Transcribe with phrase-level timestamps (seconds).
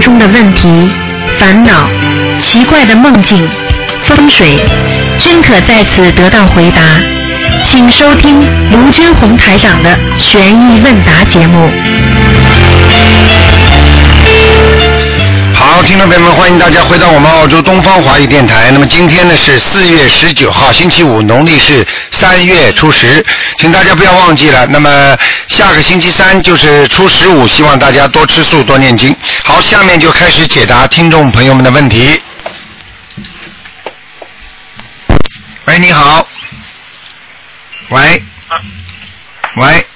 [0.00, 0.90] 中的问题、
[1.38, 1.88] 烦恼、
[2.40, 3.48] 奇怪的梦境、
[4.04, 4.58] 风水，
[5.18, 6.82] 均可在此得到回答。
[7.64, 11.70] 请收听卢军红台长的《悬疑问答》节目。
[15.54, 18.70] 好，听众朋友们，欢迎大家回到我们澳洲东方华语电台。
[18.72, 23.24] 那么今天呢是四月十九号，星期五，农历是三月初十，
[23.58, 24.66] 请大家不要忘记了。
[24.68, 25.16] 那么
[25.48, 29.14] 下个星期三就是初十五，希望大家多吃素，多念经。
[29.44, 32.22] 好，下面就开始解答听众朋友们的问题。
[35.66, 36.26] 喂，你好。
[37.90, 38.24] 喂。
[39.56, 39.86] 喂，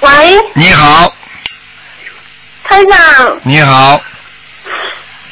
[0.00, 1.14] 喂，你好，
[2.64, 4.00] 台长，你好。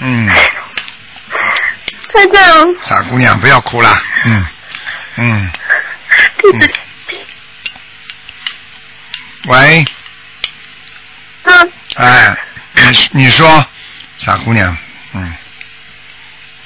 [0.01, 3.99] 嗯，台长，傻姑娘，不要哭了。
[4.25, 4.47] 嗯，
[5.17, 5.51] 嗯。
[6.45, 6.71] 嗯
[9.49, 9.85] 喂，
[11.45, 12.37] 嗯，哎，
[12.75, 13.65] 你你说，
[14.19, 14.77] 傻姑娘，
[15.13, 15.35] 嗯，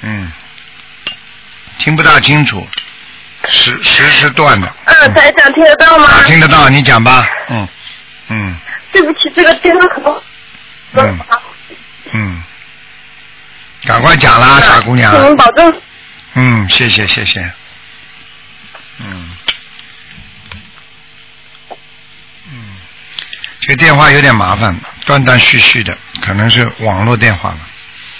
[0.01, 0.31] 嗯，
[1.77, 2.67] 听不大清楚，
[3.47, 4.75] 时时是断的。
[4.85, 6.05] 嗯，台长听得到吗？
[6.05, 7.27] 啊，听得到，你讲吧。
[7.49, 7.67] 嗯，
[8.29, 8.59] 嗯
[8.91, 10.21] 对不起，这个电话可能。
[10.93, 11.19] 嗯
[12.13, 12.43] 嗯，
[13.85, 15.11] 赶快讲啦，傻姑娘。
[15.13, 15.81] 请您保重。
[16.33, 17.39] 嗯，谢谢谢谢。
[18.97, 19.30] 嗯，
[23.71, 27.59] 这个电话有点麻烦，断断续续的，可能是网络电话吧。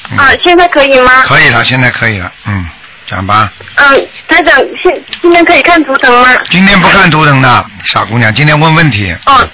[0.09, 1.23] 嗯、啊，现在可以吗？
[1.23, 2.31] 可以了，现在可以了。
[2.45, 2.65] 嗯，
[3.05, 3.51] 讲吧。
[3.75, 6.29] 嗯，台长，现今天可以看图腾吗？
[6.49, 9.13] 今天不看图腾的，傻姑娘，今天问问题。
[9.25, 9.45] 哦，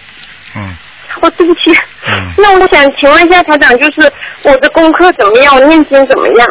[0.54, 0.76] 嗯，
[1.24, 1.62] 哦，对不起。
[2.14, 5.56] 嗯那我想请问一下台长，就是我的功课怎么样？
[5.56, 6.48] 我念经怎么样？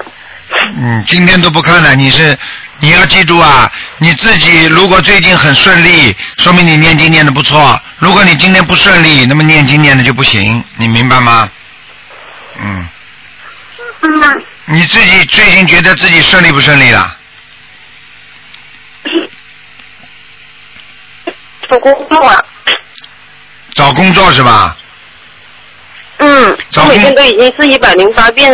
[0.77, 2.37] 嗯，今天都不看了，你是
[2.79, 11.51] 你要记住啊，你自己如果最近很顺利，说明你念经念的不错；如果你今天不顺利，那么念经念的就不行，你明白吗？
[12.59, 12.89] 嗯，
[14.03, 17.17] 嗯，你自己最近觉得自己顺利不顺利了？
[21.69, 22.45] 找工作啊。
[23.73, 24.77] 找工作是吧？
[26.19, 28.53] 嗯，找工我每天都已经是一百零八遍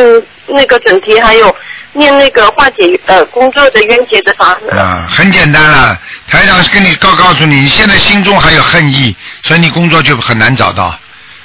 [0.48, 1.54] 那个整题，还有
[1.92, 4.78] 念那个化解呃工作的冤结的法门。
[4.78, 5.98] 啊，很简单了，
[6.28, 10.98] 台长跟你告告诉你，你现在心中还有恨意，所以你工作就很难找到。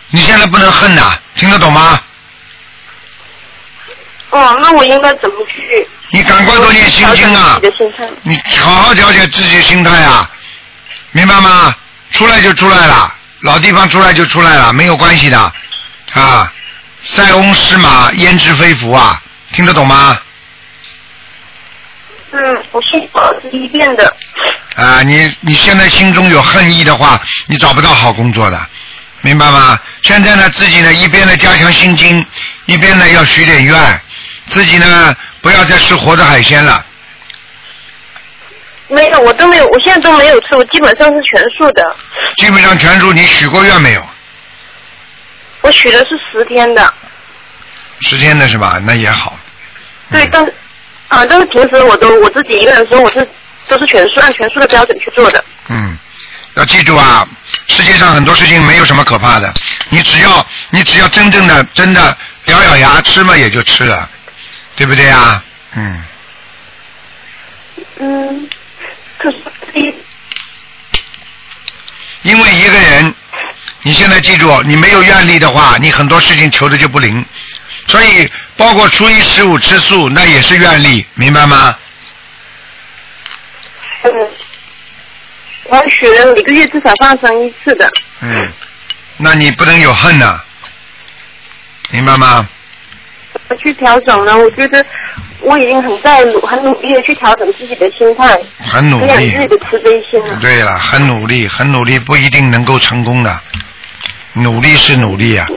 [0.09, 2.01] 你现在不能恨呐、听得懂吗？
[4.29, 5.87] 哦，那我应该怎么去？
[6.11, 7.59] 你赶快多念心经啊。
[8.23, 10.29] 你好好调节自己心态啊，
[11.11, 11.75] 明白吗？
[12.11, 15.37] 出来就出来了，老地方出来就出来了，没有关系的
[16.13, 16.51] 啊。
[17.03, 19.21] 塞翁失马，焉知非福啊，
[19.51, 20.17] 听得懂吗？
[22.31, 22.97] 嗯，我是
[23.51, 24.13] 一遍的。
[24.75, 28.59] 啊，你你现在心中有恨意的话，你找不到好工作的，
[29.21, 29.79] 明白吗？
[30.03, 32.23] 现在呢，自己呢一边呢加强心经，
[32.65, 34.01] 一边呢要许点愿，
[34.47, 36.85] 自己呢不要再吃活的海鲜了。
[38.89, 41.95] 没有，我都没有，我现在都没有吃，我基本上是全素的。
[42.37, 44.05] 基本上全素你许过愿没有？
[45.61, 46.93] 我许的是十天的，
[48.01, 48.79] 十天的是吧？
[48.85, 49.37] 那也好。
[50.11, 50.53] 对，嗯但是
[51.07, 53.27] 啊，但是平时我都我自己一个人的时候，我是
[53.67, 55.43] 都是全数按全数的标准去做的。
[55.69, 55.97] 嗯，
[56.55, 57.27] 要记住啊，
[57.67, 59.53] 世界上很多事情没有什么可怕的，
[59.89, 64.09] 你只要你只要真正的真的咬咬牙吃嘛，也就吃了，
[64.75, 65.43] 对不对啊？
[65.75, 66.03] 嗯，
[67.99, 68.49] 嗯，
[69.17, 69.93] 可是
[72.23, 73.13] 因为一个人，
[73.83, 77.23] 你现在记住，你没有愿力的话，你很多事情求的就不灵，
[77.87, 81.75] 所以包括初一十五吃素，那也是愿力，明白吗？
[84.03, 84.11] 嗯，
[85.65, 87.89] 我还许了每个月至少放生一次的。
[88.21, 88.53] 嗯，
[89.17, 90.39] 那你不能有恨呐、
[91.91, 92.47] 明白吗？
[93.33, 94.37] 怎么去调整呢？
[94.37, 94.85] 我觉得
[95.41, 99.41] 我已经很在努很努力的去调整自己的心态，很努力自。
[99.41, 100.37] 己的慈悲心啊。
[100.41, 103.41] 对了，很努力，很努力，不一定能够成功的。
[104.37, 105.47] 努力是努力啊，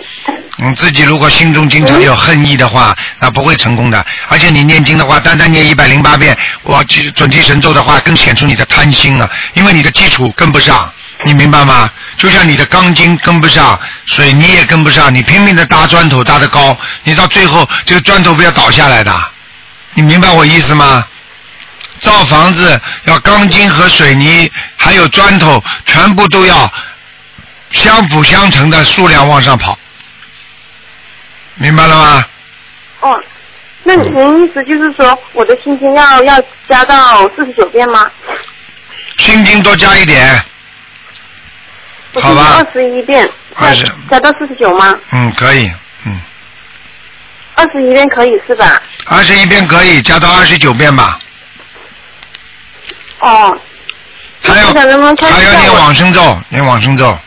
[0.57, 4.05] 你自己如果心中经常有恨意的话，那不会成功的。
[4.29, 10.93] 而且你念经的话，单单念一百零八遍，我记准提神咒的话，更显出你的贪心啊，因为你的基础跟不上，
[11.25, 11.91] 你明白吗？
[12.17, 19.13] 就像你的钢筋跟不上，水泥也跟不上，你拼命的搭砖头搭得高，你到最后这个砖头不要倒下来的，
[19.95, 21.07] 你明白我意思吗？
[22.01, 26.73] 造房子要钢筋和水泥，还有砖头，全部都要
[27.71, 29.79] 相辅相成的数量往上跑，
[31.55, 32.25] 明白了吗？
[33.01, 33.23] 哦，
[33.85, 38.11] 那您意思就是说，我的心经要要加到四十九遍吗？
[39.19, 40.43] 心经多加一点，
[42.15, 44.95] 我好吧二十一遍，二十加到四十九吗？
[45.13, 45.71] 嗯，可以，
[46.07, 46.21] 嗯，
[47.55, 48.83] 二十一遍可以是吧？
[49.07, 51.19] 二十一遍可以加到二十九遍吧。
[53.21, 53.59] 哦，
[54.43, 57.19] 还要我想能不能看还有念一下我往生咒，念往生咒。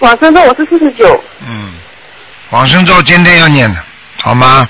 [0.00, 1.22] 往生咒我是四十九。
[1.40, 1.72] 嗯，
[2.50, 3.84] 往生咒今天要念的，
[4.22, 4.68] 好吗？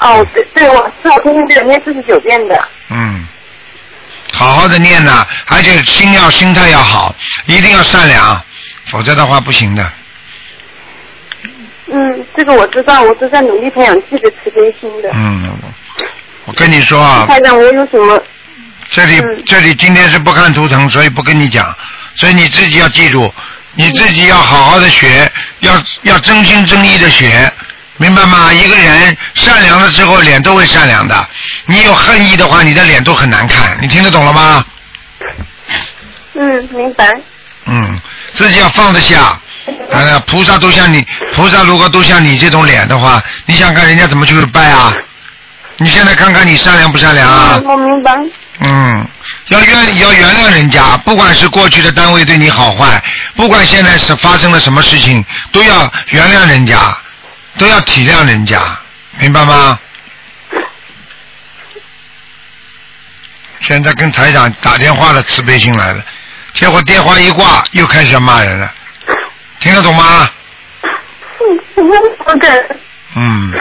[0.00, 2.68] 哦，对对，我是我天天都有念四十九遍的。
[2.90, 3.26] 嗯，
[4.32, 7.14] 好好的念呐，而且心要心态要好，
[7.46, 8.40] 一定要善良，
[8.86, 9.92] 否则的话不行的。
[11.86, 15.10] 嗯，这个我知道，我是在努力培养自己的慈悲心的。
[15.14, 15.48] 嗯，
[16.46, 18.20] 我跟你说啊，台长，我有什么？
[18.90, 21.74] 这里、嗯这里今天是不看图腾，所以不跟你讲，
[22.16, 23.32] 所以你自己要记住，
[23.74, 25.30] 你自己要好好的学，
[25.60, 25.72] 要
[26.02, 27.52] 要真心真意的学，
[27.96, 28.52] 明白吗？
[28.52, 31.28] 一个人善良的时候，脸都会善良的，
[31.66, 34.64] 你有恨意的话，你的脸都很难看，你听得懂了吗？
[36.34, 37.12] 嗯，明白。
[37.66, 38.00] 嗯，
[38.34, 39.38] 自己要放得下。
[39.90, 44.92] 啊，菩萨都像你，菩萨如果都像你这种脸的话，你想看人家怎么去拜啊？
[45.78, 47.58] 你现在看看你善良不善良啊？
[47.60, 48.14] 嗯，我明白。
[48.60, 49.08] 嗯，
[49.48, 53.02] 要原要原谅人家，不管是过去的单位对你好坏，
[53.34, 56.78] 不管现在是发生了什么事情，都要原谅人家，
[57.58, 58.60] 都要体谅人家，
[59.18, 59.78] 明白吗？
[63.60, 66.04] 现在跟台长打电话的，慈悲心来了，
[66.52, 68.72] 结果电话一挂，又开始要骂人了，
[69.58, 70.30] 听得懂吗？
[71.40, 71.84] 嗯，
[72.26, 72.76] 我的。
[73.16, 73.52] 嗯，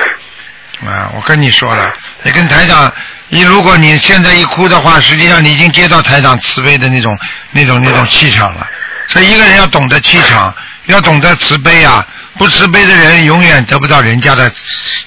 [0.86, 2.94] 啊，我跟你说了，你跟台长，
[3.34, 7.18] 你如果你现在一哭的话，实际上你已经接到台长慈悲的那种、
[7.52, 8.68] 那种、那种气场了。
[9.08, 10.54] 所以一个人要懂得气场，
[10.86, 12.06] 要懂得慈悲啊！
[12.38, 14.52] 不慈悲的人永远得不到人家的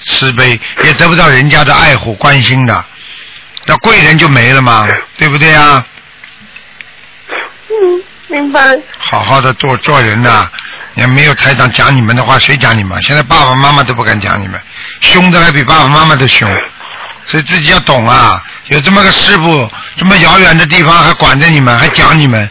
[0.04, 2.84] 慈悲，也得不到人家的爱护、关心的。
[3.64, 5.84] 那贵人就没了嘛，对不对啊？
[7.68, 8.60] 嗯，明白。
[8.98, 10.50] 好好的做做人呐、
[10.94, 13.00] 你要没有台长讲你们的话，谁讲你们？
[13.02, 14.60] 现在爸爸妈妈都不敢讲你们，
[15.00, 16.48] 凶的还比爸爸妈妈都凶，
[17.26, 18.42] 所以自己要懂啊！
[18.68, 22.48] 有这么个师傅，这么遥远的地方还管着你们，还讲你们，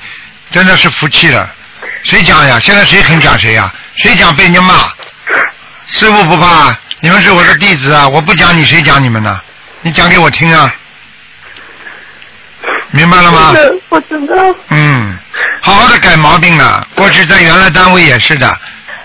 [0.52, 1.50] 真的是福气了。
[2.04, 2.60] 谁讲呀？
[2.60, 3.74] 现在谁肯讲谁呀？
[3.96, 4.74] 谁讲被人家骂？
[5.88, 8.08] 师傅不怕，你们是我的弟子啊！
[8.08, 9.40] 我不讲你，谁讲你们呢？
[9.82, 10.74] 你讲给我听啊！
[12.92, 13.54] 明白了吗？
[13.56, 14.56] 是，我知道。
[14.70, 15.18] 嗯，
[15.62, 16.88] 好好的改毛病了。
[16.96, 18.60] 过去在原来单位也是的，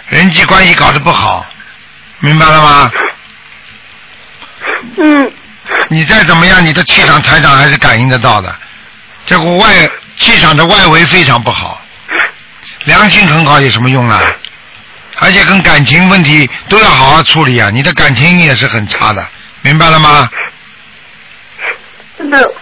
[0.09, 1.47] 人际关系搞得不好，
[2.19, 2.93] 明白了吗？
[5.03, 5.33] 嗯，
[5.89, 8.55] 你再怎么样，你的气场台长还是感应得到的。
[9.27, 9.69] 这个外
[10.17, 11.81] 气场的外围非常不好，
[12.85, 14.21] 良心很好有什么用啊？
[15.23, 17.69] 而且跟感情问题都要好好处理啊！
[17.71, 19.27] 你的感情也是很差的，
[19.61, 20.31] 明白了吗？
[22.17, 22.55] 是的，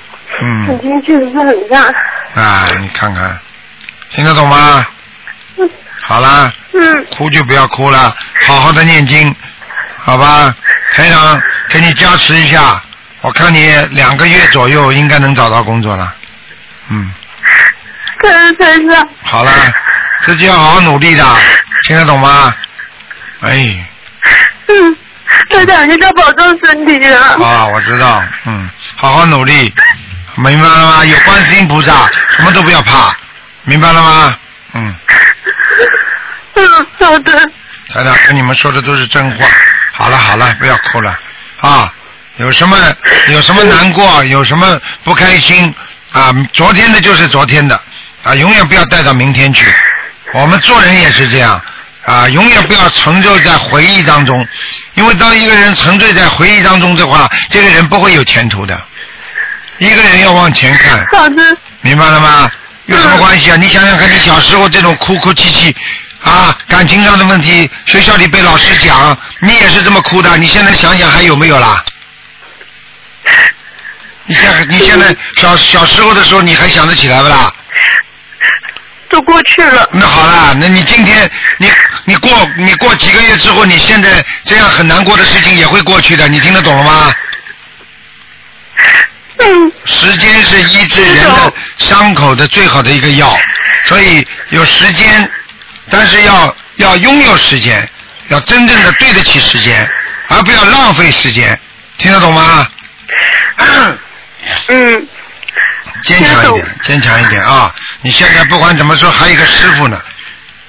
[0.43, 2.41] 嗯感，情确实是很差。
[2.41, 3.39] 啊，你看看，
[4.11, 4.85] 听得懂吗？
[5.59, 5.71] 嗯
[6.03, 6.53] 好啦。
[6.73, 8.15] 嗯，哭就不要哭了，
[8.47, 9.35] 好好的念经，
[9.99, 10.55] 好吧？
[10.93, 12.83] 台长给你加持一下，
[13.21, 16.15] 我看你两个月左右应该能找到工作了。
[16.91, 17.11] 嗯，
[18.23, 19.09] 感恩台长。
[19.23, 19.53] 好了，
[20.21, 21.25] 自己要好好努力的，
[21.83, 22.55] 听得懂吗？
[23.41, 23.87] 哎，
[24.69, 24.97] 嗯，
[25.51, 27.37] 台长，你要保重身体啊。
[27.43, 29.75] 啊，我知道，嗯，好好努力，
[30.37, 31.05] 明白了吗？
[31.05, 33.17] 有观世音菩萨，什么都不要怕，
[33.65, 34.37] 明白了吗？
[34.75, 34.95] 嗯，
[36.55, 37.33] 嗯，好的。
[37.93, 39.47] 台长跟你们说的都是真话。
[39.93, 41.19] 好了好了，不要哭了
[41.61, 41.93] 啊！
[42.39, 42.77] 有什么
[43.31, 45.75] 有什么难过，有什么不开心
[46.13, 46.33] 啊？
[46.53, 47.81] 昨天的就是昨天的
[48.23, 49.73] 啊，永远不要带到明天去。
[50.33, 51.61] 我们做人也是这样
[52.05, 54.47] 啊，永远不要沉醉在回忆当中，
[54.95, 58.81] 因为当一个人沉醉在回忆当中的话，这个人不会有前途的。
[59.79, 61.43] 一个人要往前看，好的。
[61.81, 62.51] 明白了吗？
[62.87, 63.57] 有什么关系啊？
[63.57, 65.75] 你想想看，你小时候这种哭哭泣泣
[66.23, 70.37] 啊，感情上的问题，学校里被老师讲，你也是这么哭的。
[70.39, 71.85] 你现在想想还有没有啦？
[74.29, 77.53] 你现你现在小小时候的时候，你还想得起来不啦？
[79.09, 79.89] 都过去了。
[79.93, 81.67] 那好啦，那你今天你
[82.05, 87.15] 你过你过几个月之后，你现在这样很难过的事情也会过去的，你听得懂了吗？
[89.39, 93.35] 嗯，时间是医治人的伤口的最好的一个药，
[93.87, 95.31] 所以有时间，
[95.89, 97.89] 但是要要拥有时间，
[98.29, 99.89] 要真正的对得起时间，
[100.29, 101.59] 而不要浪费时间，
[101.97, 102.69] 听得懂吗？
[103.57, 103.99] 嗯，
[104.69, 105.09] 嗯
[106.05, 107.75] 坚强一点，坚强一点啊！
[108.03, 110.01] 你现在不管怎么说，还有一个师傅呢。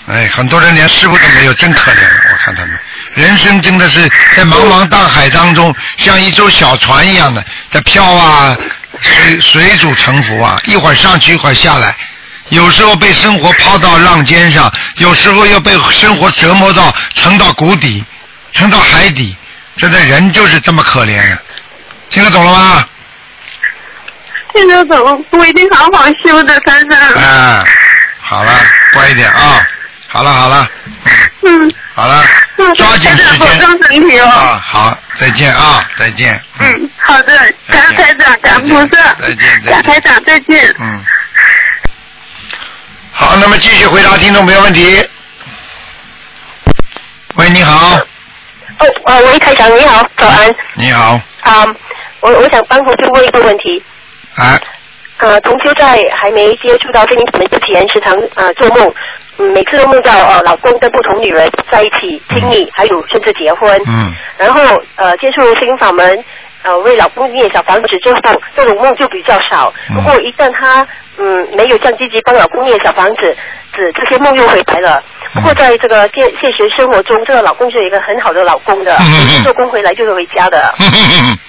[0.08, 2.02] 哎，很多人连师傅都没有，真可怜。
[2.32, 2.80] 我看他们，
[3.14, 8.58] 人生真的是在茫茫大海当中，像一艘小船一样的在飘啊，
[9.02, 11.96] 水水主沉浮啊，一会儿上去，一会儿下来。
[12.48, 18.04] 有时候被生活抛到浪尖上，有时候又被生活折磨到沉到谷底。
[18.52, 19.38] 沉到海底。
[19.78, 21.38] 真的人就是这么可怜啊、
[22.10, 22.86] 听得懂了吗？
[24.60, 27.00] 听得懂，我一定好好修的，台长。
[27.16, 27.64] 哎，
[28.20, 28.52] 好了，
[28.94, 29.66] 乖一点啊。
[30.12, 30.68] 好了好了，
[31.44, 32.24] 嗯，好了，
[32.76, 34.26] 抓紧时台长保间重身体哦。
[34.28, 34.62] 啊！
[34.66, 36.42] 好，再见啊，再见。
[36.60, 40.76] 嗯，好的，感恩台长，感恩菩萨，再感恩台长，再见。
[40.80, 41.06] 嗯。
[43.12, 45.08] 好，那么继续回答听众朋友问题。
[47.36, 47.98] 喂，你好，
[48.80, 50.50] 哦，呃，喂，台长你好，早安。
[50.74, 51.66] 你好，啊、
[52.22, 53.82] 我我想帮同学问一个问题。
[54.40, 54.60] 哎，
[55.18, 58.94] 呃，同修在还没接触到心灵法门之前，时常呃做梦，
[59.38, 63.80] 嗯，每次都梦到呃老公跟不同女人在一起亲密，还有甚至结婚。
[63.88, 64.62] 嗯然后
[64.96, 66.24] 呃接触心法门，
[66.64, 69.74] 呃为老公念小房子之后，这种梦就比较少。
[69.90, 73.36] 嗯不过一旦他嗯没有像积极帮老公念小房子，
[73.74, 75.04] 子这些梦又回来了。
[75.34, 80.74] 不过在这个现现实生活中，这个老公是一个很好的老公的，嗯做工回来就是回家的。
[80.78, 81.40] 哼哼哼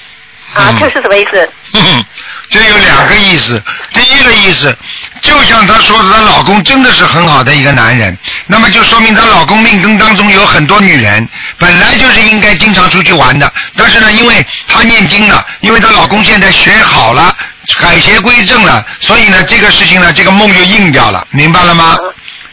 [0.55, 1.49] 啊，嗯这是什么意思？
[2.51, 3.63] 这有两个意思。
[3.93, 4.77] 第一个意思，
[5.23, 8.17] 就像她说的，她老公真的是很好的一个男人，
[8.49, 11.27] 那么就说明她老公命根当中有很多女人，
[11.59, 17.33] 本来就是应该经常出去玩的，但是呢，因为她念经了，因为她老公现在学好了，
[17.79, 21.97] 改邪归正了，所以呢，这个事情呢，这个梦就应掉了，明白了吗？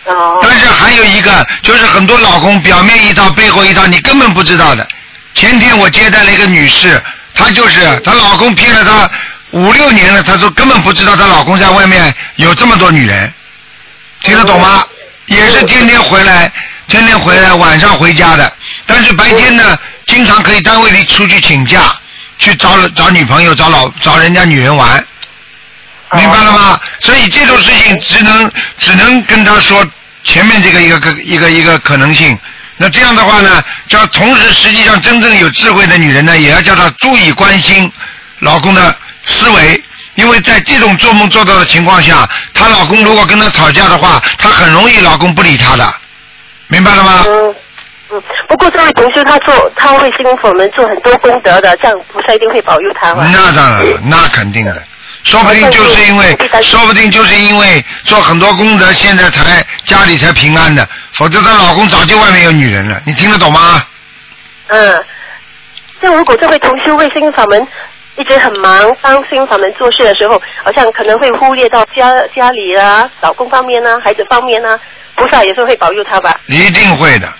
[0.06, 4.88] 哦，但是还有一个，就是很多老公表面一套，背后一套，你根本不知道的。
[5.34, 7.01] 前天我接待了一个女士，
[7.38, 9.10] 她就是她老公骗了她
[9.51, 13.32] 五六年了，她都根本不知道她老公在外面有这么多女人，
[14.24, 14.84] 听得懂吗？
[15.27, 16.51] 也是天天回来，
[16.88, 18.51] 天天回来，晚上回家的。
[18.86, 19.77] 但是白天呢，
[20.08, 21.96] 经常可以单位里出去请假，
[22.39, 25.06] 去找找女朋友，找老找人家女人玩。
[26.13, 26.79] 明白了吗？
[27.01, 29.86] 所以这种事情只能只能跟他说
[30.24, 32.38] 前面这个一个一个一个可能性。
[32.77, 37.91] 那这样的话呢，叫同时实际上真正有智慧的女人呢，也要叫她注意关心
[38.39, 39.84] 老公的思维，
[40.15, 45.93] 因为在这种做梦做到的情况下，她老公如果跟她吵架的话，她很容易老公不理她的，
[46.67, 47.24] 明白了吗？
[47.27, 47.55] 嗯
[48.10, 53.29] 嗯，不过这位同学他做他为新佛门做很多功德的，这样菩萨一定会保佑他嘛。
[53.34, 54.81] 那当然了，那肯定的。
[55.24, 63.02] 说不定就是因为，说不定就是因为做很多功德，现在才家里才平安的，否则她老公早就外面有女人了。
[63.06, 63.84] 你听得懂吗？
[64.68, 65.06] 嗯，
[66.02, 67.68] 像如果这位同修为新法门
[68.16, 74.80] 一直很忙，帮新法门做事的时候，好像可能会忽略到家家里啊、老公方面啊、孩子方面啊，
[75.16, 76.34] 菩萨也是会保佑他吧？
[76.48, 77.32] 一定会的，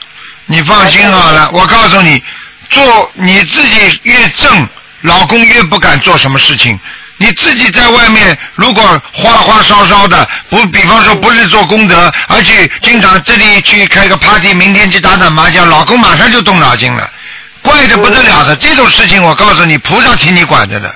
[0.46, 1.50] 你放心好了。
[1.54, 2.22] 我告诉你，
[2.70, 4.68] 做你自己越正，
[5.02, 6.80] 老公越不敢做什么事情。
[7.20, 17.10] 你自己在外面如果花花烧烧的，不，比方说不是做功德，而且经常这里去开个 party，明天去打打麻将，老公马上就动脑筋了，
[17.64, 18.56] 怪得不得了的。
[18.56, 20.96] 这种事情我告诉你，菩萨替你管着的，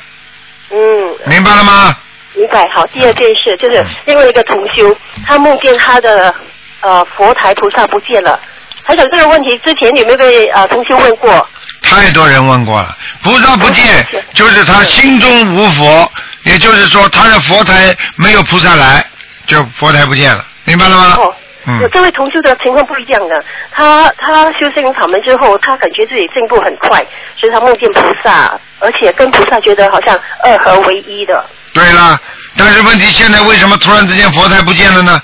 [0.70, 0.78] 嗯，
[1.25, 1.96] 明白了吗？
[2.34, 2.66] 明白。
[2.74, 4.96] 好，第二件事就是另外一个同修，
[5.28, 6.34] 他梦见他的
[6.82, 8.40] 呃佛台菩萨不见了。
[8.84, 11.50] 还想这个问题之前有没有被呃同修问过？
[11.82, 16.12] 太多人问过了，菩萨不见， 就是他心中无佛，
[16.44, 19.06] 也就是说他的佛台没有菩萨来，
[19.48, 21.16] 就佛台不见了，明白了吗？
[21.18, 21.36] 哦，
[21.66, 23.36] 嗯这位同修的情况不一样的，
[23.72, 27.06] 他他修心法门之后，他感觉自己进步很快，
[27.38, 31.46] 所以他梦见菩萨，而且跟菩萨觉得好像二合为一的。
[31.74, 32.20] 对了，
[32.56, 35.22] 但是问题现在为什么突然之间佛台不见了呢？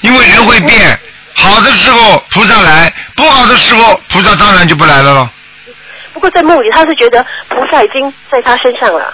[0.00, 0.98] 因为人会变，
[1.34, 5.28] 好的时候菩萨来，不好的时候菩萨当然就不来了喽。
[6.22, 9.12] 不过在梦里，他是觉得菩萨已经在他身上了。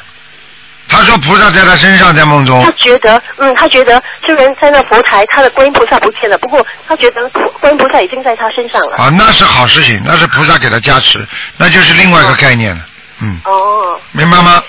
[0.91, 2.63] 他说菩萨在他身上，在梦中。
[2.63, 7.27] 他，觉得，嗯，他觉得虽然在那佛台，他的观音菩萨不见了，不过他觉得
[7.61, 8.97] 观音菩萨已经在他身上了。
[8.97, 11.19] 啊，那是好事情，那是菩萨给他加持，
[11.57, 12.85] 那就是另外一个概念了，
[13.23, 13.99] 嗯，哦。
[14.13, 14.63] 明白吗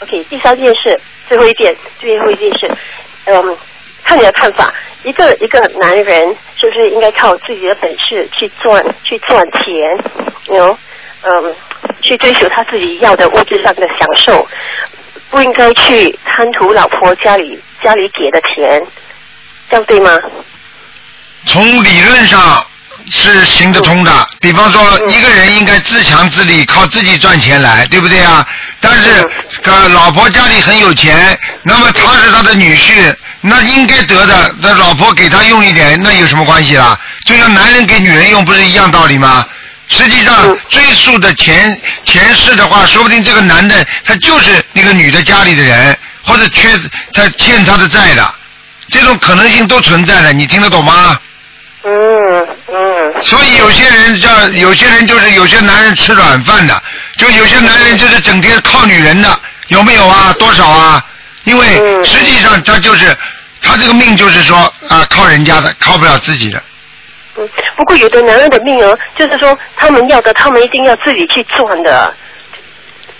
[0.00, 2.68] ？，OK，第三件事，最后一件，最后一件事，
[3.26, 3.56] 嗯，
[4.02, 4.74] 看你的看法，
[5.04, 9.74] 一个一个男人是不是应该靠自己的本事去赚去赚钱，
[10.56, 10.76] 有，
[11.28, 11.54] 嗯，
[12.02, 14.46] 去追求他自己要的物质上的享受，
[15.30, 18.80] 不应该去贪图老婆家里家里给的钱，
[19.68, 20.10] 这样对吗？
[21.46, 22.64] 从理论上
[23.10, 24.10] 是行得通的。
[24.40, 28.46] 比方说，一个人应该自强自立，靠自己赚钱来，对不对啊？
[28.80, 29.28] 但是，
[29.64, 36.96] 呃，老婆家里很有钱，那么他是他的女婿，那应该得的，那老婆给他用一点，那有什么关系啦？
[37.24, 39.44] 就像男人给女人用，不是一样道理吗？
[39.88, 46.68] 实际上，追溯的前前世的话，说不定这个男的他就是那个女的家里的人，或者缺
[47.12, 48.34] 他欠他的债的，
[48.88, 51.18] 这种可能性都存在的，你听得懂吗？
[51.84, 51.92] 嗯
[52.66, 56.82] 嗯，所以有些人叫有些人就是有些男人吃软饭的，
[57.16, 60.34] 就有些男人就是整天靠女人的，有没有啊？
[60.36, 61.04] 多少啊？
[61.44, 63.16] 因为嗯实际上他就是
[63.62, 66.60] 他这个命就是说啊靠人家的，靠不了自己的。
[67.36, 72.14] 嗯，不过有的男人的命哦，就是说他们要的，他们一定要自己去赚的。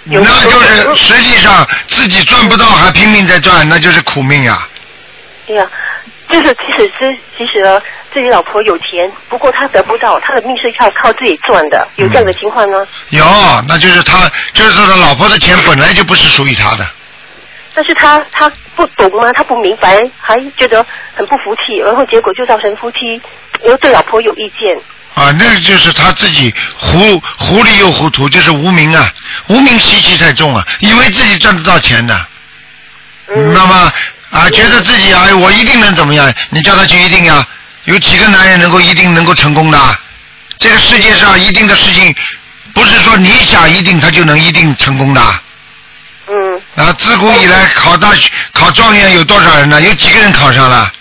[0.04, 4.66] 有那就是实际上自己赚不到还拼命在赚，那就是苦命呀。
[5.46, 5.68] 对呀、
[6.28, 7.80] 就是即使是即使呢
[8.12, 12.86] 自己老婆有钱，不过他得不到，他的命是要靠自己赚的，有这样的情况呢？
[13.10, 13.24] 有，
[13.68, 16.88] 那就是他，就是说他老婆的钱本来就不是属于他的。
[17.76, 19.30] 但是他他不懂吗？
[19.34, 23.20] 他不明白，还觉得很不服气，然后结果就造成夫妻
[23.66, 24.74] 又对老婆有意见。
[25.14, 29.12] 啊，那就是他自己糊糊里又糊涂，就是无名啊，
[29.48, 32.26] 无名习气太重啊，以为自己赚得到钱的，
[33.28, 33.92] 嗯，那么
[34.30, 36.32] 啊，觉得自己哎，我一定能怎么样？
[36.48, 37.46] 你叫他去一定呀？
[37.84, 39.78] 有几个男人能够一定能够成功的？
[40.58, 42.14] 这个世界上一定的事情，
[42.72, 45.20] 不是说你想一定他就能一定成功的。
[45.20, 45.40] 嗯
[46.76, 49.80] 啊，自古以来考大学、考状元有多少人呢？
[49.80, 50.92] 有几个人考上了？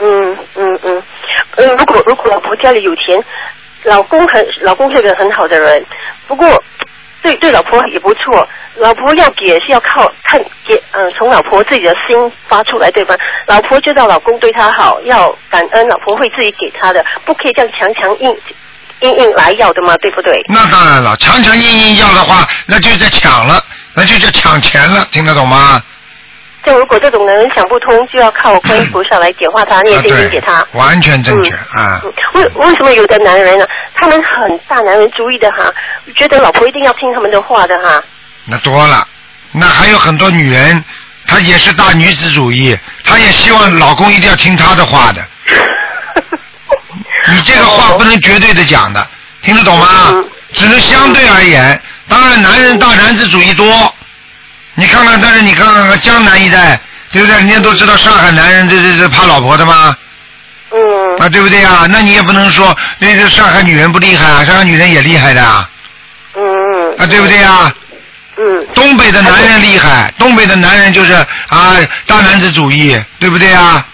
[0.00, 1.02] 嗯嗯嗯
[1.56, 3.22] 嗯，如果如果老婆家里有钱，
[3.84, 5.84] 老公很老公是个很好的人，
[6.26, 6.62] 不过
[7.22, 8.48] 对对老婆也不错。
[8.76, 13.16] 老婆要给是要靠看给嗯、从老婆自己的心发出来，对吧？
[13.46, 18.36] 老婆知道老公对她好，要感恩，老婆会自己给她的，不可以这样强强硬
[19.00, 20.32] 硬硬来要的嘛，对不对？
[20.48, 23.60] 那当然了，强强硬硬要的话，那就在抢了，
[23.98, 25.82] 那就叫抢钱了，听得懂吗？
[26.64, 32.00] 就如果这种人想不通，就要靠观音菩萨来点化他，念啊，心经对给他。，完全正确嗯啊。
[32.04, 33.64] 嗯为为什么有的男人呢、
[33.94, 35.72] 他们很大男人主义的哈，
[36.14, 38.00] 觉得老婆一定要听他们的话的哈。
[38.44, 39.06] 那多了，
[39.50, 40.84] 那还有很多女人，
[41.26, 45.26] 她也是大女子主义，她也希望老公一定要听她的话的。
[47.32, 49.04] 你这个话不能绝对的讲的，
[49.42, 50.28] 听得懂吗嗯？
[50.52, 51.80] 只能相对而言。
[52.08, 53.94] 当然，男人大男子主义多，
[54.74, 56.80] 你看看，但是你看看江南一带，
[57.12, 57.36] 对不对？
[57.36, 59.96] 人家都知道上海男人这这这怕老婆的吗？
[60.70, 61.86] 嗯啊，对不对啊？
[61.90, 65.68] 那你也不能说那个上海女人不厉害啊，上海女人也厉害的啊，
[66.34, 67.72] 嗯啊，对不对啊？
[68.40, 71.12] 嗯东北的男人厉害，东北的男人就是
[71.48, 73.84] 啊大男子主义，对不对啊？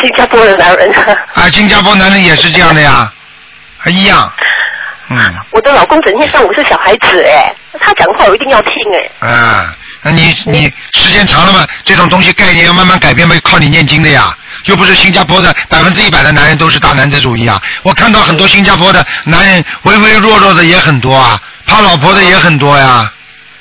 [0.00, 0.92] 新加坡的男人，
[1.34, 3.12] 啊，新加坡男人也是这样的呀，
[3.76, 4.32] 还一样，
[5.10, 5.18] 嗯，
[5.50, 8.72] 我的老公整天当我是小孩子哎，他讲话我一定要听
[9.20, 9.26] 哎。
[9.28, 14.36] 啊，那你你时间长了嘛，这种东西概念要慢慢改变嘛，靠你念经的呀。
[14.64, 17.62] 又不是新加坡的百分之一百的男人都是大男子主义啊！
[17.84, 23.10] 我看到很多新加坡的男人唯唯弱弱的也很多啊，怕老婆的也很多呀。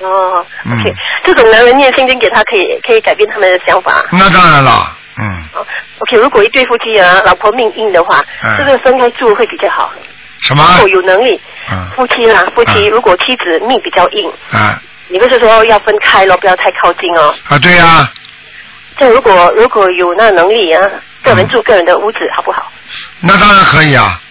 [0.01, 0.91] 哦嗯，OK，
[1.23, 4.03] 这种男人念心经给他，可以可以改变他们的想法。
[4.11, 5.65] 那当然了，嗯，哦
[5.99, 9.91] ，OK，如果一对夫妻啊，老婆命硬的话，嗯这个分开住会比较好。
[10.41, 10.79] 什么如？
[10.79, 11.39] 果有能力，
[11.71, 17.33] 嗯夫妻啦，夫妻嗯如果妻子命比较硬，啊你不是说要分开咯，不要太靠近哦。
[17.47, 18.11] 啊，对呀、
[18.99, 20.81] 这如果如果有那能力啊，
[21.23, 22.71] 个人住个人的屋子好不好？
[23.21, 24.21] 那当然可以啊。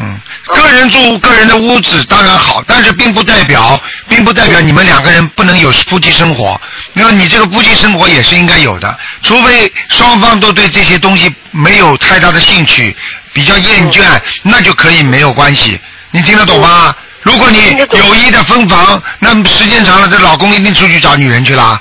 [0.00, 6.60] 嗯，个人住个人的屋子当然好，但是并不代表，并不代表你们两个人不能有夫妻生活。
[6.92, 12.96] 那么你这个夫妻生活也是应该有的，除非双方都对这些东西没有太大的兴趣，
[13.32, 14.02] 比较厌倦，
[14.42, 15.78] 那就可以没有关系。
[16.10, 16.94] 你听得懂吗？
[17.22, 21.80] 如果你有意的分房，那么时间长了，这老公一定出去找女人去了。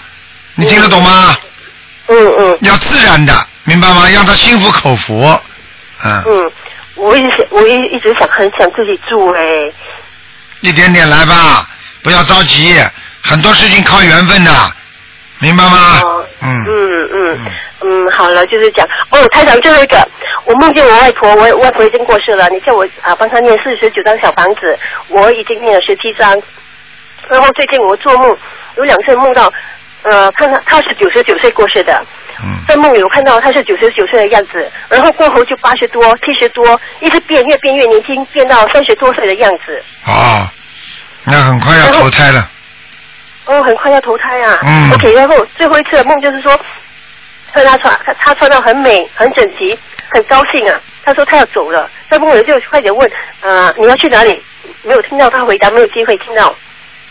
[0.56, 1.38] 你听得懂吗？
[2.08, 4.08] 嗯嗯要自然的，明白吗？
[4.10, 5.40] 让他心服口服。
[6.04, 6.24] 嗯。
[6.26, 6.52] 嗯，
[6.96, 9.42] 我一直想，我一一直想很想自己住哎。
[10.62, 11.70] 一点点来吧，
[12.02, 12.76] 不要着急，
[13.22, 14.52] 很多事情靠缘分的，
[15.40, 16.02] 明白吗？
[16.04, 16.66] 哦嗯。
[16.66, 17.40] 嗯嗯
[17.82, 18.88] 嗯，好了，就是讲。
[19.12, 19.98] 哦，台长最后一个，
[20.46, 24.62] 我梦见我外婆，我外婆已经过世了，你叫我啊帮她念四十九张小房子，
[25.10, 26.36] 我已经念了十七张，
[27.30, 28.36] 然后最近我做梦
[28.78, 29.52] 有两次梦到，
[30.02, 32.04] 呃，看她她是九十九岁过世的，
[32.44, 32.58] 嗯。
[32.68, 40.48] 在梦里我看到她是九十九岁的样子，然后过后就八十多、七十多，一直变越变越年轻，变到三十多岁的样子，哦，
[41.24, 42.50] 那很快要投胎了。
[43.48, 44.60] 哦，很快要投胎啊。
[44.64, 46.58] 嗯 OK，然后最后一次的梦就是说，
[47.54, 49.78] 看他穿他他穿的很美、很整齐，
[50.10, 50.80] 很高兴啊。
[51.04, 53.10] 他说他要走了，在梦里就快点问，
[53.42, 54.44] 呃，你要去哪里？
[54.84, 56.54] 没有听到他回答，没有机会听到，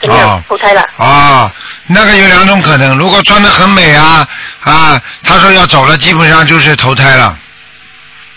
[0.01, 0.29] 怎么样？
[0.29, 0.87] 哦投胎了。
[0.99, 1.51] 哦，
[1.87, 4.29] 那个有两种可能，如果穿的很美啊
[4.61, 7.39] 啊，他说要走了，基本上就是投胎了。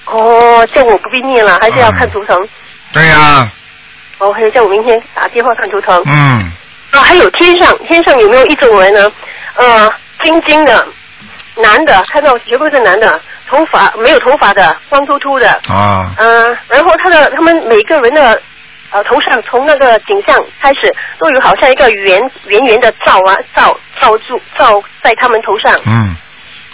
[0.05, 2.47] 哦，这我不必念了，还是要看图腾。
[2.93, 3.51] 对呀、
[4.19, 6.01] 哦，还有叫我明天打电话看图腾。
[6.05, 6.51] 嗯，
[6.91, 9.11] 啊，还有天上，天上有没有一种人呢？
[9.55, 9.91] 呃，
[10.23, 10.87] 晶晶的，
[11.55, 18.41] 男的，看到全部是男的，头发没有头发的，光秃秃的，啊，嗯、然后他的他们每个人的
[18.91, 26.15] 呃头上从那个景象开始都有好像一个圆圆圆的罩啊罩罩住罩在他们头上，嗯，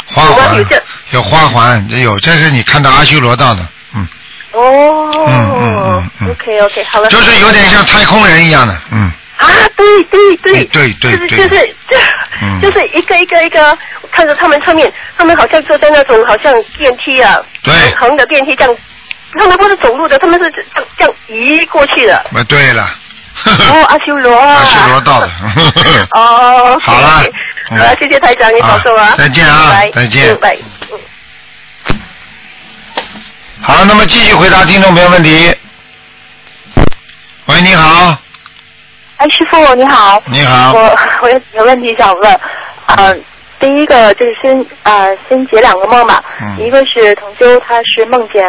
[0.07, 4.07] 花环有这有花环，这有，这是你看到阿修罗道的，嗯，
[4.51, 11.37] 哦，嗯嗯嗯 OK OK 好了，就是有点像太空人一样的，嗯，啊，对对对，对对就是对。
[11.37, 11.97] 就是就
[12.41, 12.61] 嗯。
[12.61, 13.77] 就是一个一个一个，
[14.11, 17.73] 看着他们上面，他们好像坐在那种好像电梯啊，对。
[17.99, 18.75] 横的电梯这样，
[19.39, 22.15] 他们不是走路的，他们是这样这样移过去的。
[22.33, 22.89] 啊，对了，
[23.45, 25.29] 哦， 阿修罗啊，阿修罗到了，
[26.15, 27.23] 哦好了。
[27.69, 29.07] 好了，谢谢台长，你保重啊。
[29.07, 30.37] 啊，再见啊拜再见。
[30.91, 30.99] 嗯
[33.61, 35.51] 好，那么继续回答听众朋友问题。
[37.47, 38.15] 喂，你好，
[39.17, 40.21] 哎，师傅你好。
[40.25, 42.39] 你好我我有几个问题想问，
[42.87, 43.15] 呃，
[43.59, 46.21] 第一个就是先呃先解两个梦吧。
[46.41, 48.43] 嗯一个是同修，他是梦见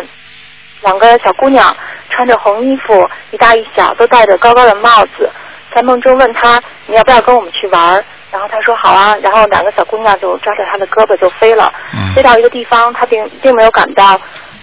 [0.82, 1.74] 两个小姑娘
[2.10, 5.30] 穿着红衣服，一大一小，都戴着高高的帽子，
[5.74, 14.20] 在梦中问他你要不要跟我们去玩儿，然后他说好啊，然后两个小姑娘就抓着他的胳膊就飞了，嗯飞到一个地方，他并并没有感到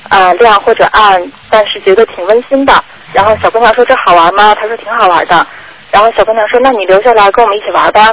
[0.10, 2.74] 呃亮或者暗，但是觉得挺温馨的。
[3.14, 4.54] 然后小姑娘说这好玩吗？
[4.56, 5.48] 他说挺好玩的。
[5.94, 8.12] 然后小姑娘说那你留下来跟我们一起玩吧。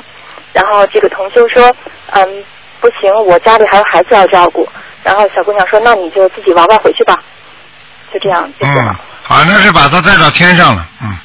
[0.53, 1.75] 然后这个同修说
[2.13, 2.45] 嗯
[2.81, 4.69] 不行，我家里还有孩子要照顾。
[5.03, 7.15] 然后小姑娘说那你就自己玩玩回去吧。
[8.13, 11.17] 就这样谢谢嗯了。，好，那是把她带到天上了，嗯。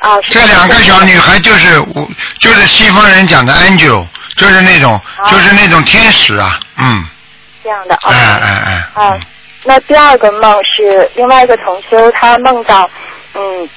[0.00, 2.08] 啊，是这两个小女孩就是我，
[2.40, 4.06] 就是西方人讲的 angel，
[4.36, 7.04] 就是那种，啊就是那种天使啊，嗯，
[7.62, 7.94] 这样的。
[8.04, 9.18] 哎哎哎，啊，
[9.64, 12.88] 那第二个梦是另外一个同修，他梦到，
[13.34, 13.68] 嗯，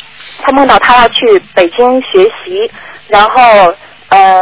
[0.44, 2.70] 他梦到他要去北京学习，
[3.08, 3.74] 然后
[4.10, 4.42] 呃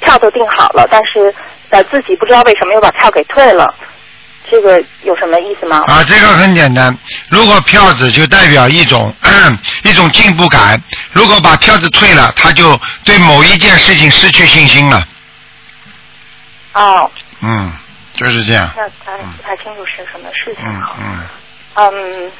[0.00, 1.32] 票都订好了，但是
[1.70, 3.72] 呃自己不知道为什么又把票给退了，
[4.50, 5.84] 这个有什么意思吗？
[5.86, 6.96] 啊，这个很简单。
[7.28, 9.14] 如果票子就代表一种
[9.84, 15.06] 一种进步感，如果把票子退了，他就对某一件事情失去信心了。
[16.74, 17.10] 哦，
[17.42, 17.72] 嗯，
[18.12, 18.70] 就是这样。
[18.76, 20.96] 那他不太清楚是什么事情嗯好。
[21.00, 21.28] 嗯，
[21.74, 22.32] 嗯，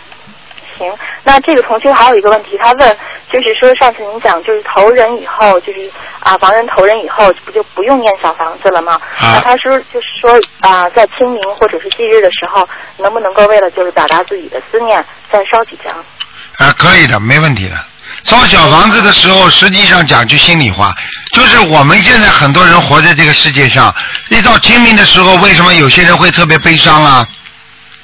[0.78, 0.90] 行。
[1.24, 2.96] 那这个同学还有一个问题，他问，
[3.32, 8.94] 就是说上次您讲，就是投人以后，就是啊，亡人投人以后，不就不用念小房子了吗？
[9.18, 15.92] 啊那他说，就是说啊，在清明或者是忌日的时候，能不能够为了就是表达自己的思念，再烧几张？
[16.58, 17.74] 啊，可以的，没问题的。
[18.24, 20.94] 烧小房子的时候，实际上讲句心里话，
[21.32, 23.94] 就是我们现在很多人活在这个世界上，
[24.30, 27.26] 一到清明的时候，为什么有些人会特别悲伤啊？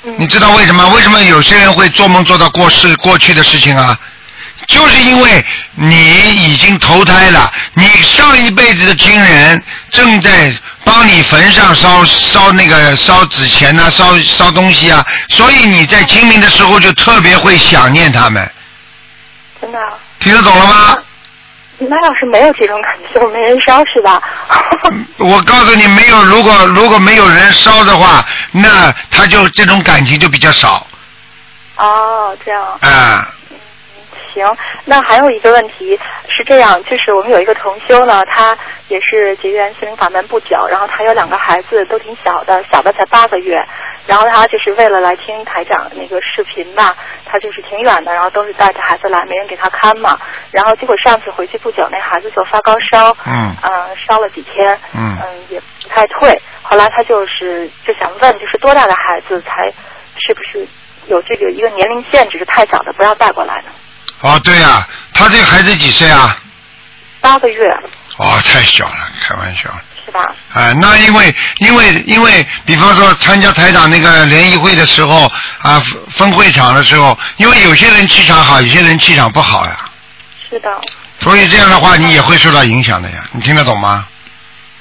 [0.07, 0.87] 嗯你知道为什么？
[0.90, 3.99] 为什么有些人会做梦做到过世过去的事情啊？
[4.69, 5.97] 就是因为你
[6.53, 10.53] 已经投胎了，你上一辈子的亲人正在
[10.85, 18.51] 帮你坟上烧烧那个烧纸钱呐、烧烧东西啊，所以你在清明的时候就特别会想念他们，
[19.61, 19.99] 真的啊？
[20.21, 20.97] 听得懂了吗？
[21.79, 24.23] 那要是没有这种感受，没人烧是吧？
[25.19, 30.87] 我告诉你，没有如果如果没有人烧的话，那他就这种感情就比较少
[31.77, 32.63] 哦，这样。
[32.81, 33.29] 啊。
[34.35, 34.47] 行，
[34.85, 38.57] 那还有一个问题是这样，就是我们有一个同修呢，他
[38.88, 43.64] 也是结缘心灵法门不久，然后他有两个孩子都挺小的，小的才八个月，
[44.07, 50.18] 然后他就是为了来听台长那个视频吧，他就是挺远的，然后都是带着孩子来，没人给他看嘛，
[50.51, 59.73] 然后结果上次回去不久，那孩子就发高烧，嗯呃烧了几天，嗯也不太退，后来他就是就想问，就是多大的孩子才
[60.18, 60.66] 是不是
[61.07, 63.70] 有这个一个年龄限制，是太小的不要带过来呢？
[64.25, 66.35] 哦，对呀、他这个孩子几岁啊？
[67.21, 67.69] 八个月
[68.17, 69.65] 哦，太小了，开玩笑。
[70.07, 70.21] 是吧？
[70.55, 79.77] 哎，那因为因为因为，比方说参加台长那个联谊会的时候啊，分分会场的时候，因为有些人气场好，有些人气场不好呀，
[80.49, 80.71] 是的，
[81.21, 84.07] 所以这样的话你也会受到影响的呀，你听得懂吗？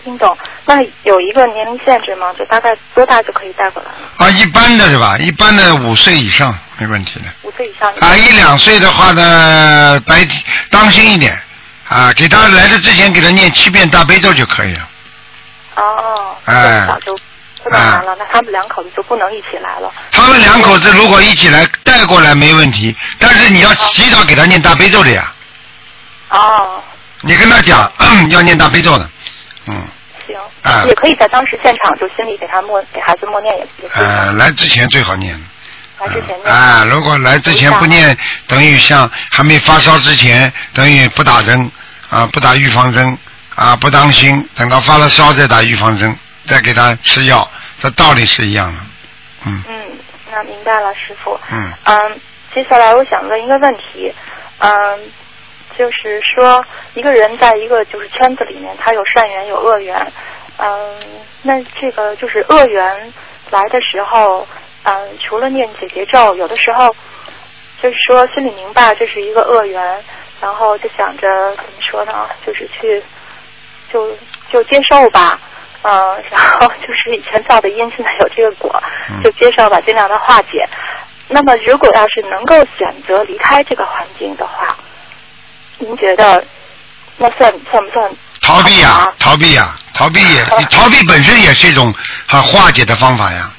[0.06, 0.38] 听懂。
[0.66, 2.28] 那有一个年龄限制吗？
[2.38, 4.26] 就大概多大就可以带过来？
[4.26, 5.18] 啊，一般的是吧？
[5.18, 7.26] 一般的五岁以上没问题的。
[7.44, 7.90] 五岁以上？
[8.00, 10.28] 啊，一两岁的话呢，白
[10.70, 11.42] 当心一点
[11.88, 14.90] 啊，给他来的之前给他念七遍大悲咒就可以了。
[15.76, 17.16] 哦，哎这么早就
[17.64, 19.90] 不能来了，那他们两口子就不能一起来了。
[20.12, 25.32] 他们两口子如果一起来带过来没问题，但是你要及早给他念大悲咒的呀。
[26.30, 26.84] 哦，
[27.22, 27.90] 你跟他讲
[28.30, 29.10] 要念大悲咒的，
[29.68, 29.88] 嗯，
[30.28, 35.42] 行，啊也可以在当时现场就心里给他默给孩子默念也也呃，来之前最好念。
[36.00, 36.54] 来之前念。
[36.54, 41.72] 啊，如果来之前不念，等于像还没发烧之前，等于不打针
[42.10, 43.18] 啊，不打预防针
[43.56, 48.80] 啊，不当心，等到发了烧再打预防针，再给他吃药，这道理是一样的。
[49.46, 49.92] 嗯嗯，
[50.32, 51.40] 那明白了，师傅。
[51.52, 52.20] 嗯嗯，
[52.54, 54.14] 接下来我想问一个问题，
[54.60, 54.72] 嗯，
[55.78, 59.96] 就是说一个人在一个就是圈子里面，他有善缘有恶缘，
[60.58, 60.96] 嗯，
[61.42, 63.14] 那这个就是恶缘
[63.52, 64.48] 来的时候，
[64.84, 66.88] 嗯，除了念姐姐咒，有的时候
[67.82, 70.04] 就是说心里明白这是一个恶缘，
[70.42, 73.02] 然后就想着怎么说呢，就是去
[73.92, 74.16] 就
[74.52, 75.40] 就接受吧。
[75.84, 80.68] 嗯，然后就是以前造的因，现在有这个果，嗯就接受吧，尽量的化解。
[81.28, 84.78] 那么，如果要是能够选择离开这个环境的话，
[85.78, 86.44] 您觉得
[87.18, 91.94] 那算算不算逃避呀、啊逃避呀、逃避也，你 逃避本身也是一种
[92.28, 93.52] 啊化解的方法呀。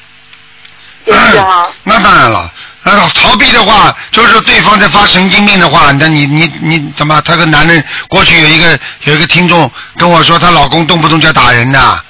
[1.05, 1.67] 也是啊？
[1.83, 2.51] 那当然了，
[2.83, 7.21] 那逃避的话，就是对方在发神经病的话，那你你你怎么？
[7.23, 12.05] 他个男人过去有一个有一个听众跟我说，她老公动不动就要打人的。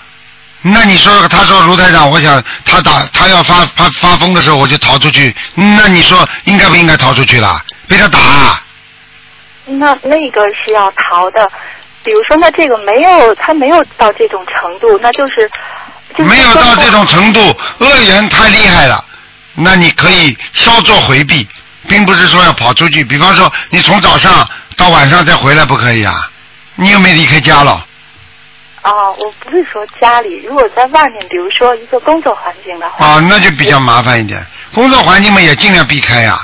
[0.67, 5.35] 那你说，他说卢台长，我想他打他要发发发疯的时候，我就逃出去。
[5.55, 7.61] 那你说应该不应该逃出去了？
[7.87, 8.19] 被他打，
[9.67, 11.51] 那那个是要逃的。
[12.03, 15.51] 比如说，那这个没有，他没有到这种程度，那就是
[16.18, 17.40] 没有到这种程度，
[17.79, 19.05] 恶缘太厉害了。
[19.55, 21.46] 那你可以稍作回避，
[21.88, 23.05] 并不是说要跑出去。
[23.05, 26.31] 比方说，你从早上到晚上再回来不可以啊？
[26.77, 27.87] 你有没有离开家了？
[28.83, 34.44] 啊，我不是说家里，如果在外面，比如说一个工作环境的话，啊，那就比较麻烦一点。
[34.74, 36.38] 工作环境嘛，也尽量避开呀、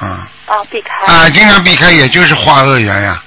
[0.00, 0.28] 啊。
[0.46, 1.12] 啊，避开。
[1.12, 3.22] 啊，尽量避开，也就是化恶缘呀、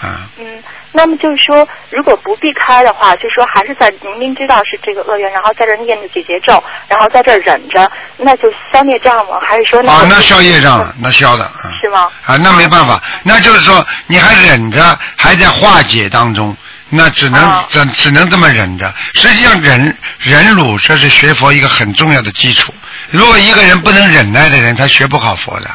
[0.00, 0.28] 啊。
[0.38, 9.38] 嗯，那么就是说，如果不避开的话，就说还是在明明知道是这个恶缘，然后在这儿念着解结咒，然后在这儿忍着，那就消孽障吗？
[9.40, 11.72] 还是说那啊，那消业障了，那消的啊。
[11.80, 12.10] 是吗？
[12.24, 16.56] 啊，那没办法，那就是说你还忍着，还在化解当中，
[16.88, 18.92] 那只能啊只只能这么忍着。
[19.14, 22.72] 实际上忍忍辱，这是学佛一个很重要的基础。
[23.10, 25.70] 如果一个人不能忍耐的人，他学不好佛的，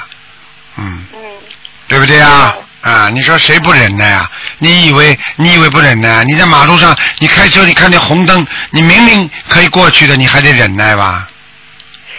[0.77, 1.19] 嗯，嗯，
[1.87, 2.55] 对不对啊？
[2.81, 4.29] 啊，你说谁不忍耐啊？
[4.59, 6.23] 你以为你以为不忍耐啊？
[6.23, 11.27] 你在马路上，你开车，你看见红灯，你明明可以过去的，你还得忍耐吧？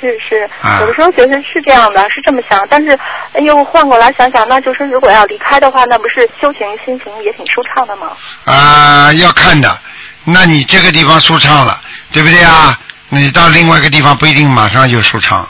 [0.01, 2.99] 是是啊，有的时候觉得是这样的，是这么想，但是
[3.45, 8.11] 又，换过来想想，那就是如果要离开的话，那不是修行心情也挺舒畅的吗？
[8.45, 9.79] 啊，要看的。
[10.25, 11.81] 那你这个地方舒畅了，
[12.13, 12.77] 对不对啊？
[13.09, 15.49] 那你到另外一个地方不一定马上就舒畅。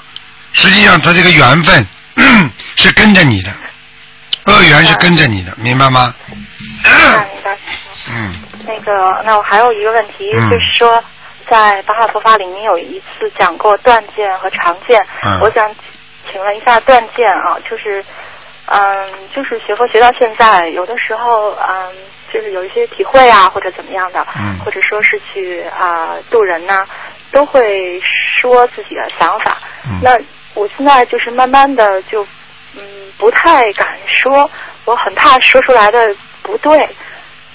[0.52, 1.86] 实际上，他这个缘分
[2.76, 3.50] 是跟着你的，
[4.46, 6.14] 恶缘是跟着你的，明白吗？
[6.84, 7.56] 那明白。
[8.10, 8.34] 嗯，
[8.66, 11.02] 那个，那我还有一个问题，嗯就是说，
[11.48, 15.72] 在《白话佛法》里面有一次讲过断见和常见，嗯我想
[16.30, 18.04] 请问一下断见啊，就是，
[18.66, 21.92] 嗯，就是学佛学到现在，有的时候，嗯，
[22.32, 26.84] 就是有一些体会啊，或者怎么样的，嗯或者说是去啊、渡人呐、
[27.30, 28.00] 都会
[28.40, 29.58] 说自己的想法。
[29.84, 30.18] 嗯那
[30.54, 32.26] 我现在就是慢慢的就，
[32.74, 32.82] 嗯，
[33.18, 34.50] 不太敢说，
[34.84, 35.98] 我很怕说出来的
[36.42, 36.88] 不对。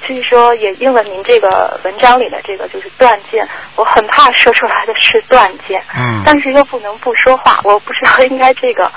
[0.05, 8.89] 所以说，也应了您这个文章里的这个就是断见，我很怕说出来的是断见，嗯但是又不能不说话，我不知道应该这个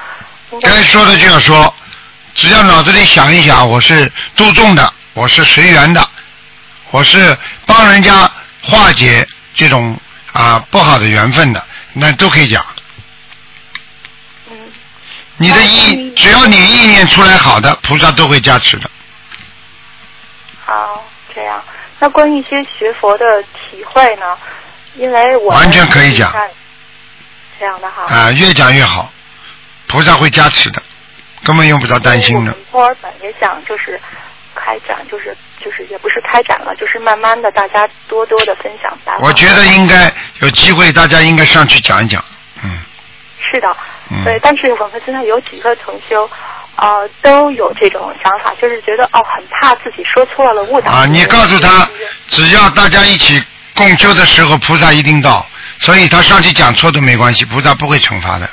[0.51, 1.75] 应该该说的就要说，
[2.35, 6.07] 只要脑子里想一想，我是度众的，我是随缘的，
[6.91, 8.31] 我是帮人家
[8.63, 9.99] 化解这种
[10.35, 12.63] 啊不好的缘分的，那都可以讲。
[15.41, 18.91] 嗯你的意，只要你意念出来好的，菩萨都会加持的。
[20.67, 21.03] 好
[21.35, 21.63] 这样。
[21.99, 24.37] 那关于一些学佛的体会呢？
[24.97, 26.31] 因为我完全可以讲
[27.59, 28.05] 这样的哈。
[28.15, 29.11] 啊，越讲越好，
[29.87, 30.83] 菩萨会加持的，
[31.43, 32.57] 根本用不着担心的因为我。
[32.57, 33.99] 们墨尔本也想就是
[34.55, 39.21] 开展，就是就是也不是开展了，就是慢慢的大家多多的分享白话。
[39.23, 42.23] 我觉得应该有机会，大家应该上去讲一讲。
[42.63, 42.79] 嗯，
[43.51, 43.75] 是的，
[44.11, 44.39] 嗯对。
[44.43, 46.29] 但是我们现在有几个同修，
[46.77, 51.89] 呃，都有这种想法，就是觉得哦，很怕自己说错了，误导啊，你告诉他，
[52.27, 53.43] 只要大家一起
[53.75, 55.47] 共修的时候，菩萨一定到，
[55.79, 58.49] 所以他上去讲错都没关系，菩萨不会惩罚的，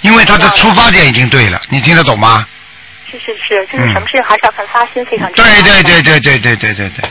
[0.00, 2.46] 因为他的出发点已经对了，你听得懂吗？
[3.10, 5.52] 是是是，就是嗯什么事还是要看发心，非常重要。
[5.52, 7.10] 对对对对对对对对对，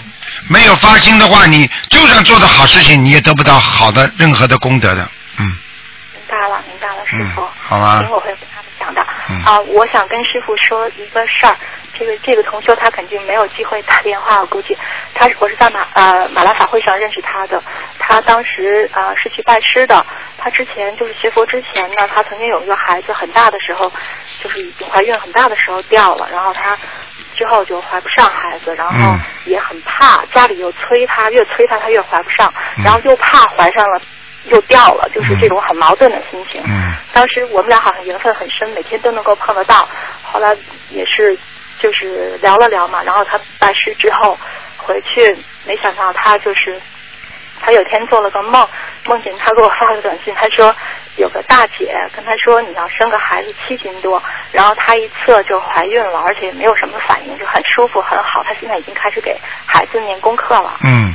[0.50, 5.08] 没有发心的话，你就算做的好事情，你也得不到好的任何的功德的。
[5.38, 5.56] 嗯，明
[6.34, 7.42] 白了，明白了，师傅。
[7.42, 9.06] 嗯好吧行，我会跟他们讲的。
[9.30, 11.56] 嗯啊，我想跟师傅说一个事儿。
[11.98, 14.76] 这个这个同修他肯定没有机会打电话，我估计
[15.14, 17.62] 他是我是在马呃马拉法会上认识他的。
[18.00, 20.04] 他当时啊、呃是去拜师的。
[20.38, 23.92] 他之前就是学佛之前呢，他曾经有一个孩子很大的时候，
[24.42, 26.78] 就是已经怀孕很大的时候掉了，然后他
[27.36, 34.02] 之后就怀不上孩子，然后嗯也很怕，家里又催他，越催他他越怀不上，嗯然后又怕怀上了
[34.46, 36.62] 又掉了，就是这种很矛盾的心情。
[36.66, 39.88] 嗯当时我们俩好像缘分很深，每天都能够碰得到。
[40.24, 40.58] 后来
[40.90, 41.38] 也是
[41.80, 44.36] 就是聊了聊嘛，然后他拜师之后
[44.78, 46.82] 回去，没想到他就是
[47.62, 48.68] 他有天做了个梦，
[49.06, 50.76] 梦见他给我发了短信，他说
[51.18, 58.44] 有个大姐跟他说你要生个孩子七斤多，然后他一测就怀孕了，而且也没有什么反应，就很舒服很好。
[58.44, 60.80] 他现在已经开始给孩子念功课了。
[60.84, 61.14] 嗯，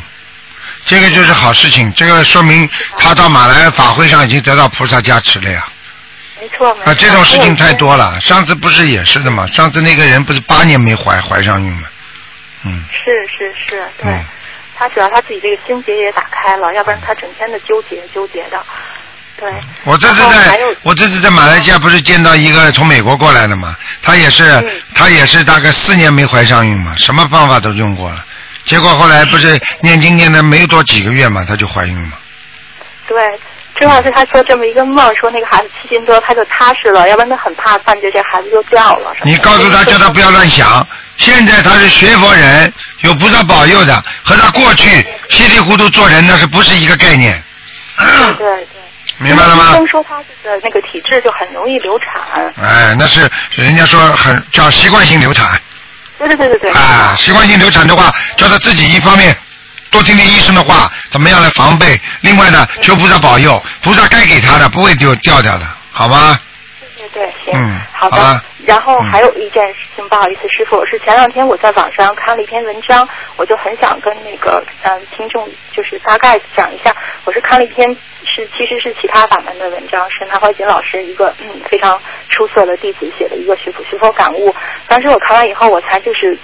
[0.87, 5.67] 这个就是好事情，这个说明他到马来法会上已经得到菩萨加持了呀。
[6.41, 6.71] 没错。
[6.85, 8.21] 啊，这种事情太多了。
[8.21, 9.47] 上次不是也是的吗？
[9.47, 11.89] 上次那个人不是八年没怀怀上孕吗？
[12.65, 14.13] 嗯是是是，对。
[14.13, 14.25] 嗯
[14.81, 18.65] 他主要他自己这个心结也打开了，要不然他整天的纠结纠结的。
[19.37, 19.53] 对。
[19.83, 24.65] 我这次在我这次在马来西亚不是见到一个从美国过来的嘛，他也是、嗯
[24.95, 28.25] 他也是大概四年没怀上孕嘛，什么方法都用过了，
[28.69, 32.19] 结果后来不是念经念的没有多几个月嘛，她就怀孕了嘛。
[33.07, 33.17] 对，
[33.81, 39.15] 正好是她做这么一个梦，说那个孩子七斤多，她就踏实了，要不然她很怕犯罪这孩子就掉了。
[39.25, 40.87] 你告诉她，叫她不要乱想。
[41.17, 47.43] 现在她是学佛人，有菩萨保佑的，和她过去稀里糊涂做人那是不是一个概念？
[47.97, 48.67] 对对对。
[49.17, 49.73] 明白了吗医？
[49.73, 52.53] 生说他这个那个体质就很容易流产。
[52.63, 55.61] 哎，那是人家说很叫习惯性流产
[56.19, 56.71] 对对对对对。
[56.73, 59.37] 啊，习惯性流产的话，叫他自己一方面
[59.91, 61.99] 多听听医生的话，怎么样来防备？
[62.21, 66.39] 另外呢，求菩萨保佑，菩萨该给他的不会丢掉掉的，好吗？
[66.97, 68.43] 对对对，行，嗯好的。
[68.67, 82.01] 然后嗯还有一件事情，不好意思，师傅，是前两天我在网上看了一篇文章，我就很想跟那个嗯、呃听众就是大概讲一下，我是看了一篇是其实是其他法门的文章，是南怀瑾老师一个嗯非常
[82.31, 84.55] 出色的弟子写的一个学佛学佛感悟。
[84.87, 86.37] 当时我看完以后，我才就是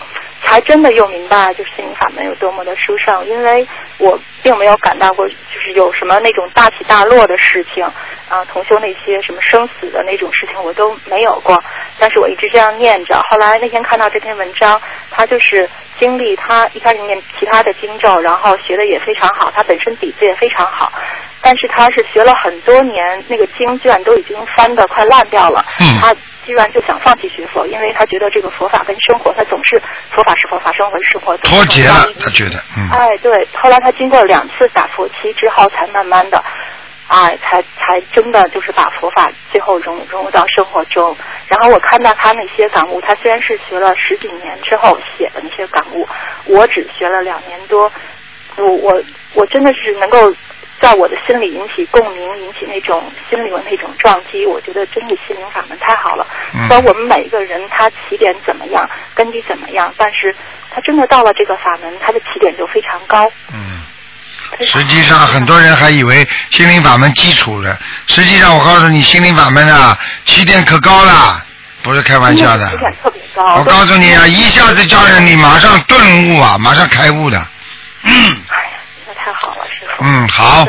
[0.42, 3.66] 才真的又明白，就是心灵法门有多么的殊胜，因为
[3.98, 7.84] 我并没有感到过就是有什么那种大起大落的事情，
[8.28, 11.60] 啊，同修那些什么生死的那种事情我都没有过，
[11.98, 13.20] 但是我一直这样念着。
[13.30, 20.92] 后来那天看到这篇文章，他就是经历他一开始念其他的经咒，然后学的也非常好，他本身底子也非常好，
[21.44, 26.14] 但是他是学了很多年，那个经卷都已经翻得快烂掉了，嗯他
[26.46, 29.80] 居然就想放弃学佛，因为他觉得这个佛法跟生活，他总是
[30.10, 32.88] 佛法是佛法，生活是生活，脱节了，他觉得，嗯。
[32.90, 33.30] 哎，对，
[33.62, 36.42] 后来他经过两次打佛期之后，才慢慢的，
[37.08, 41.16] 哎，才才真的就是把佛法最后融融入到生活中。
[41.48, 46.06] 然后我看到他那些感悟，他虽然是学了十几年之后写的那些感悟，
[46.46, 47.90] 我只学了两年多，
[48.56, 49.02] 我我
[49.34, 50.34] 我真的是能够
[50.84, 54.44] 在我的心里引起共鸣，引起那种心灵的那种撞击。
[54.44, 56.26] 我觉得真的心灵法门太好了。
[56.52, 60.36] 嗯虽然我们每一个人他起点怎么样，根基怎么样，但是
[60.70, 63.32] 他真的到了这个法门，他的起点就非常高。
[63.50, 63.80] 嗯，
[64.60, 71.42] 实际上很多人还以为心灵法门基础的，实际上我告诉你，心灵法门啊，起点可高了，
[71.82, 72.76] 不是开玩笑的起。
[72.76, 73.54] 点特别高。
[73.54, 77.38] 我告诉你啊，一下子叫人你马上顿悟啊，马上开悟的。
[78.02, 78.12] 嗯
[78.48, 79.63] 哎呀，那太好了。
[80.00, 80.64] 嗯，好，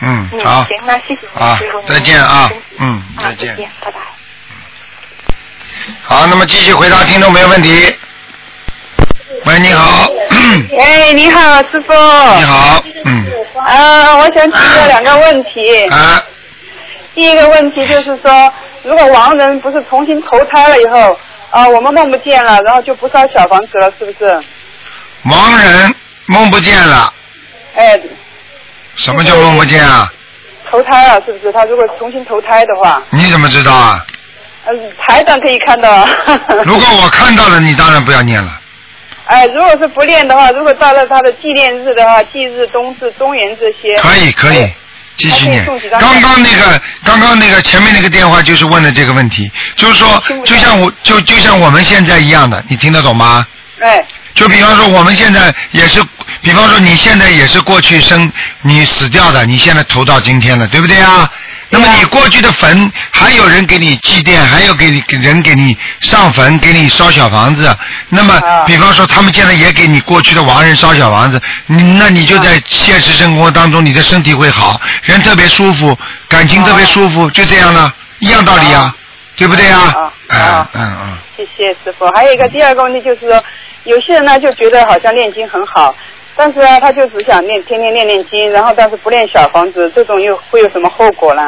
[0.00, 4.00] 嗯，嗯，好，行，那谢谢您，啊，再见啊嗯啊再见再见，拜拜。
[6.02, 7.94] 好，那么继续回答听众朋友问题。
[9.44, 10.08] 喂，你好，
[10.78, 11.92] 哎，你好，师傅。
[11.92, 12.44] 你。
[12.44, 13.26] 好，嗯，
[13.66, 15.86] 啊，我想请教两个问题。
[15.88, 16.22] 啊，
[17.14, 18.52] 第一个问题就是说，
[18.82, 21.18] 如果亡人不是重新投胎了以后，
[21.50, 24.42] 啊，我们梦不见了，然后就不烧小房子了，是不是？
[25.24, 25.94] 盲人
[26.26, 27.12] 梦不见了，
[27.74, 27.98] 哎，
[28.96, 30.10] 什么叫梦不见啊？
[30.70, 31.52] 投胎了，是不是？
[31.52, 34.04] 他如果重新投胎的话，你怎么知道啊？
[34.64, 34.72] 呃，
[35.04, 36.06] 台长可以看到。
[36.64, 38.60] 如果我看到了，你当然不要念了。
[39.24, 44.70] 哎，如果是不念的话，如果到了他的纪念日的话，忌日、冬至、中元这些，可以，可以，
[45.16, 45.64] 继续念
[45.98, 53.46] 刚刚那个，刚刚那个前面那个电话就是问的这个问题，就是说，就像我就就像我们现在一样的，你听得懂吗？
[53.80, 54.04] 哎，
[54.34, 56.02] 就比方说我们现在也是，
[56.42, 58.30] 比方说你现在也是过去生
[58.62, 61.30] 你死掉的，你现在投到今天了，对不对啊？
[61.72, 67.76] 那么你过去的坟还有人给你祭奠，还有给你给人给你上坟，给你烧小房子。
[68.08, 75.96] 那么啊，比方说他们现在也给你过去的亡人烧小房子，你那你就在现实生活当中，你的身体会好，人特别舒服，
[76.28, 78.92] 感情特别舒服，就这样了，一样道理啊，
[79.36, 80.12] 对不对啊啊？
[80.28, 81.18] 嗯啊嗯嗯。
[81.36, 82.04] 谢谢师傅。
[82.16, 83.44] 还有一个第二个问题就是说，
[83.84, 85.94] 有些人呢就觉得好像念经很好，
[86.40, 91.42] 但是呢他就只想念天天念念经，然后但是不练小房子，这种又会有什么后果呢？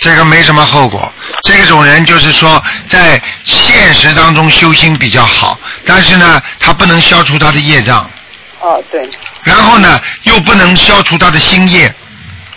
[0.00, 1.12] 这个没什么后果。
[1.42, 8.10] 这种人就是说，在现实当中修心比较好，但是呢，他不能消除他的业障，
[8.60, 9.06] 哦，对，
[9.42, 11.94] 然后呢，又不能消除他的心业。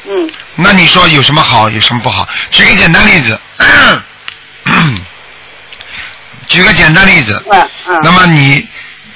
[0.08, 2.26] 嗯那你说有什么好，有什么不好？
[2.52, 3.38] 举个简单例子，
[6.48, 8.00] 举个简单例子，嗯嗯。
[8.04, 8.66] 那么你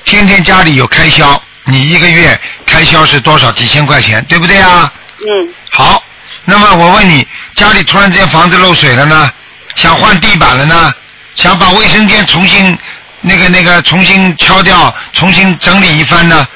[0.03, 3.51] 天天家里有开销，你一个月开销是多少？
[3.51, 4.91] 几千块钱，对不对啊？
[5.19, 6.03] 嗯好，
[6.45, 9.31] 那么我问你，家里突然之间房子漏水了呢，
[9.75, 10.93] 想换地板了呢，
[11.33, 12.77] 想把卫生间重新
[13.21, 16.47] 那个那个重新敲掉，重新整理一番呢，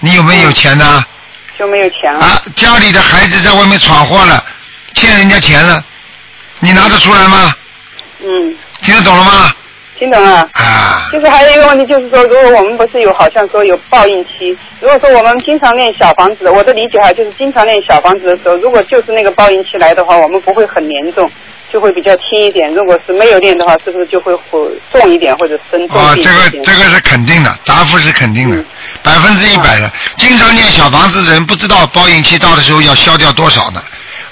[0.00, 1.04] 你有没有钱呢？
[1.58, 2.24] 就没有钱了。
[2.24, 4.44] 啊，家里的孩子在外面闯祸了，
[4.94, 5.82] 欠人家钱了，
[6.60, 7.52] 你拿得出来吗？
[8.20, 9.52] 嗯，听得懂了吗？
[9.98, 10.48] 听懂了。
[10.52, 21.30] 啊，就是还有一个问题，就是说，如果我们不是有好像说有报应期，如果说我们经常练小房子，我的理解哈，就是经常练小房子的时候，如果就是那个报应期来的话，我们不会很严重，
[21.72, 24.60] 就会比较轻一点；如果是没有练的话，是不是就会会
[24.92, 26.64] 重一点或者深重啊，一这个？
[26.64, 28.64] 这个是肯定的，答复是肯定的嗯，
[29.02, 29.90] 百分之一百的。
[30.16, 33.82] 经常练小房子的人，不知道报应期到的时候要消掉多少呢？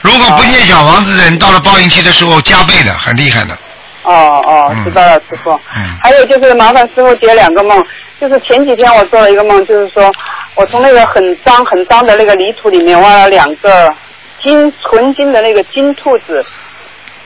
[0.02, 3.58] 如果不念小房子的人，到了报应期的时候加倍的，很厉害的。
[4.06, 5.50] 哦哦嗯，知道了，师傅。
[5.76, 7.84] 嗯还有就是麻烦师傅解两个梦，
[8.20, 10.10] 就是前几天我做了一个梦，就是说
[10.54, 13.92] 我从那个很脏很脏的那个泥土里面挖了两个
[14.40, 16.44] 金纯金的那个金兔子，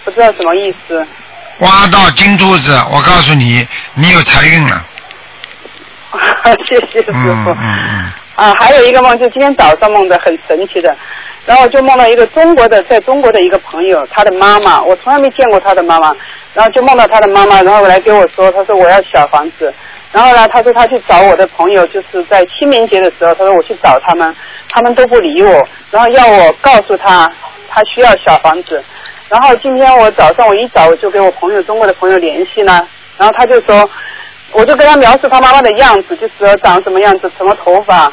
[0.04, 1.06] 不知道什么意思。
[1.58, 4.82] 挖到金兔子，我告诉你，你有财运了。
[6.66, 7.50] 谢谢师嗯傅。
[7.50, 8.10] 嗯嗯。
[8.36, 10.96] 啊，还有一个梦，就今天早上梦的很神奇的，
[11.44, 16.16] 然后就梦到一个中国的，在中国的一个朋友，他的妈妈，我从来没见过他的妈妈，
[16.54, 19.72] 然后就梦到他的妈妈，然后来跟我说，他说我要小房子，
[20.12, 24.34] 然后呢，他说他去找我的朋友，就是在清明节的时候，他说我去找他们，
[24.70, 27.32] 他们都不理我，然后要我告诉他
[27.68, 28.82] 他需要小房子，
[29.28, 32.86] 然后今天我早上我一早我就给我朋友中国的朋友联系呢，
[33.16, 33.88] 然后他就说，
[34.52, 38.12] 我就跟他描述他妈妈的样子，就是说长什么样子，什么头发，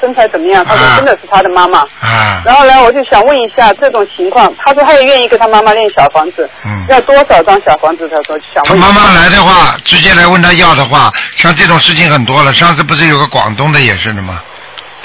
[0.00, 1.80] 身材怎么样，他说啊真的是他的妈妈。
[2.00, 2.42] 啊。
[2.44, 8.08] 然后呢，我就想问一下这种情况，他说他也愿意跟他妈妈练小房子，嗯要多少张小房子？
[8.08, 8.88] 他说想他问他。
[8.88, 12.52] 妈妈来的话，直接来问他要的话，像这种事情很多了。
[12.52, 14.40] 上次不是有个广东的也是的吗？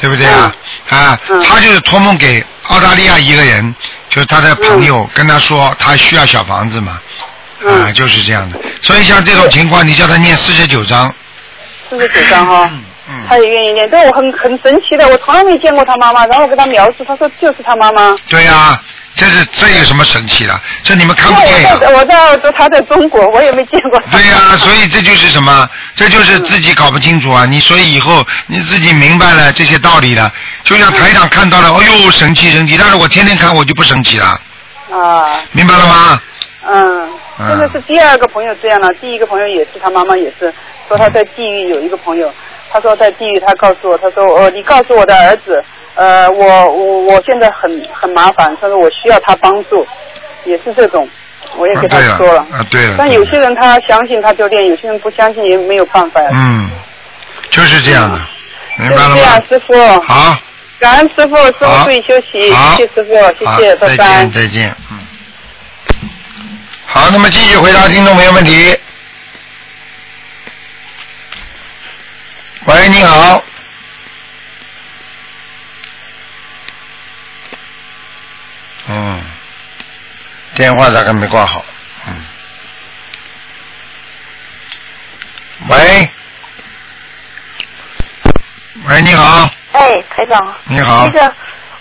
[0.01, 0.53] 对不对啊？
[0.89, 3.73] 啊，嗯他就是托梦给澳大利亚一个人，
[4.09, 6.93] 就是他的朋友跟他说他需要小房子嘛，
[7.61, 8.59] 啊，嗯就是这样的。
[8.81, 11.13] 所以像这种情况，你叫他念四十九章。
[11.89, 12.67] 四十九章哈。
[12.71, 18.15] 嗯嗯他也愿意念，但我很很神奇的，我从来没见过他妈妈，然后我跟他描述，他说就是他妈妈。
[18.29, 18.81] 对呀、
[19.13, 20.57] 这是这有什么神奇的？
[20.83, 24.17] 这你们看不见呀、我在澳洲他在中国，我也没见过他。
[24.17, 25.69] 对呀、所以这就是什么？
[25.95, 27.45] 这就是自己搞不清楚啊！
[27.45, 30.31] 你所以以后你自己明白了这些道理了，
[30.63, 34.39] 就像台长看到了，哎呦神奇神奇，但是我天天看我就不神奇了，
[34.91, 35.41] 啊。
[35.51, 36.21] 明白了吗？
[36.65, 40.53] 嗯，嗯现在是第二个朋友这样了，第一个朋友也是他妈妈也是
[40.87, 42.33] 说他在地狱有一个朋友，
[42.73, 45.63] 他说在地狱，他告诉我，他说呃你告诉我的儿子，
[45.93, 49.85] 呃我我我现在很很麻烦，他说我需要他帮助，
[50.43, 51.07] 也是这种，
[51.55, 52.39] 我也给他啊对了说了。
[52.51, 56.29] 啊对了但有些人他相信他就练，有些人不相信也没有办法呀。
[56.33, 56.67] 嗯，
[57.51, 58.19] 就是这样的，
[58.79, 59.43] 明白了就是这样吗，？
[59.47, 60.01] 师傅。
[60.01, 60.35] 好，
[60.79, 64.31] 感恩师傅，师傅注意休息，谢谢师傅，谢谢，拜再拜见。
[64.31, 64.99] 再见，嗯。
[66.87, 68.75] 好，那么继续回答听众朋友问题。
[72.65, 73.43] 喂，你好。
[78.87, 79.21] 嗯，
[80.55, 81.65] 电话大概没挂好。
[82.07, 82.25] 嗯。
[85.67, 86.09] 喂。
[88.85, 91.11] 喂，你好，哎，台长，你好那。
[91.13, 91.35] 个，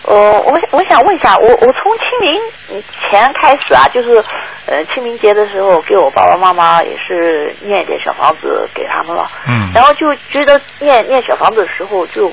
[0.05, 4.22] 呃，我我想问一下，我我从清明前开始啊，就是
[4.66, 12.32] 呃清明节的时候，给我爸爸妈妈也是念一点小房子给他们了，嗯然后就觉得念念小房子的时候就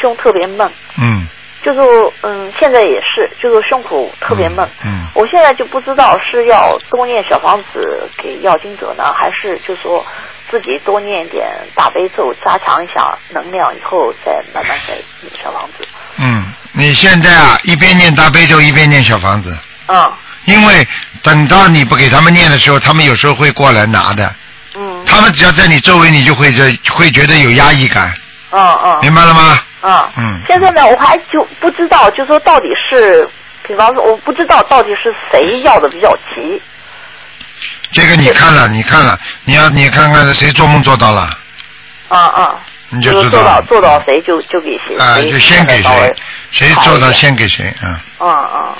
[0.00, 0.70] 胸特别闷，
[1.02, 1.26] 嗯
[1.62, 1.80] 就是
[2.22, 4.66] 嗯现在也是，就是胸口特别闷。
[4.84, 10.06] 嗯我现在就不知道是要多念小房子给要经者呢，还是就说
[10.48, 15.84] 自己多念一点大悲咒，加强一下能量，以后再慢慢再念小房子。
[16.18, 19.56] 嗯，你现在啊，一边念大悲咒一边念小房子，
[19.88, 20.12] 嗯
[20.44, 20.86] 因为
[21.22, 24.34] 等到你不给他们念的时候，他们有时候会过来拿的。
[24.76, 28.14] 嗯他们只要在你周围，你就会觉会觉得有压抑感，
[28.50, 29.58] 嗯嗯明白了吗？
[29.82, 30.10] 嗯。
[30.16, 30.40] 嗯。
[30.46, 33.28] 现在呢，我还就不知道，就说到底是，
[33.66, 36.60] 比方说，我不知道到底是谁要的比较急。
[37.92, 41.28] 这个你看了，你看了，你要你看看谁做梦做到了，
[42.08, 42.54] 啊啊。
[42.90, 43.66] 你就就是做到知道了。
[43.66, 46.14] 做到谁就就给谁，啊，谁就先给谁，
[46.50, 48.00] 谁做到先给谁，啊。
[48.20, 48.74] 嗯嗯，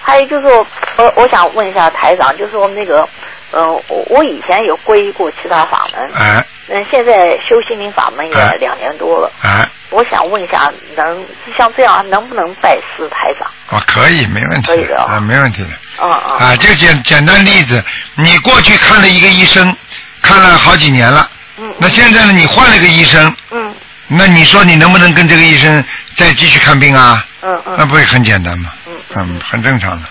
[0.00, 0.66] 还有就是说，
[0.98, 3.08] 我我想问一下台长，就是我们那个，
[3.52, 11.24] 嗯、我我以前有皈依过其他法门，哎嗯，现在修心灵法门也哎两年多了，哎，我想问一下，能
[11.56, 13.48] 像这样能不能拜师台长？
[13.68, 15.68] 啊，可以，没问题，可以的啊啊，没问题的。
[16.02, 16.36] 嗯嗯。
[16.38, 17.82] 啊，就简简单例子，
[18.16, 19.76] 你过去看了一个医生，
[20.20, 23.74] 看了好几年了，嗯那现在呢，你换了个医生，嗯
[24.08, 25.84] 那你说你能不能跟这个医生
[26.16, 27.24] 再继续看病啊？
[27.42, 27.74] 嗯嗯。
[27.78, 28.72] 那不会很简单吗？
[28.86, 30.08] 嗯嗯，很正常的。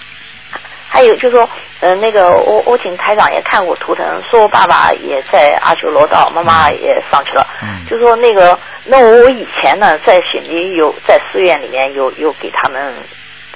[0.90, 1.50] 还有就是说，
[1.82, 7.46] 呃，那个我我请台长也看过图腾，说我爸爸也在阿修罗道，妈妈也上去了。
[7.62, 12.94] 嗯就说那个，那我以前呢，在悉尼有在寺院里面有有给他们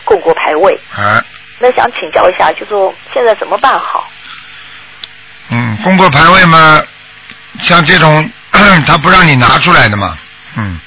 [0.04, 1.24] 供过牌位，啊，
[1.60, 4.08] 那想请教一下，就说现在怎么办好？
[5.50, 6.82] 嗯，供过牌位嘛，
[7.62, 8.30] 像这种
[8.86, 10.18] 他不让你拿出来的嘛，
[10.56, 10.80] 嗯，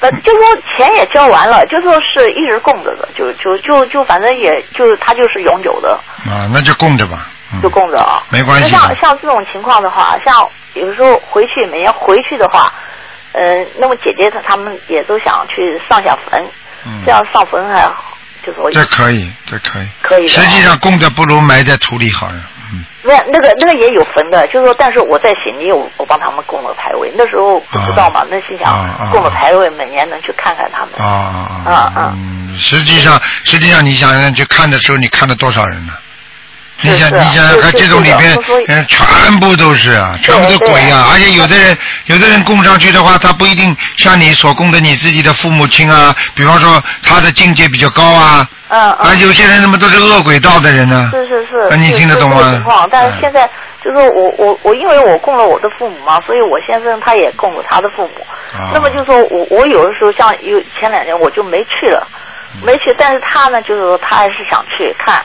[0.00, 5.98] 呃，就说钱也交完了，就说是一直供着的，就就就就反正也就他就是永久的，
[6.30, 8.22] 啊，那就供着吧，嗯就供着啊。
[8.30, 8.94] 没关系像。
[8.96, 12.72] 像这种情况的话，像有时候回去每年回去的话，
[13.32, 16.44] 呃，那么姐姐她他们也都想去上下坟，
[16.86, 19.86] 嗯这样上坟还好，就是我这可以，这可以。
[20.02, 22.34] 可以实际上供着不如埋在土里好呀。
[22.74, 30.90] 嗯，那那个那个也有坟的，就是说，但是我在悉尼，我我帮他们供了牌位，那时候不知道嘛，那心想供了牌位，每年能去看看他们。
[30.98, 35.92] 啊啊啊啊嗯，实际上，实际上你想想去看的时候，你看了多少人呢？
[36.82, 41.08] 你想，你想想看，这种里边是的所以，嗯，全部都是啊，全部都鬼啊！
[41.12, 49.18] 而且有的人，有的人供上去的话，他不一定像你所供的你自己的父母亲啊，比方说他的境界比较高啊，嗯啊，嗯。
[49.20, 51.08] 有些人他们都是恶鬼道的人呢。
[51.12, 52.38] 是是是，啊你听得懂吗
[52.90, 53.48] 但嗯是现在
[53.82, 58.26] 就是我我我，因为我供了我的父母嘛，所以我先生他也供了他的父母。
[58.52, 62.06] 啊那么就是说我我有的时候像有前两年我就没去了，
[62.56, 65.22] 嗯没去，但是他呢就是说他还是想去看。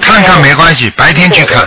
[0.00, 1.60] 看看没关系，白天去看，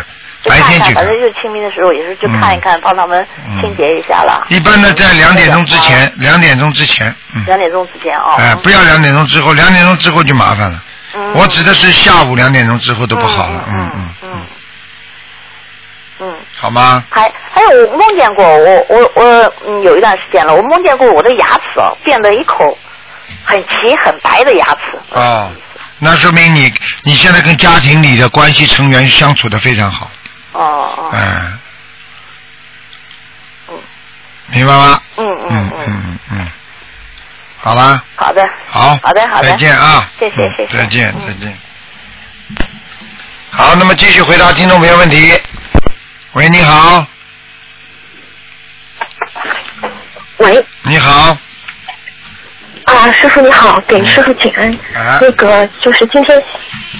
[0.43, 1.05] 白天去看反。
[1.05, 4.45] 正就是清明的时候也是去看一看，帮他们嗯清洁一下了。
[4.49, 8.35] 一般的在两点钟之前，两点钟之前，嗯，两点钟之前哦。
[8.37, 10.83] 哎，不要两点钟之后，两点钟之后就麻烦了。
[11.15, 11.33] 嗯。
[11.33, 14.45] 我指的是下午两点钟之后都不好了，嗯嗯嗯嗯嗯
[16.19, 16.35] 嗯。
[16.55, 17.03] 好吗？
[17.09, 22.77] 还还有我梦见过，我我我嗯有一段时间了，我梦见过我的牙齿哦变得一口
[23.43, 24.97] 很齐很白的牙齿。
[25.09, 25.51] 哦，
[25.99, 26.73] 那说明你
[27.03, 30.11] 你现在跟家庭里的关系成员相处的非常好，
[30.51, 30.61] 哦
[30.97, 31.09] 哦。
[31.13, 31.51] 哎，
[33.69, 33.79] 嗯
[34.47, 35.01] 明白吗？
[35.17, 35.85] 嗯嗯嗯嗯。
[35.87, 36.47] 嗯嗯，
[37.57, 38.43] 好啦，好的。
[38.67, 39.49] 好，好的好的。
[39.49, 40.77] 再见啊，嗯谢谢谢谢。
[40.77, 41.57] 再见嗯再见。
[43.51, 45.33] 好，那么继续回答听众朋友问题。
[46.33, 47.05] 喂，你好，
[50.39, 51.37] 喂，你好，
[52.95, 54.71] 啊，师傅你好，给师傅请安。
[54.93, 56.41] 啊那个就是今天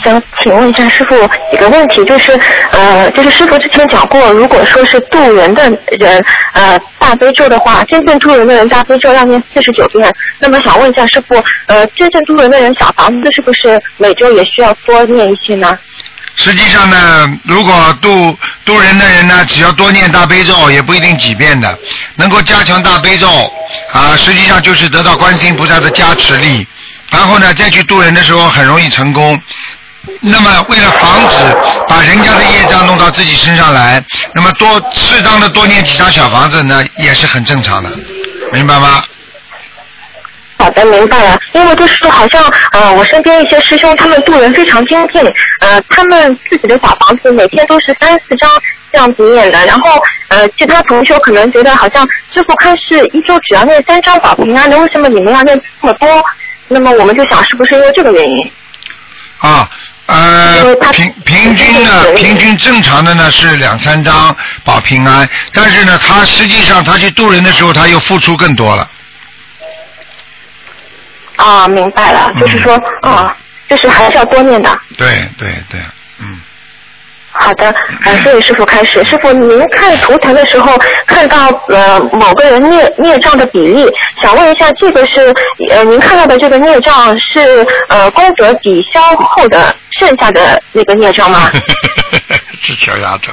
[0.04, 1.16] 想请问一下师傅
[1.50, 2.38] 几个问题，就是
[2.72, 5.64] 呃，就是师傅之前讲过，如果说是渡人的
[5.98, 6.24] 人，
[6.54, 10.14] 呃，大悲咒的话，真正渡人的人大悲咒要念四十九遍。
[10.40, 11.36] 那么想问一下师傅，
[11.68, 15.78] 呃，真正渡人的人小房子是不是每周也需要多念一些呢？
[16.36, 21.78] 实际上呢，如果渡渡人的人呢，只要多念大悲咒，也不一定几遍的，
[22.18, 23.28] 能够加强大悲咒
[23.92, 26.68] 啊，实际上就是得到观世音菩萨的加持力，
[27.10, 29.42] 然后呢，再去渡人的时候很容易成功。
[30.20, 31.58] 那么为了防止
[31.90, 37.90] 把人家的业障弄到自己身上来，那么多适当的多念几张小房子呢，也是很正常的，
[38.54, 39.02] 明白吗？
[40.58, 41.40] 好的，明白了。
[41.54, 42.42] 因为就是好像
[42.72, 45.22] 呃，我身边一些师兄他们渡人非常精进，
[45.62, 48.50] 呃，他们自己的小房子每天都是三四张
[48.92, 49.66] 这样子念的。
[49.66, 56.08] 然后呃，其他同学可能觉得好像师傅看是一周只要念三张保平安的，为什么你们要念这么多？
[56.68, 58.52] 那么我们就想是不是因为这个原因？
[59.40, 59.70] 啊，
[60.08, 68.90] 呃平平均呢，平均正常的呢是两三张保平安，但是呢，他实际上他去渡人的时候，他又付出更多了。
[71.38, 73.36] 啊，明白了，就是说啊，
[73.70, 74.70] 就是还是要多念的。
[74.98, 75.08] 对
[75.38, 75.80] 对对，
[76.20, 76.40] 嗯，
[77.32, 77.74] 好的，
[78.04, 79.04] 感谢师傅开始。
[79.06, 83.90] 师傅，您看图腾的时候看到呃某个人孽孽障的比例，
[84.22, 85.34] 想问一下，这个是
[85.70, 91.52] 呃您看到的这个孽障是呃功德抵消后的剩下的那个孽障吗？
[92.60, 93.32] 是小丫头，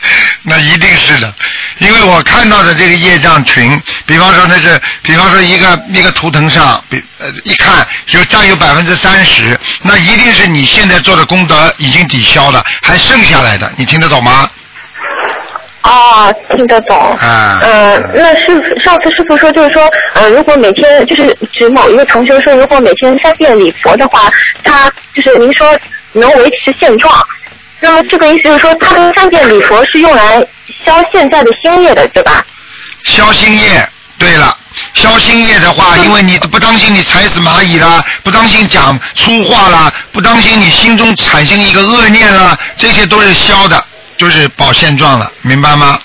[0.42, 1.34] 那一定是的，
[1.78, 14.48] 因为我看到的这个业障群，比方说那是，比方说一个一个图腾上，比呃一看就占有百分之三十，那一定是你现在做的功德已经抵消了，还剩下来的，你听得懂吗？
[15.82, 17.16] 哦，听得懂。
[17.16, 24.30] 啊呃，那师上次师傅说就是说，呃，如果每天就是指某一个同学说，如果每天三遍礼佛的话，
[24.64, 25.76] 他就是您说
[26.12, 27.12] 能维持现状。
[27.80, 30.44] 那么这个意思就是说，他的三遍礼佛是用来
[30.84, 32.44] 消现在的心业的，对吧？
[33.04, 34.56] 消心业对了，
[34.94, 43.82] 消心业的话，因为你不当心你踩死蚂蚁啦，不当心讲粗话啦，不当心你心中产生一个恶念啦，这些都是消的，
[44.16, 46.00] 就是保现状了，明白吗？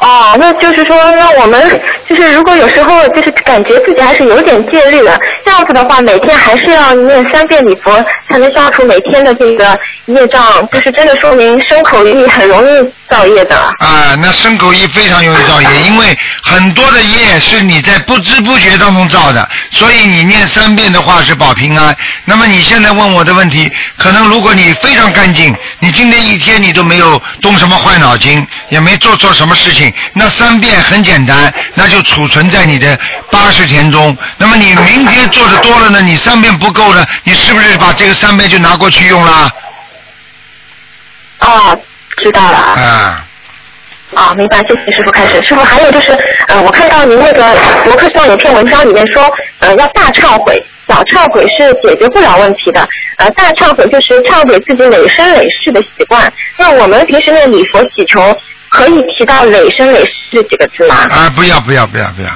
[0.00, 7.92] 哦，那就是说，那我们就是如果有时候就是感觉自己还是有点戒律的，这样子的话，每天还是要念三遍礼佛，
[8.28, 13.54] 才能消除每天的这个业障，就是真的说明生口意很容易造业的。
[13.78, 21.94] 啊，那牲口业非常容易造业， 因为很多的业是你在不知不觉当中造的，所以你念三遍的话是保平安。
[22.24, 32.98] 那么你现在问我的问题，可能如果你非常干净，你今天一天你都没有动什么坏脑筋，也没做错什么事情，那三遍很简单，那就储存在你的
[33.30, 34.16] 八十田中。
[34.38, 39.50] 那么你明天做的多了呢，你三遍不够了，你是不是把这个三遍就拿过去用了？
[41.40, 41.78] 哦，
[42.16, 42.56] 知道了。
[42.56, 43.28] 啊。
[44.14, 45.42] 哦，明白，谢谢师傅开始。
[45.42, 46.12] 师傅还有就是，
[46.48, 49.22] 呃，我看到您那个博客上有篇文章里面说，
[49.60, 52.86] 呃，要大忏悔，小忏悔是解决不了问题的。
[53.16, 56.30] 呃，大忏悔就是忏悔自己累生累世的习惯。
[56.58, 58.36] 那我们平时念礼佛祈求，
[58.68, 61.06] 可以提到累生累世这几个字吗？
[61.08, 62.28] 啊，不要不要不要不要！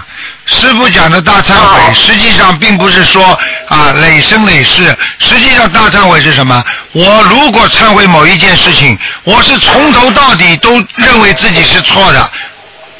[0.47, 3.39] 师傅讲的大忏悔，实际上并不是说
[3.69, 6.65] 啊累生累世，实际上大忏悔是什么？
[6.93, 12.31] 我如果忏悔某一件事情，我是从头到底都认为自己是错的，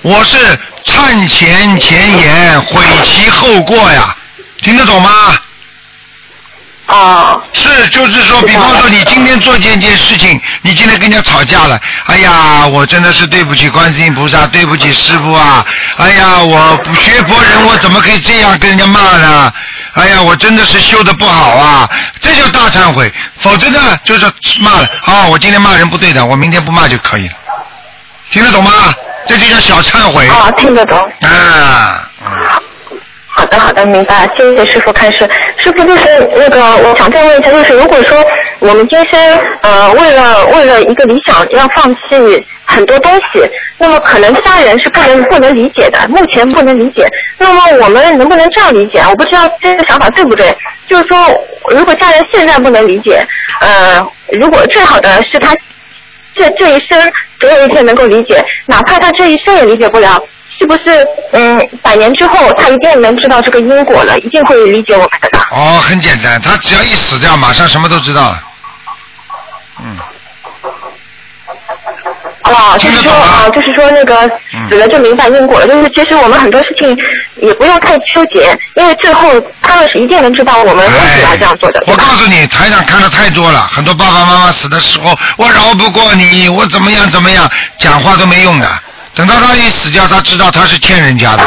[0.03, 0.37] 我是
[0.85, 4.17] 忏前前言，悔其后过呀，
[4.61, 5.11] 听得懂吗？
[6.87, 7.43] 哦。
[7.53, 15.65] 是，就是说，比方说，你今天做这件事情，你今天跟人家吵架了，哎呀，我真的是对不起观世音菩萨，对不起师傅啊，
[15.97, 19.53] 哎呀，我不学佛人，我怎么可以这样跟人家骂呢？
[19.95, 23.13] 哎呀，我真的是修的不好啊，这叫大忏悔。
[23.41, 27.35] 否则呢，就是骂了，啊，我今天骂人不对的，我明天不骂就可以了，
[28.31, 28.71] 听得懂吗？
[29.27, 30.29] 这就叫小忏悔。
[30.29, 30.97] 啊，听得懂。
[31.21, 32.09] 啊，
[33.39, 34.27] 好的，好的，明白。
[34.35, 35.19] 谢谢师傅开始。
[35.59, 38.25] 师傅就是那个，我想再问一下，就是如果说
[38.61, 39.21] 我们今生
[39.61, 47.07] 呃为了为了一个理想要放弃很多东西，那么可能家人是不能不能理解的，目前不能理解。
[47.37, 49.03] 那么我们能不能这样理解？
[49.07, 50.57] 我不知道这个想法对不对。
[50.87, 51.19] 就是说，
[51.69, 53.23] 如果家人现在不能理解，
[53.61, 54.03] 呃，
[54.41, 55.55] 如果最好的是他
[56.35, 60.19] 这这一生总有一天能够理解，哪怕他这一生也理解不了。
[60.59, 65.39] 是不是嗯，百年之后他一定能知道这个因果了，一定会理解我们的。
[65.51, 68.43] 哦，很简单，他只要一死掉，马上什么都知道了。
[69.83, 69.99] 嗯。
[72.45, 74.31] 哦，就是说啊，就是说那个
[74.69, 76.97] 死了就明白因果了，就是其实我们很多事情
[77.43, 79.29] 也不用太纠结，因为最后
[79.61, 81.83] 他们是一定能知道我们为什么要这样做的。
[81.87, 88.69] 我告诉你，台上看的太多了，很多爸爸妈妈死的时候，我饶不过你，我怎么样怎么样，讲话都没用的。
[89.17, 91.43] 等到他一死掉，他知道他是欠人家的，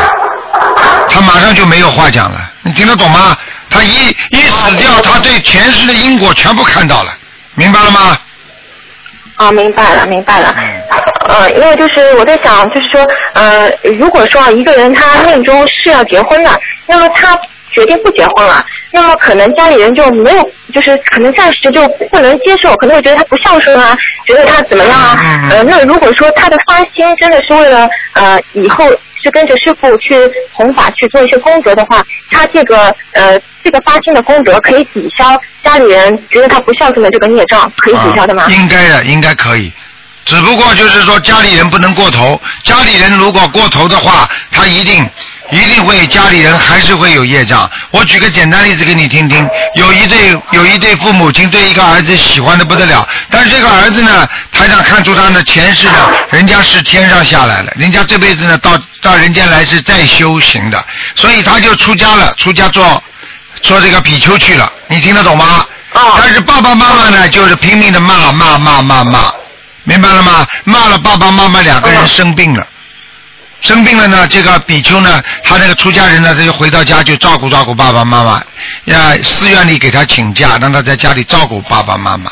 [1.08, 2.52] 他马上就没有话讲了。
[2.64, 3.38] 你听得懂吗？
[3.70, 7.14] 他一一死掉，他对前世的因果全部看到了，
[7.54, 8.18] 明白了吗？
[9.36, 10.56] 啊，明白了，明白了。
[11.30, 17.40] 呃，因为就是我在想，就是说，呃，如果说一个人他命中是要结婚的，那么他
[17.72, 23.98] 决定不结婚了，那么可能家里人就没有，就是可能暂时就不能接受，可能会觉得他不孝顺啊，
[24.28, 25.50] 觉得他怎么样啊？
[25.52, 28.90] 呃，那如果说他的发心真的是为了呃以后
[29.22, 30.16] 是跟着师傅去
[30.54, 38.46] 弘法去做一些功德的话，他这个呃这个发心的功德可以抵消家里人觉得他不孝顺的这个孽障，可以抵消的吗？
[38.50, 39.72] 应该的，应该可以。
[40.26, 45.04] 只不过就是说家里人不能过头，家里人如果过头的话，他一定
[45.52, 47.70] 一定会家里人还是会有业障。
[47.92, 60.84] 我举个简单例子给你听听，有一对有一对父母亲对一个儿子喜欢的不得了，但是这个儿子呢，台长看出他的前世呢，人家是天上下来了，人家这辈子呢到到人间来是再修行的，
[61.16, 63.04] 所以他就出家了，出家做
[63.62, 64.72] 做这个比丘去了。
[64.88, 65.66] 你听得懂吗？
[65.92, 69.34] 但是爸爸妈妈呢，就是拼命的骂骂骂骂骂。
[69.84, 70.46] 明白了吗？
[70.66, 72.68] 骂了爸爸妈妈两个人生病了，
[73.62, 78.44] 生病了呢，这个比丘呢，他那个出家人呢，他就回到家就照顾照顾爸爸妈妈，
[78.86, 82.32] 呀，寺院里给他请假，让他在家里照顾爸爸妈妈。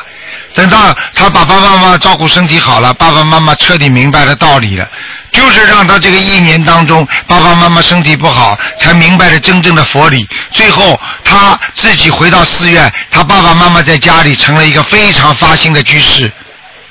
[0.53, 4.87] 等到他把爸爸妈妈照顾身体好了，爸爸妈妈彻底明白了道理了，
[5.31, 10.27] 就是让他这个一年当中爸爸妈妈身体不好，才明白了真正的佛理。
[10.51, 16.31] 最后他自己回到寺院，他爸爸妈妈在家里成了一个非常发心的居士。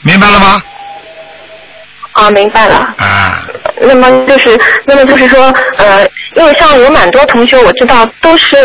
[0.03, 0.63] 明白了吗？
[2.13, 2.95] 啊，明白了。
[2.99, 3.43] 啊。
[3.81, 8.57] 那么就是，那么就是说，呃，因为像有蛮多同学我知道都是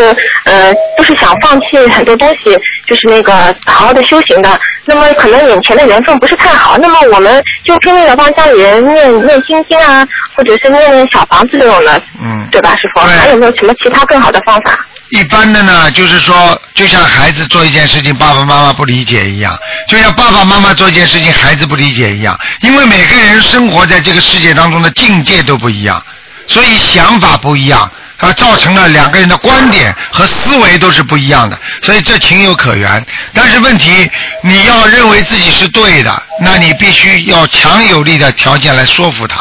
[0.46, 3.34] 呃都是想放弃很多东西，就是那个
[3.66, 4.60] 好好的修行的。
[4.86, 10.06] 那么可能眼前的缘分不是太好，那么我们就拼命的帮家里人念念心经啊，
[10.36, 13.02] 或者是念念小房子这种的，嗯，对吧，师傅？
[13.02, 14.78] 还有没有什么其他更好的方法？
[15.12, 19.56] 一般的呢，就是说，就像孩子做一件事情，爸爸妈妈不理解一样，
[19.88, 22.38] 就像爸爸妈妈做一件事情，孩子不理解一样。
[22.62, 26.02] 因为每个人生活在这个世界当中的境界都不一样，
[26.48, 27.92] 所以想法不一样，
[28.22, 33.06] 啊，造成了两个人的观点和思维都是不一样的，所以这情有可原。
[33.34, 34.10] 但是问题，
[34.44, 39.38] 你要认为自己是对的，那你必须要强有力的条件来说服他。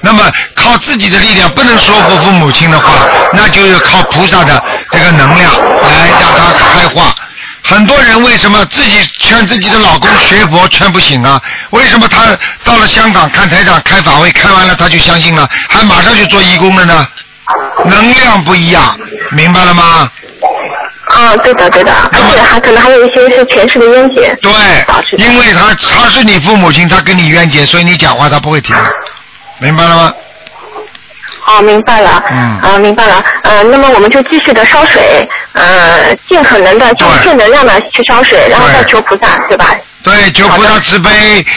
[0.00, 4.62] 那么靠自己的力量不能说服父母亲的话，那就是靠菩萨的
[4.92, 5.52] 这个能量
[5.82, 7.14] 来让他开化。
[7.62, 11.40] 很多人为什么自己劝自己的老公学佛劝不醒啊？
[11.70, 12.26] 为什么他
[12.64, 17.06] 到了香港看台长开法会，开完了他就相信了，还马上去做义工了呢？
[17.84, 18.98] 能量不一样，
[19.32, 20.10] 明白了吗？
[21.06, 24.32] 啊，对的对的，而且还可能还有一些是前世的冤结。
[24.40, 24.52] 对，
[25.18, 28.76] 因为他他是你父母亲，他跟你冤结，所以你讲话他不会听，
[29.58, 30.14] 明白了吗？
[31.46, 32.22] 哦，明白了。
[32.30, 32.58] 嗯。
[32.60, 33.22] 啊，明白了。
[33.42, 39.74] 呃，那么我们就继续的烧水，呃，尽可能的就正能量的去烧水，然后再求菩萨，对吧？
[40.02, 41.10] 对，求菩萨慈悲。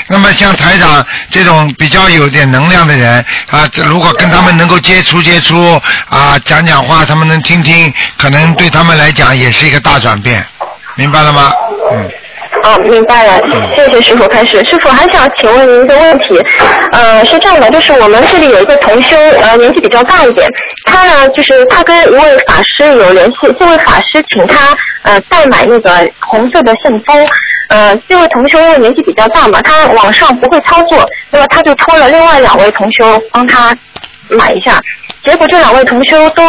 [0.10, 5.80] 那么像台长这种比较有点能量的人啊，这如果跟他们能够接触接触
[6.10, 10.46] 啊，讲讲话，他们能听听，可能对他们来讲也是一个大转变，
[10.96, 11.52] 明白了吗？
[11.92, 12.10] 嗯。
[12.62, 13.41] 哦，明白了，
[13.76, 14.64] 谢谢师傅开始。
[14.66, 16.39] 师傅还想请问您一个问题，
[16.91, 20.47] 呃，是这样的，就是我们这里有一个同修，呃，年纪比较大一点，
[20.86, 27.28] 他呢，就是他跟一位法师有联系，这位法师请他呃代买那个红色的信封，
[27.70, 33.76] 呃，这位同修因为年纪比较大嘛，他网上不会操作，那么他就托了另外两位同修帮他
[34.30, 34.80] 买一下。
[35.24, 36.44] 结果这两位同修都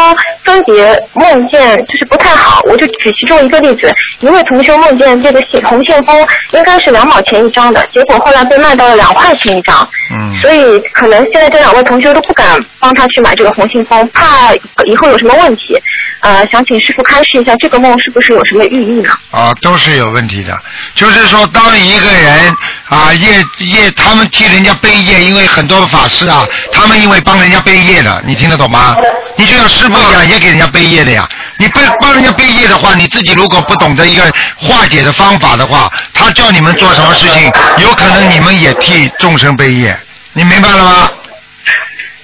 [0.44, 14.52] 分别梦见就是不太好，我就举其中一个例子，一位同修梦见这个信红信封应该是两毛钱一张的，结果后来被卖到了两块钱一张，嗯所以可能现在这两位同修都不敢帮他去买这个红信封，怕
[14.84, 15.80] 以后有什么问题，
[16.20, 19.10] 呃，想请师傅开示一下这个梦是不是有什么寓意呢？
[19.30, 20.58] 啊，都是有问题的。
[20.94, 22.54] 就是说，当一个人
[22.88, 28.96] 啊业业，他们替人家背业，因为很多法师啊，他们因为帮人家背业的，你听得懂吗？
[29.36, 31.28] 你就像师傅一样，也给人家背业的呀。
[31.56, 34.22] 你背帮人家背业的话，你自己如果不懂得一个
[34.56, 39.98] 化解的方法的话，他叫你们做什么事情，有可能你们也替众生背业。
[40.32, 41.10] 你明白了吗？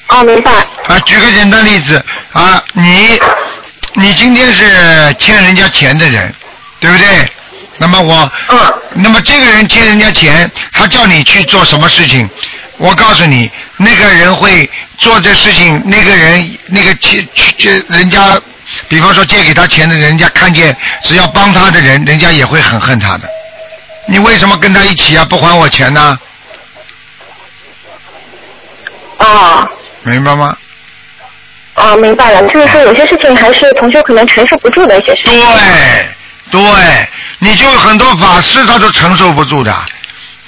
[0.08, 0.50] 哦，明白。
[0.86, 3.18] 啊，举个简单例子啊，你
[3.94, 6.32] 你今天是欠人家钱的人，
[6.80, 7.06] 对不对？
[7.82, 8.58] 那么我，嗯，
[8.92, 12.28] 那么这个人借人家钱，他叫你去做什么事情？
[12.76, 14.68] 我告诉你，那个人会
[14.98, 18.38] 做这事情，那个人那个欠去人家，
[18.86, 23.26] 比方说借给他钱的人家看见，只要帮他的人，人家也会很恨他的。
[24.06, 25.24] 你为什么跟他一起啊？
[25.24, 26.18] 不还我钱呢？
[29.16, 29.66] 啊。
[30.02, 30.54] 明白吗？
[31.74, 35.32] 啊，明白了，就是说有些事情还是同学可能承受不住的一些事情。
[35.32, 36.08] 对，
[36.50, 36.60] 对，
[37.38, 39.74] 你就很多法师他都承受不住的，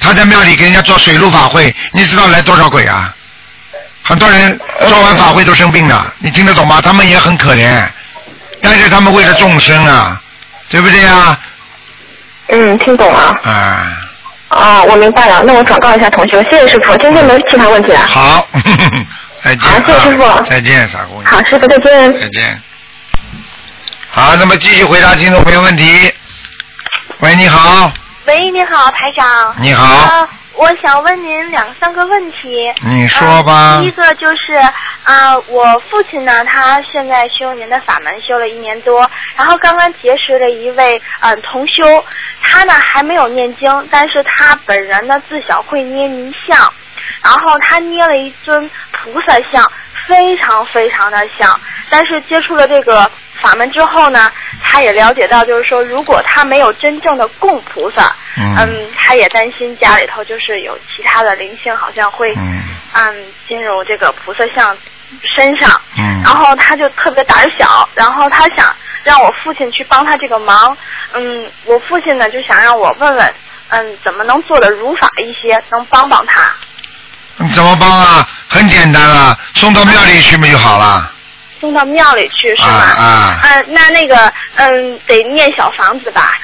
[0.01, 3.15] 他在庙里给人家做水陆法会，你知道来多少鬼啊？
[4.03, 6.81] 很多人做完法会都生病了，你听得懂吗？
[6.83, 7.87] 他们也很可怜，
[8.61, 10.21] 但是他们为了众生啊，
[10.69, 11.39] 对不对啊？
[12.49, 13.39] 嗯，听懂了。
[13.45, 13.97] 啊，
[14.49, 18.01] 哦，我明白了，那我转告一下同学，谢谢师傅，今天没其他问题了。
[18.01, 18.47] 好，
[19.45, 19.75] 再见、啊。
[19.75, 21.33] 好谢谢师傅再见，傻姑娘。
[21.33, 22.13] 好，师傅再见。
[22.21, 22.61] 再见。
[24.15, 26.13] 好，那么继续回答听众朋友问题。
[27.21, 27.91] 喂，你好。
[28.27, 29.55] 喂，你好，台长。
[29.59, 32.71] 你好呃我想问您两三个问题。
[32.83, 34.53] 你说吧呃第一个就是
[35.05, 41.83] 啊、我父亲呢，他现在修您的法门修了一年多，然后刚刚结识了一位嗯、同修，
[42.43, 46.71] 他呢还没有念经，但是他本人呢自小会捏泥像，
[47.23, 49.67] 然后他捏了一尊菩萨像，
[50.07, 51.59] 非常非常的像，
[51.89, 53.11] 但是接触了这个
[53.43, 54.31] 法门之后呢，
[54.63, 62.63] 他也了解到，就是说，如果他没有真正的供菩萨，嗯他也担心家里头就是有其他的灵性，好像会嗯
[62.95, 64.77] 嗯进入这个菩萨像
[65.35, 65.69] 身上，
[65.99, 70.77] 嗯然后他就特别胆小，然后他想让我父亲去帮他这个忙，
[71.13, 73.35] 嗯，我父亲呢就想让我问问，
[73.69, 76.41] 嗯，怎么能做的如法一些，能帮帮他。
[77.39, 78.29] 你怎么帮啊？
[78.49, 81.11] 很简单啊，送到庙里去不就好了？
[81.63, 82.69] 送到庙里去是吗？
[82.69, 86.37] 啊啊嗯、那那个，嗯，得念小房子吧？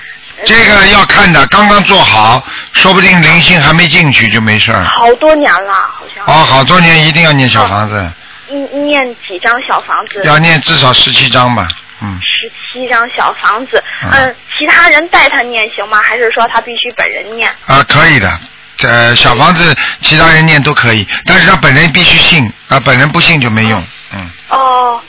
[0.47, 2.41] 这个要看的，刚刚做好，
[2.73, 4.85] 说不定灵性还没进去就没事儿。
[4.85, 6.25] 好多年了，好像。
[6.25, 8.12] 哦，好多年一定要念小房子。
[8.51, 10.23] 嗯念几张小房子？
[10.25, 11.66] 要念至少十七张吧，
[12.01, 13.83] 嗯，十七张小房子。
[14.05, 16.01] 嗯嗯，其他人带他念行吗？
[16.05, 17.53] 还是说他必须本人念？
[17.66, 18.39] 啊，可以的。
[18.85, 24.31] 呃，小房子其他人念都可以，但是他本人必须信，啊，本人不信就没用，嗯。
[24.49, 25.01] 哦。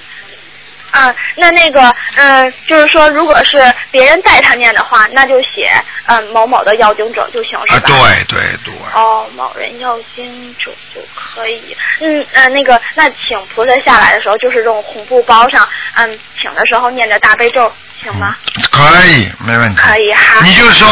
[0.92, 5.72] 啊，那那个，嗯，就是说，如果是别人带他念的话，那就写
[6.08, 7.88] 嗯某某的要经者就行，是啊，吧？
[7.88, 11.78] 对对对，哦，某人要经者就可以。
[12.02, 17.72] 嗯呃，那个，那请菩萨下来的时候，就是用红布包上，嗯，请的时候念着大悲咒，
[18.02, 18.36] 行吗？
[18.72, 19.80] 可以，没问题。
[19.80, 20.44] 可以哈。
[20.44, 20.88] 你就说，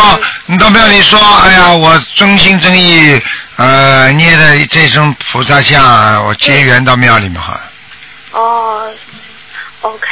[0.45, 3.19] 你到庙里说，哎呀，我真心真意，
[3.55, 7.59] 呃，念的这尊菩萨像，我结缘到庙里面哈。
[8.37, 8.93] 哦
[9.81, 10.05] ，OK，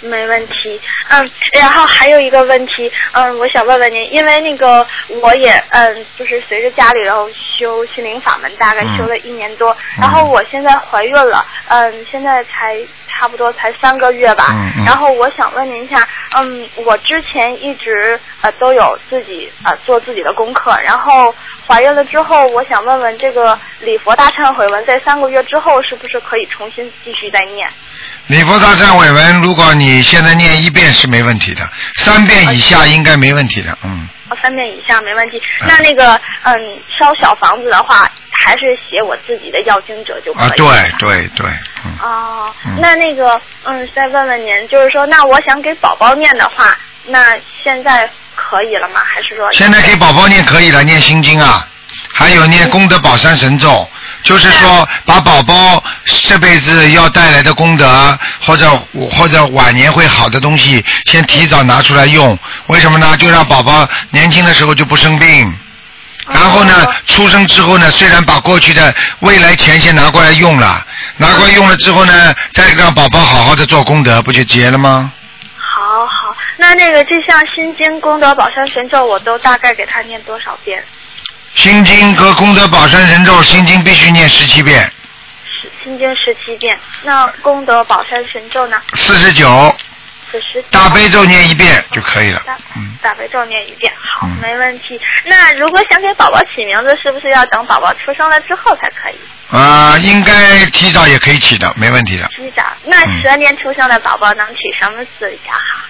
[0.00, 0.80] 没问题。
[1.10, 12.78] 嗯，然后还有一个问题，嗯，我想问问您，因为那个我也嗯，就是随着家里然后修心灵法门，大概修了一年多，然后我现在怀孕了，嗯，现在才
[13.08, 14.46] 差不多才三个月吧。
[14.50, 15.96] 嗯嗯然后我想问您一下，
[16.36, 21.34] 嗯，我之前一直呃都有自己呃做自己的功课，然后
[21.66, 27.68] 怀孕了之后，我想问问这个礼佛大忏悔文在三个月之后是不是可以重新继续再念？
[28.28, 31.66] 礼佛大忏悔文，如果你现在念一遍是没问题的，
[31.96, 34.06] 三遍以下应该没问题的，嗯。
[34.28, 35.40] 哦，三遍以下没问题。
[35.60, 36.54] 那那个，嗯，
[36.98, 40.46] 烧小房子的话，还是写我自己的要经者就可以。
[40.46, 40.66] 啊，对
[40.98, 41.46] 对对，
[41.86, 41.96] 嗯。
[42.02, 46.76] 哦，那那个，嗯，再问问您，就是说，那我想给宝宝念的话，
[47.06, 49.00] 那现在可以了吗？
[49.06, 49.50] 还是说？
[49.54, 51.66] 现在给宝宝念可以了，念心经啊，
[52.12, 53.88] 还有念功德宝山神咒，
[54.28, 55.82] 就是说把宝宝
[56.26, 58.70] 这辈子要带来的功德或者
[59.10, 62.38] 或者晚年会好的东西，先提早拿出来用。
[62.66, 63.16] 为什么呢？
[63.16, 65.50] 就让宝宝年轻的时候就不生病。
[66.30, 75.10] 然后呢，出生之后呢，虽然把过去的未来钱先拿过来用了，拿过来用了之后呢，再让宝宝好好的做功德，不就结了吗？
[75.56, 80.84] 好好，那那个这项心经功德宝山神咒，我都大概给他念多少遍？
[81.54, 84.90] 心经和功德宝山神咒，心经必须念十七遍，
[85.44, 86.78] 十心经十七遍。
[87.02, 88.80] 那功德宝山神咒呢？
[88.94, 89.76] 四十九，
[90.30, 90.62] 四十。
[90.70, 92.40] 大悲咒念一遍就可以了。
[92.46, 92.56] 大
[93.02, 95.00] 大悲咒念一遍，好，没问题。
[95.24, 99.18] 那如果想给宝宝起名字，是不是要等宝宝出生了之后才可以？
[99.50, 102.28] 啊、应该提早也可以起的，没问题的。
[102.36, 102.62] 提早。
[102.84, 105.88] 那蛇年出生的宝宝能起什么字比较好？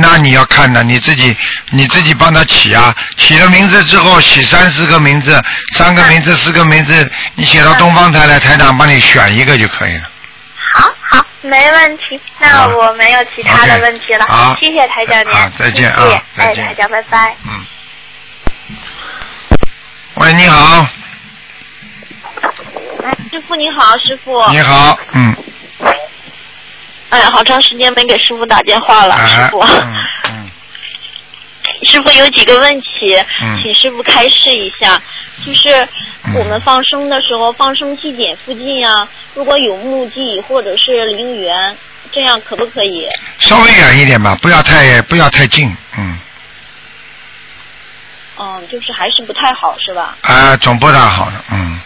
[0.00, 1.36] 那你要看的，你自己
[1.70, 5.40] 你自己帮他起啊，起了名字之后，起三四个名字，
[5.76, 10.10] 三个名字、四个名字，你写到东方台来，台长帮你选一个就可以了。
[10.74, 12.20] 好好，没问题。
[12.38, 14.26] 那我没有其他的问题了。
[14.26, 15.32] 好谢谢台长您。
[15.32, 17.36] 好再见啊谢谢再见哎，台长，拜拜。
[17.44, 17.66] 嗯
[20.16, 20.86] 喂，你好，
[23.30, 24.48] 师傅你好，师傅。
[24.50, 24.60] 你。
[24.60, 25.36] 好，嗯，
[27.14, 29.60] 哎呀，好长时间没给师傅打电话了，哎师傅。
[29.60, 30.50] 嗯
[31.86, 35.00] 师傅有几个问题，嗯请师傅开示一下。
[35.46, 35.86] 就是
[36.34, 41.76] 我们放生的时候，放生地点附近啊，如果有墓地或者是陵园，
[42.12, 43.08] 这样可不可以？
[43.38, 46.18] 稍微远一点吧，不要太不要太近，嗯，
[48.38, 50.16] 嗯，就是还是不太好，是吧？
[50.22, 51.80] 啊、总不大好的，嗯，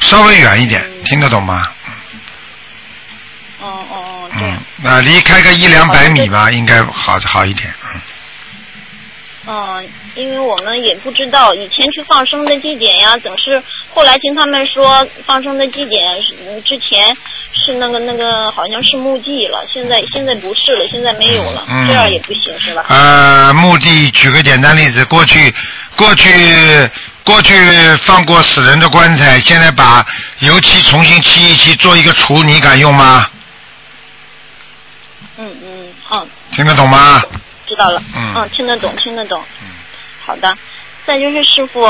[0.00, 1.70] 稍微远一点，听得懂吗？
[1.86, 1.92] 嗯
[3.62, 4.13] 嗯嗯，嗯，
[4.84, 8.00] 那、离开个一两百米吧，应该好好一点，嗯。
[9.46, 13.62] 嗯，因为我们也不知道以前去放生的地点呀，总是
[13.94, 16.00] 后来听他们说放生的地点
[16.64, 17.08] 之前
[17.64, 22.84] 是那个那个好像是墓地了，现在现在不是了，现在没有了，嗯这样也不行是吧？
[22.88, 25.54] 呃，墓地举个简单例子，过去
[25.96, 26.30] 过去
[27.22, 27.54] 过去
[28.02, 30.06] 放过死人的棺材，现在把
[30.40, 33.26] 油漆重新漆一漆，做一个橱，你敢用吗？
[35.36, 37.22] 嗯嗯嗯，听得懂吗？
[37.66, 39.68] 知道了，嗯嗯听得懂听得懂，嗯
[40.24, 40.52] 好的。
[41.06, 41.82] 再就是师傅，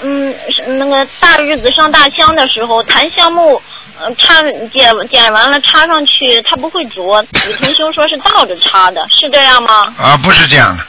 [0.00, 0.32] 嗯，
[0.78, 3.60] 那个大日子上大香的时候，檀香木，
[3.98, 4.40] 呃，插
[4.70, 7.02] 点点完了插上去，它不会着。
[7.02, 9.92] 有同修说是倒着插的，是这样吗？
[9.98, 10.84] 啊，不是这样的，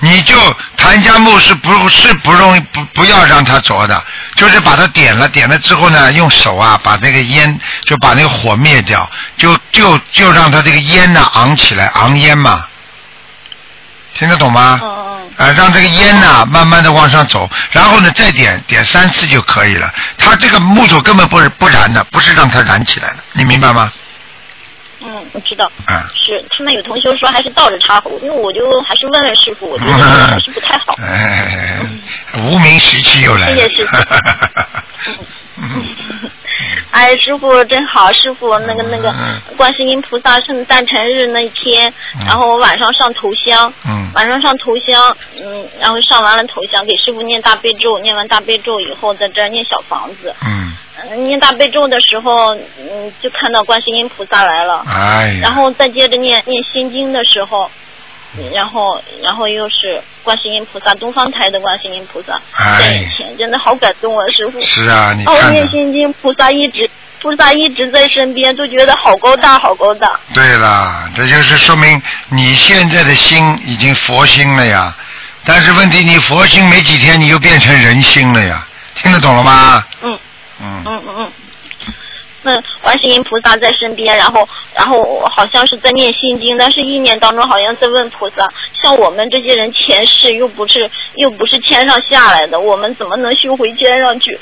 [0.00, 0.34] 你就
[0.76, 4.04] 檀香木是不是不容易不不要让它着的，
[4.36, 12.66] 就是把它点了，点了之后呢，用手啊把那个烟就把那个火灭掉，就就就让它这个烟呢昂起来，昂烟嘛，
[14.14, 14.80] 听得懂吗？
[14.82, 15.06] 嗯
[15.38, 19.92] 啊，让这个烟呐、慢慢的往上走，然后呢再点点三次就可以了。
[20.16, 23.92] 它这个木头根本不是不燃的，不是让它燃起来的，你明白吗？
[25.06, 25.70] 嗯，我知道。
[25.86, 26.02] 嗯。
[26.14, 30.96] 是他们有同学说还是倒着插，那我就还是问问师傅，我觉得还是不太好。
[30.98, 31.78] 哎，
[32.38, 33.56] 无名时期又来了。
[33.56, 33.96] 谢谢师傅
[36.90, 41.92] 哎， 哎，师傅真好，师傅那个那个嗯观世音菩萨圣诞辰日那一天，
[42.24, 50.34] 然后我晚上上头香，嗯晚上上头香，嗯，然后上完了头香，给师傅念大悲咒，念完大悲咒以后，在这儿念小房子。
[50.46, 50.72] 嗯，
[51.10, 54.82] 嗯念大悲咒的时候，嗯，就看到观世音菩萨来了。
[54.86, 57.70] 哎然后再接着念念心经的时候，嗯
[58.52, 62.40] 然后然后又是观世音菩萨，东方台的观世音菩萨
[62.80, 64.60] 在眼哎，前，真的好感动啊，师傅。
[64.60, 66.88] 是啊，你看着，念心经，菩萨一直
[67.20, 70.20] 菩萨一直在身边，都觉得好高大，好高大。
[70.32, 74.94] 对了，这就是说明你现在的心已经佛心了呀。
[75.44, 78.66] 但是问题，你佛心没几天，你又变成人心了呀。
[78.94, 79.84] 听得懂了吗？
[80.02, 80.18] 嗯
[80.60, 81.32] 嗯嗯嗯嗯。
[82.46, 88.48] 那观世音菩萨在身边，然后然后好像是在念心经，但是意念当中好像在问菩萨，
[88.80, 94.38] 像我们这些人前世又不是又不是天上下来的，我们怎么能修回天上去？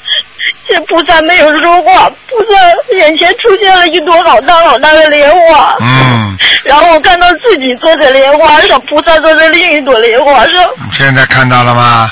[0.68, 10.70] 这菩萨没有说话，菩萨眼前出现了一朵好大好大的莲花，嗯，然后我看到自己坐在莲花上，菩萨坐在另一朵莲花上。
[10.90, 12.10] 现在看到了吗？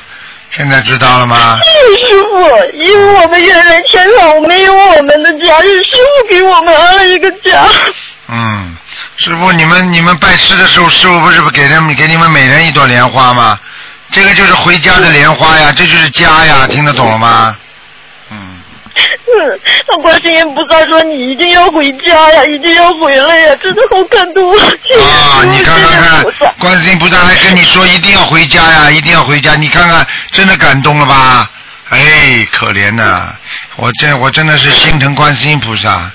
[0.55, 1.59] 现在知道了吗？
[1.64, 7.64] 是师傅，因为我们原来天上没有我们的家，是师傅给我们安了一个家。
[8.28, 8.76] 嗯，
[9.16, 13.59] 师傅，你们你们拜师的时候，师傅不是给人给你们每人一朵莲花吗？
[14.11, 17.57] 这个就是回家的莲花呀，这就是家呀，听得懂了吗？
[19.24, 24.66] 嗯，那观世音菩萨说你一定要回家呀，一定要回来呀，真的好感动啊！
[25.01, 26.24] 啊，你看看看，
[26.59, 31.51] 观世音菩萨还跟你说一定要回家呀，一定要回家，你看看，真的感动了吧？
[31.88, 33.34] 哎，可怜呐、
[33.76, 36.11] 我真我真的是心疼观世音菩萨，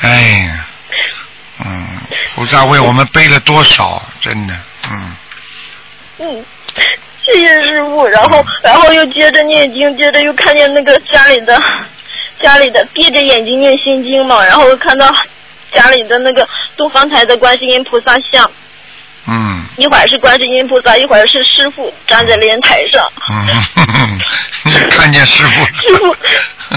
[0.00, 0.66] 哎呀，
[1.64, 1.86] 嗯，
[2.34, 4.54] 菩萨为我们背了多少，真的，
[4.90, 5.16] 嗯，
[6.18, 6.44] 嗯，
[7.26, 8.06] 谢谢师傅。
[8.06, 11.60] 然后，然后又接着念经，接着又看见那个家里的
[12.40, 15.06] 家里的闭着眼睛念心经嘛，然后看到
[15.72, 18.50] 家里的那个东方台的观世音菩萨像，
[19.26, 19.64] 嗯。
[19.76, 23.00] 一会儿是观世音菩萨，一会儿是师傅站在莲台上。
[23.32, 24.18] 嗯，
[24.64, 26.16] 你 看见师傅，师傅，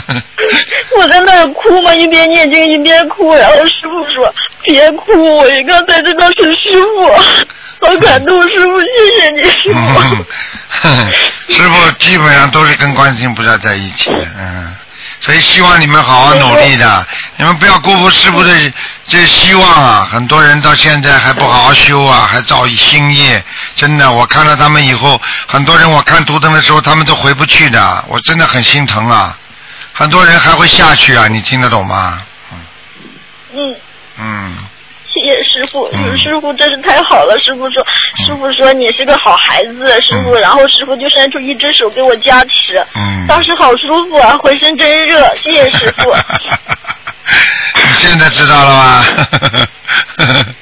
[1.01, 4.31] 我在那儿哭嘛，一边念经一边哭，然后师傅说
[4.61, 7.07] 别哭，我一个才知道是师傅，
[7.87, 10.25] 好感动，师傅，谢谢你，师傅。
[10.83, 11.11] 嗯
[11.49, 14.75] 师傅基本上都是跟观世音菩萨在一起的，嗯，
[15.21, 17.07] 所以希望你们好好努力的，
[17.37, 18.73] 你们不要辜负师傅的
[19.05, 20.07] 这希望啊！
[20.11, 23.43] 很多人到现在还不好好修啊，还造新业，
[23.75, 29.37] 真的，我看到他们以后，很多人我看图腾的时候，他们都回不去的，我真的很心疼啊！
[29.93, 32.21] 很多人还会下去啊，你听得懂吗？
[33.53, 33.75] 嗯，
[34.17, 34.57] 嗯，
[35.43, 37.37] 师傅，师傅真是太好了。
[37.43, 37.83] 师傅说，
[38.25, 46.11] 师傅说你是个好孩子，师傅，然后师傅就伸出一只手给我加持，嗯，当时好舒服啊，浑身真热，谢谢师傅。
[47.75, 49.03] 你现在知道了吗？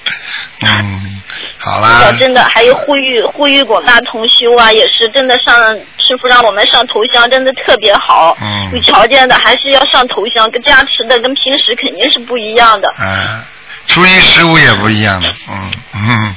[0.62, 1.22] 嗯，
[1.58, 5.56] 好啦，真的还有呼吁呼吁广大同修啊，也是真的上
[5.98, 8.38] 师傅让我们上头香，真的特别好。
[8.42, 12.88] 嗯有条件的还是要上头香，跟加持的跟平时肯定是不一样的。
[12.90, 13.44] 啊，
[13.90, 16.36] 初一十五也不一样的，嗯嗯。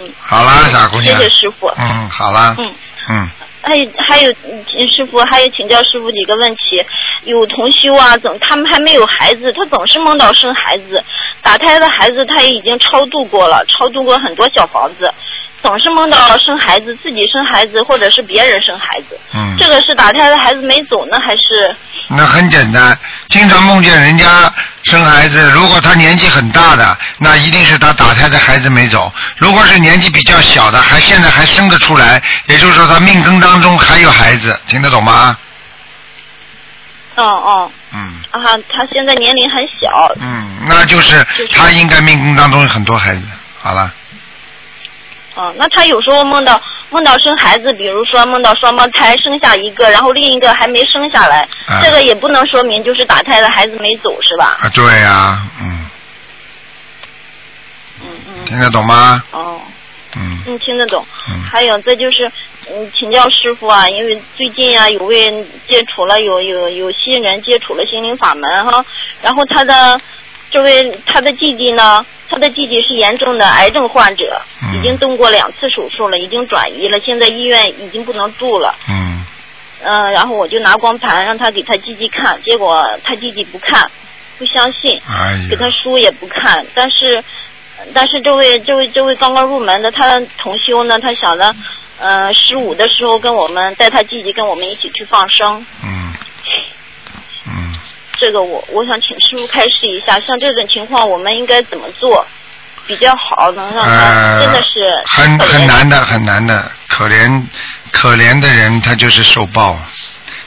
[0.00, 1.18] 嗯好啦，傻姑谢娘。
[1.18, 1.66] 谢谢师傅。
[1.76, 2.54] 嗯，好啦。
[2.58, 2.74] 嗯。
[3.08, 3.30] 嗯。
[3.62, 6.80] 还有还有，嗯师傅还有请教师傅几个问题。
[7.24, 11.02] 有同修啊，总他们还没有孩子，他总是梦到生孩子，
[11.42, 15.12] 打胎的孩子他也已经超度过了，超度过很多小房子，
[15.66, 19.18] 总是梦到生孩子，自己生孩子或者是别人生孩子。
[19.34, 19.56] 嗯。
[19.58, 21.74] 这个是打胎的孩子没走呢，还是？
[22.06, 22.96] 那很简单，
[23.30, 24.26] 经常梦见人家
[24.84, 35.36] 生孩子，如果他年纪很大的，那一定是他打胎的孩子没走；如果是年纪比较小的，还现在还生得出来，也就是说他命根当中还有孩子，听得懂吗？
[37.16, 37.70] 哦哦。
[37.92, 38.22] 嗯。
[38.30, 40.14] 啊，他现在年龄很小。
[40.20, 43.22] 嗯，那就是他应该命根当中有很多孩子。
[43.58, 43.92] 好了，
[45.36, 46.60] 哦，那他有时候梦到
[46.90, 54.56] 梦到生孩子，比如说梦到双胞胎生下一个，然后另一个还没生下来，啊这个也不能说明就是打胎的孩子没走，是吧？
[54.60, 55.86] 啊，对呀、嗯。
[58.02, 58.44] 嗯嗯。
[58.46, 59.22] 听得懂吗？
[59.30, 59.60] 哦。
[60.16, 60.40] 嗯。
[60.46, 61.04] 嗯，听得懂。
[61.52, 62.30] 还有再就是，
[62.70, 65.30] 嗯，请教师傅啊，因为最近啊有位
[65.68, 68.82] 接触了有有有新人接触了心灵法门哈，
[69.20, 70.00] 然后他的
[70.50, 74.40] 这位他的弟弟呢，他的弟弟是严重的癌症患者，
[74.74, 78.74] 已经动过两次手术了，已经转移了，现在医院已经不能住了。
[78.88, 79.24] 嗯。
[79.82, 83.88] 嗯、然后我就拿光盘让他给他弟弟看，结果他弟弟不看，
[84.38, 86.66] 不相信，哎给他书也不看。
[86.74, 87.22] 但是，
[87.92, 91.54] 但是这位这位这位刚刚入门的他同修呢，他想着，
[91.98, 95.64] 呃，十五的时候跟我们带他弟弟跟我们一起去放生。
[95.84, 96.14] 嗯。
[98.16, 98.18] 嗯。
[98.18, 102.26] 这个我我想请师傅开示一下，像这种情况我们应该怎么做
[102.86, 107.46] 比较好，能让他呃真的是很很难的，很难的，可怜
[107.92, 109.78] 可怜的人他就是受报，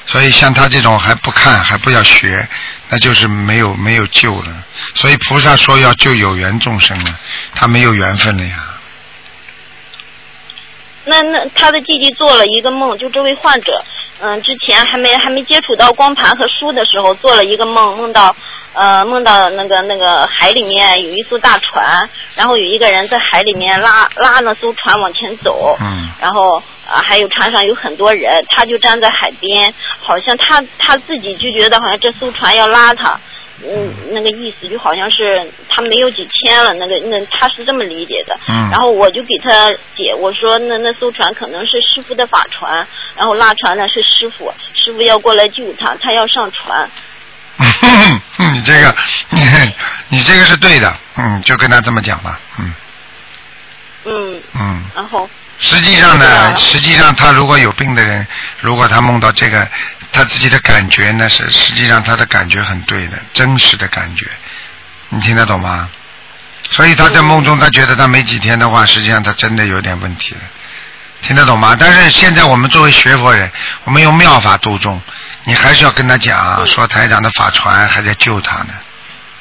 [0.05, 2.47] 所以像他这种还不看还不要学，
[2.89, 4.63] 那就是没有没有救了。
[4.95, 7.20] 所以菩萨说要救有缘众生了，
[7.53, 8.55] 他没有缘分了呀。
[11.05, 13.84] 那那他的弟弟做了一个梦，就这位患者，
[14.22, 18.36] 嗯，之前还没还没接触到光盘和书的时候，做了一个梦，梦到
[18.74, 33.20] 呃梦到那个那个海里面有一艘大船，然后有一个人在海里面拉拉那艘船往前走，嗯然后啊还有船上有很多人，他就站在海边，好像他他自己就觉得好像这艘船要拉他。
[33.64, 38.36] 嗯，那个意思就好像是他没有几天了，那个那他是这么理解的。
[38.47, 46.89] 嗯然后我就给他解，我说那那艘船可能是师傅的法船，然后拉船的是师傅，师傅要过来救他，他要上船。
[48.53, 48.95] 你这个，
[49.32, 49.41] 你
[50.10, 52.74] 你这个是对的，嗯，就跟他这么讲吧，嗯
[54.05, 54.84] 嗯，嗯。
[54.95, 58.26] 然后实际上呢，实际上他如果有病的人，
[58.62, 59.68] 如果他梦到这个，
[60.12, 64.28] 他自己的感觉呢是，实际上他的感觉很对的，真实的感觉，
[65.10, 65.89] 你听得懂吗？
[66.72, 70.41] 所以他在梦中，他觉得他没几天的话，实际上他真的有点问题了，
[71.22, 71.76] 听得懂吗？
[71.80, 73.49] 但是现在我们作为学佛人，
[73.86, 75.01] 我们用妙法度众，
[75.45, 78.74] 你还是要跟他讲，说台长的法船还在救他呢，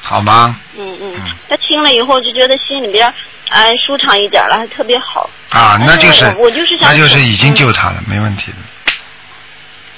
[0.01, 0.55] 好吗？
[0.77, 1.13] 嗯嗯，
[1.49, 3.13] 他听了以后就觉得心里边
[3.49, 5.29] 哎舒畅一点了，还特别好。
[5.49, 8.57] 啊，那就是我我就是想那就是已经救他了，没问题的。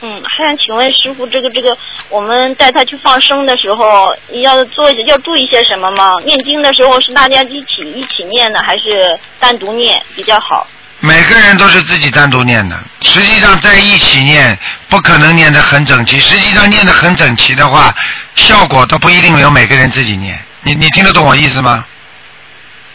[0.01, 1.77] 嗯，还想请问师傅，这个这个，
[2.09, 6.11] 我们带他去放生的时候，要做要注意些什么吗？
[6.25, 10.65] 念经的时候是大家一起一起念呢，还是单独念比较好？
[11.03, 16.19] 每个人都是自己单独念的，实际上在一起念不可能念得很整齐。
[16.19, 17.93] 实际上念得很整齐的话，
[18.35, 20.39] 效果都不一定有每个人自己念。
[20.63, 21.85] 你你听得懂我意思吗？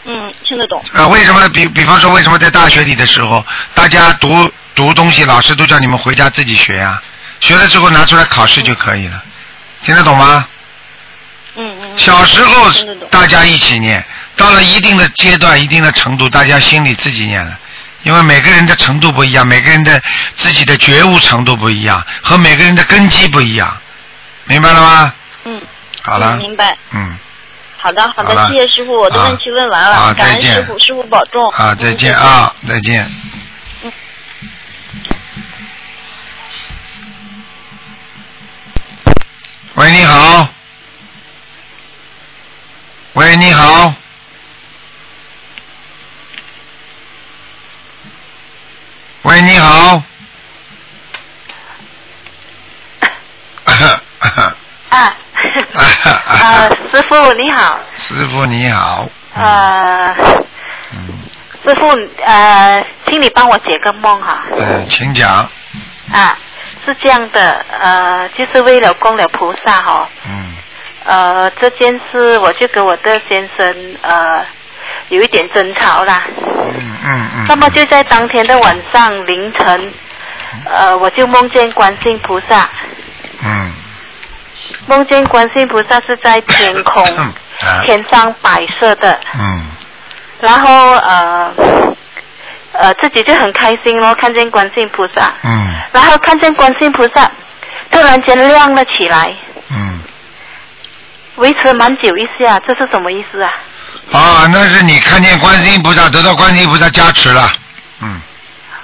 [0.05, 0.81] 嗯，听得懂。
[0.93, 7.01] 啊，为什么比比方说为什么在大学里的时候，大家读读东西，老师都叫你们回家自己学呀、
[7.39, 9.23] 学了之后拿出来考试就可以了，
[9.81, 10.47] 听得懂吗？
[11.55, 11.97] 嗯嗯。
[11.97, 12.71] 小时候
[13.09, 14.05] 大家一起念，
[14.35, 17.57] 到了一定的阶段、一定的程度，大家心里自己念了。
[18.03, 19.99] 因为每个人的程度不一样，每个人的
[20.35, 23.75] 自己的觉悟程度不一样，和每个人的根基不一样，
[24.45, 25.13] 明白了吗？
[25.45, 25.59] 嗯。
[26.03, 26.77] 好了嗯，明白。
[26.91, 27.17] 嗯，
[27.77, 31.45] 好的，好的，好谢谢师傅，我的啊问题问完了，啊感恩再见师傅，师傅保重。
[31.49, 33.11] 啊，再嗯见啊，再见。
[39.77, 40.49] 喂，你好。
[43.13, 43.93] 喂，你好。
[49.21, 50.01] 喂，你好。
[54.89, 55.13] 啊，
[56.25, 59.07] 啊， 师傅你好，师傅你好。
[59.35, 60.15] 呃，
[61.63, 61.87] 师傅
[62.25, 64.43] 呃，请你帮我解个梦哈。
[64.57, 65.47] 嗯，请讲。
[66.11, 66.35] 啊，
[66.87, 70.55] 是这样的，呃，就是为了供了菩萨哈、嗯。
[71.03, 74.45] 呃，这件事我就跟我的先生呃
[75.09, 76.23] 有一点争吵啦。
[76.37, 77.45] 嗯嗯嗯。
[77.47, 79.93] 那么就在当天的晚上凌晨，
[80.65, 82.69] 呃，我就梦见观世音菩萨，
[83.43, 83.73] 嗯。
[84.87, 87.33] 梦见观世音菩萨是在天空， 啊。
[87.83, 89.65] 天上白色的，嗯。
[90.39, 91.53] 然后呃
[92.77, 97.29] 呃自己就很开心咯，看见观世音菩萨，嗯然后看见观世音菩萨
[97.91, 99.33] 突然间亮了起来，
[99.69, 100.01] 嗯。
[101.35, 103.51] 维持蛮久一下，这是什么意思啊？
[104.11, 107.51] 啊，那是你看见观世音菩萨，得到观世音菩萨加持了。
[108.01, 108.19] 嗯，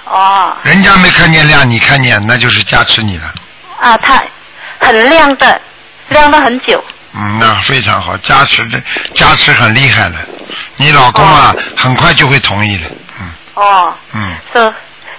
[0.04, 3.24] 哦，人家没看见亮，你看见，那就是加持你了。
[3.80, 4.22] 啊，他
[4.78, 5.60] 很亮的，
[6.10, 6.82] 亮了很久。
[7.12, 8.80] 嗯，那非常好，加持的
[9.14, 10.16] 加持很厉害了。
[10.76, 12.88] 你老公啊，很快就会同意了。
[13.54, 14.74] 哦，嗯说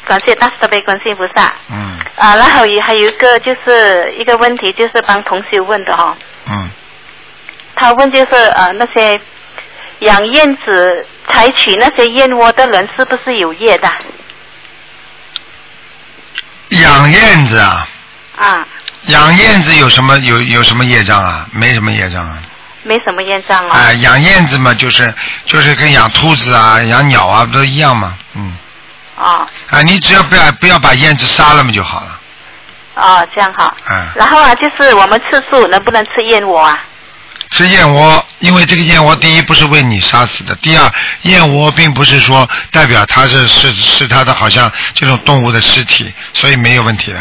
[0.06, 1.54] 感谢大慈大悲观世音菩萨。
[1.70, 6.16] 嗯啊，然后也还有一个就是一个问题，就是帮同学问的哈、
[6.50, 6.70] 嗯，
[7.76, 9.20] 他问就是呃那些
[10.00, 13.90] 养燕子采取那些燕窝的人是不是有业的？
[16.70, 17.88] 养燕子啊，
[18.38, 18.68] 啊，
[19.08, 21.46] 养燕子有什么有有什么业障啊？
[21.52, 22.38] 没什么业障啊。
[22.86, 23.72] 没什么业障哦。
[23.72, 25.14] 哎、养燕子嘛，就是
[25.46, 28.16] 就是跟养兔子啊、养鸟啊不都一样嘛。
[28.36, 28.56] 嗯，
[29.18, 32.20] 哦啊，你只要不要不要把燕子杀了嘛就好了。
[32.96, 33.76] 哦，这样好。
[33.90, 36.80] 嗯、然后啊，就是我们吃素能不能吃燕窝啊？
[37.52, 40.92] 吃燕窝，因为这个燕窝第一不是为你杀死的，第二
[41.24, 47.20] 燕窝并不是说代表它是是是它的好像这种动物的尸体，所以没有问题的。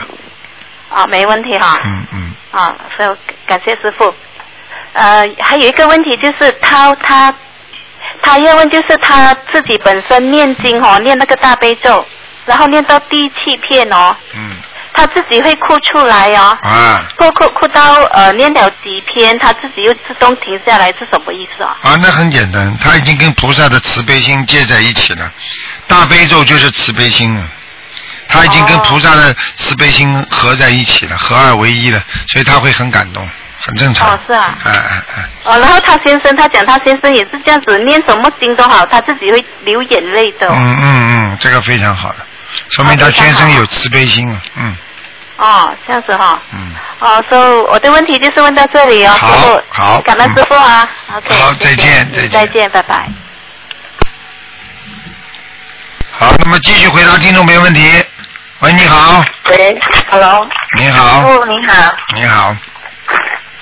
[0.88, 1.78] 啊，没问题哈。
[1.84, 2.32] 嗯嗯。
[2.50, 3.08] 啊，所以
[3.46, 4.14] 感谢师傅。
[4.94, 7.34] 呃，还有一个问题就是他他
[8.22, 12.04] 他要问就是他自己本身念经哦，念那个大悲咒，
[12.46, 14.56] 然后念到第七片哦，嗯，
[14.92, 21.76] 他自己会哭出来哦，啊哭哭哭到呃念了几篇，他自己又自动停下来，是什么意思啊？
[21.82, 25.30] 啊，那很简单，他已经跟菩萨的慈悲心接在一起了。
[25.86, 27.44] 大悲咒就是慈悲心啊，
[28.28, 33.28] 他已经跟菩萨的慈悲心合在一起了，合二为一了，所以他会很感动，
[33.66, 34.10] 很正常。
[34.10, 34.58] 哦，是啊。
[34.64, 40.48] 哎哎哎，哦，然后他先生，他讲他先生也是这样子，念什么经都好，他自己会流眼泪的。
[40.48, 42.16] 嗯嗯嗯，这个非常好的，
[42.70, 44.76] 说明他先生有慈悲心了，嗯
[45.36, 46.40] 哦，这样子哈。
[46.52, 46.74] 嗯。
[47.00, 49.62] 哦，所以我的问题就是问到这里哦，好师傅。
[49.70, 50.88] 好感恩师傅啊。
[51.16, 51.34] OK。
[51.34, 53.08] 好再见再见再见，拜拜。
[56.12, 58.04] 好，那么继续回答听众朋友问题。
[58.60, 59.76] 喂，你好，喂
[60.10, 60.46] ，Hello，
[60.78, 62.56] 你好师，傅你好，你好，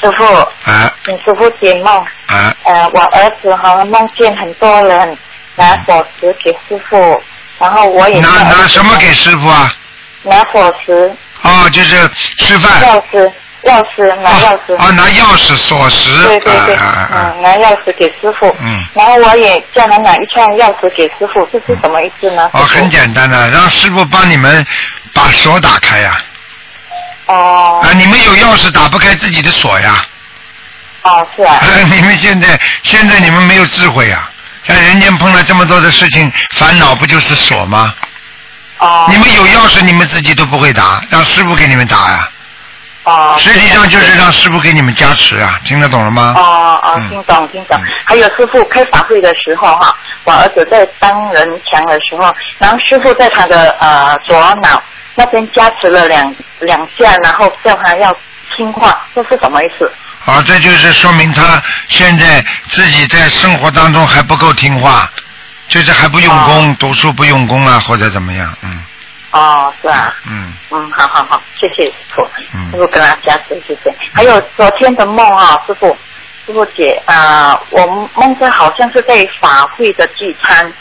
[0.02, 0.24] 师傅，
[0.70, 2.04] 啊请师傅解梦。
[2.26, 5.16] 啊，呃，我儿子哈梦见很多人
[5.56, 7.22] 拿果实给师傅，
[7.58, 9.72] 然后我也拿拿什么给师傅啊？
[10.22, 12.08] 拿果实、哦，就是
[12.38, 12.82] 吃饭。
[12.82, 13.32] 钥匙、
[13.64, 14.74] 钥匙拿钥匙。
[14.78, 16.26] 哦，拿钥匙、锁匙。
[16.26, 18.46] 对对对，啊啊啊嗯，拿钥匙给师傅。
[18.60, 18.78] 嗯。
[18.94, 22.48] 然后我也叫他拿一串钥匙给师傅，这是什么意思呢？
[22.54, 24.64] 哦，很简单的，让师傅帮你们
[25.12, 26.16] 把锁打开呀。
[27.26, 27.80] 哦。
[27.82, 30.04] 啊，你们有钥匙打不开自己的锁呀。
[31.02, 31.60] 哦，是啊。
[31.90, 34.28] 你们现在现在你们没有智慧呀，
[34.64, 37.94] 像人间碰到这么多的事情，烦恼不就是锁吗？
[38.78, 39.06] 哦。
[39.08, 42.28] 你们有钥匙，你们自己都不会打，让师傅给你们打呀。
[43.04, 43.36] 哦。
[43.38, 46.34] 实际上就是让师傅给你们加持啊，听得懂了吗？
[46.36, 47.76] 哦哦，听懂听懂。
[48.04, 49.92] 还有师傅开法会的时候哈，
[50.24, 54.80] 我儿子在当人墙的时候，然后师傅在他的呃左脑
[55.14, 58.14] 那边加持了两两下，然后叫他要
[58.54, 59.90] 听话，这是什么意思？
[60.24, 65.10] 啊，这就是说明他现在自己在生活当中还不够听话，
[65.68, 68.84] 就是还不用功，读书不用功啊，或者怎么样，嗯
[69.32, 70.52] 哦，是啊，嗯。
[70.70, 73.94] 嗯，好好好，谢谢师傅，嗯师傅跟他加持，谢谢。
[74.12, 75.88] 还有昨天的梦啊，师傅，
[76.46, 80.72] 师傅姐啊、呃我梦见好像是在法会的聚餐，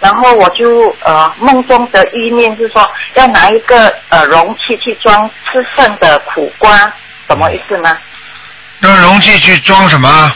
[0.00, 6.76] 然后我就呃梦中的意念是说要拿一个呃容器去装吃剩的苦瓜，
[7.28, 7.96] 什么意思呢？
[8.80, 10.32] 用容器去装什么？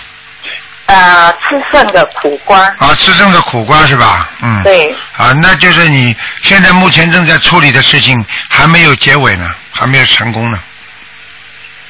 [0.87, 2.59] 呃，吃剩的苦瓜。
[2.79, 4.29] 啊，吃剩的苦瓜是吧？
[4.43, 4.63] 嗯。
[4.63, 4.87] 对。
[5.17, 10.59] 啊，那就是你现在目前正在处理的事情还没有结尾呢，还没有成功呢。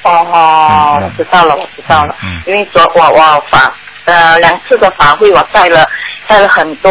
[0.03, 2.15] 哦哦，我知道了，我知道了。
[2.23, 3.73] 嗯因为昨我我法
[4.05, 5.87] 呃两次的法会，我带了
[6.27, 6.91] 带了很多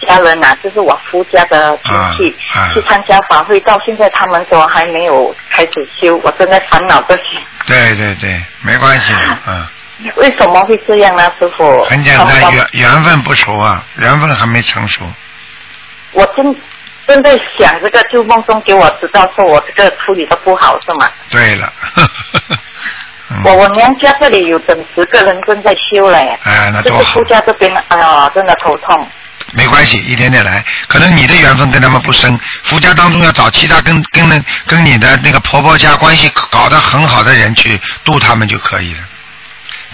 [0.00, 7.38] 家人呐、就是我夫家的亲戚、啊去参加法会，到现在他们都还没有开始修，我正在烦恼这些。
[7.66, 9.66] 对对对，没关系的，嗯。
[10.14, 11.82] 为什么会这样呢，师傅？
[11.86, 15.02] 很简单，缘缘分不熟啊，缘分还没成熟。
[16.12, 16.54] 我正
[17.06, 21.10] 正在想这个，就梦中给我知道说我这个处理的不好是吗？
[21.30, 22.06] 对了，嗯
[23.44, 29.08] 我我娘家这里有整十个人正在修嘞，哎，那就是多好夫，家这边，哎呀，真的头痛。
[29.52, 30.64] 没关系，一点点来。
[30.86, 39.00] 可能你的缘分跟他们不深，夫家当中要找其他跟跟那跟你的那个婆婆家关系搞得很好的人去度他们就可以了。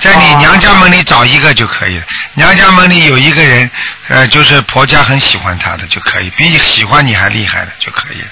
[0.01, 2.05] 在你娘家门里找一个就可以了，
[2.35, 3.71] 娘家门里有一个人，
[4.09, 8.29] 呃，就是婆家很喜欢他的就可以，比喜欢你还厉害的就可以了。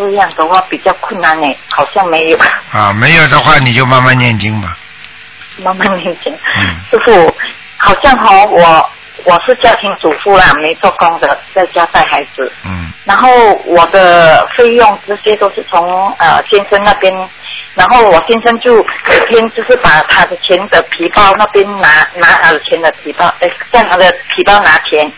[0.00, 2.38] 这样的话比较困难呢，好像没有。
[2.72, 4.74] 啊，没有的话你就慢慢念经吧。
[5.58, 6.32] 慢慢念经。
[6.56, 7.36] 嗯师傅，
[7.76, 8.90] 好像哈、我
[9.24, 12.50] 我是家庭主妇啦，没做工的，在家带孩子。
[12.64, 12.90] 嗯。
[13.04, 13.28] 然后
[13.66, 17.14] 我的费用这些都是从呃先生那边，
[17.74, 25.12] 然后我先生就每天就是把他的钱的皮包那边拿拿他的钱的皮包，呃，在他的皮包拿钱，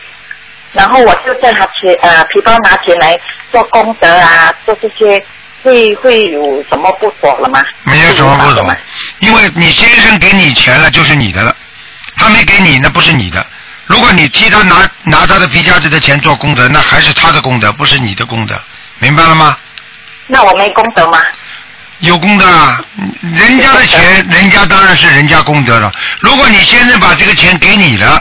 [0.72, 3.18] 然后我就叫他去呃皮包拿钱来
[3.50, 5.22] 做功德啊，做这些
[5.62, 7.62] 会会有什么不妥了吗？
[7.84, 8.76] 没有什么不妥，
[9.20, 11.54] 因为你先生给你钱了就是你的了，
[12.16, 13.44] 他没给你那不是你的。
[13.86, 18.54] 如果你替他拿拿他的皮夹子的钱做功德，那还是他的功德，不是你的功德，
[18.98, 19.56] 明白了吗？
[20.26, 21.18] 那我没功德吗？
[21.98, 22.82] 有功德啊，
[23.20, 25.92] 人家的钱，人家当然是人家功德了。
[26.20, 28.20] 如果你先生把这个钱给你了，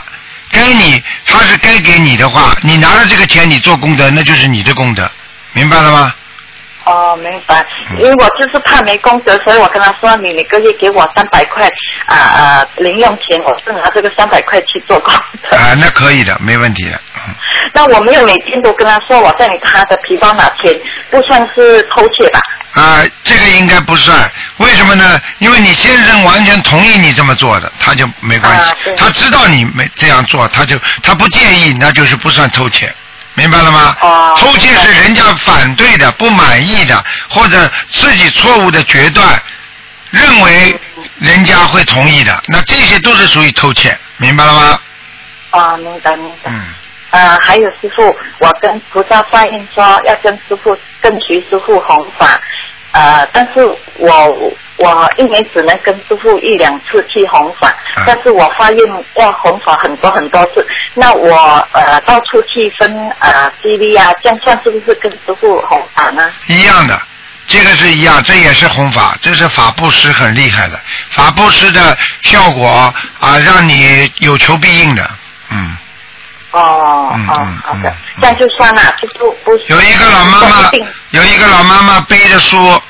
[0.52, 5.10] 该你他是该给你的话，你拿了这个钱你做功德，那就是你的功德，
[5.54, 6.14] 明白了吗？
[6.84, 7.64] 哦，明白。
[7.98, 11.68] 因为我就是怕没功德，所以我跟他说，你每个月给我三百块
[12.06, 15.14] 啊啊零用钱，我是拿这个三百块去做功
[15.48, 15.56] 德。
[15.56, 17.00] 啊，那可以的，没问题的。
[17.72, 20.74] 那我没有每天都跟他说我在你他的皮包拿钱，
[21.10, 22.40] 不算是偷窃吧？
[22.74, 25.20] 啊，这个应该不算，为什么呢？
[25.38, 28.52] 因为你先生完全同意你这么做的，他就没关
[28.82, 28.92] 系。
[28.96, 32.92] 他知道你没这样做，他就他不介意，那就是不算偷窃，
[33.34, 33.96] 明白了吗？
[34.36, 39.26] 偷窃是人家反对的、不满意的，或者自己错误的决断，
[40.10, 40.78] 认为
[41.18, 44.80] 人家会同意的，那这些都是属于偷窃，明白了吗？
[45.50, 46.50] 啊，明白明白。
[46.50, 46.62] 嗯。
[47.10, 48.02] 呃，还有师傅，
[48.38, 52.40] 我跟菩萨发愿说要跟师傅跟徐师傅弘法，
[52.92, 53.64] 呃，但是
[53.96, 57.74] 我我一年只能跟师傅一两次去弘法，
[58.06, 61.34] 但是我发愿要弘法很多很多次，那我
[61.72, 66.30] 呃到处去分呃激励啊，这样算是不是跟师傅弘法呢？
[66.48, 67.00] 一样的，
[67.46, 70.78] 这个是一样，这也是弘法，这是法布施很厉害的，
[71.08, 72.68] 法布施的效果
[73.20, 75.10] 啊，让你有求必应的，
[75.50, 75.76] 嗯。
[76.52, 79.56] 哦哦，好的，这样就算了，就不不。
[79.68, 80.70] 有一个老妈妈，
[81.10, 82.80] 有一个老妈妈背着书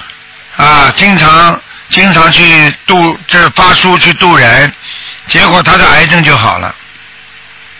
[0.56, 4.72] 啊，经常经常去渡这发书去渡人，
[5.28, 6.74] 结果她的癌症就好了。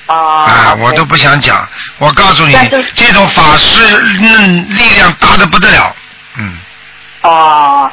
[0.07, 0.45] 哦。
[0.47, 1.69] 啊，我都不想讲，
[1.99, 2.57] 我告诉你，
[2.95, 3.81] 这种法师
[4.21, 5.97] 嗯力量大的不得了，
[6.39, 6.59] 嗯。
[7.23, 7.91] 哦，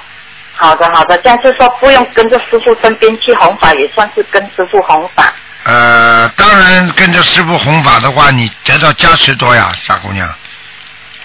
[0.56, 5.34] 好的好的，这样就说不用跟着师傅身边去弘法，也算是跟师傅弘法。
[5.64, 10.28] 呃，当然跟着师傅弘法的话，你得到加持多呀，傻姑娘。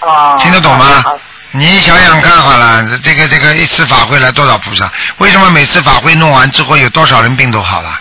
[0.01, 0.35] 哦。
[0.39, 1.03] 听得懂吗？
[1.51, 4.91] 你想想看好了，这个这个一次法会来多少菩萨？
[5.19, 7.99] 为什么每次法会弄完之后有多少人病都好了？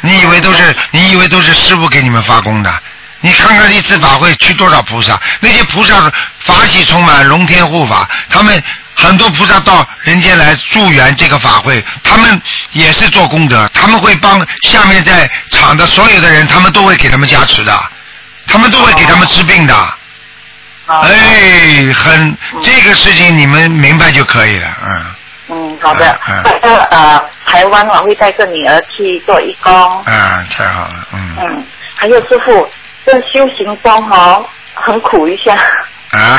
[0.00, 2.72] 你以为都是你以为都是师傅给你们发功的？
[3.20, 5.20] 你看看一次法会去多少菩萨？
[5.40, 8.62] 那些菩萨法喜充满，龙天护法，他们。
[9.00, 12.40] 很多菩萨到人间来助缘这个法会，他们
[12.72, 17.72] 也是做功德，他们会帮下面在场的所有的人，他们都会给他们加持的，
[18.46, 19.74] 他们都会给他们治病的。
[20.86, 25.04] 哎，很这个事情你们明白就可以了，嗯。
[25.52, 26.18] 嗯，好的。
[26.28, 26.42] 嗯。
[26.90, 29.72] 呃，台湾我会带着女儿去做义工。
[30.04, 31.36] 啊，太好了，嗯。
[31.40, 32.68] 嗯，还有师傅，
[33.06, 34.42] 这修行中哈
[34.74, 35.54] 很苦一下。
[36.10, 36.38] 啊。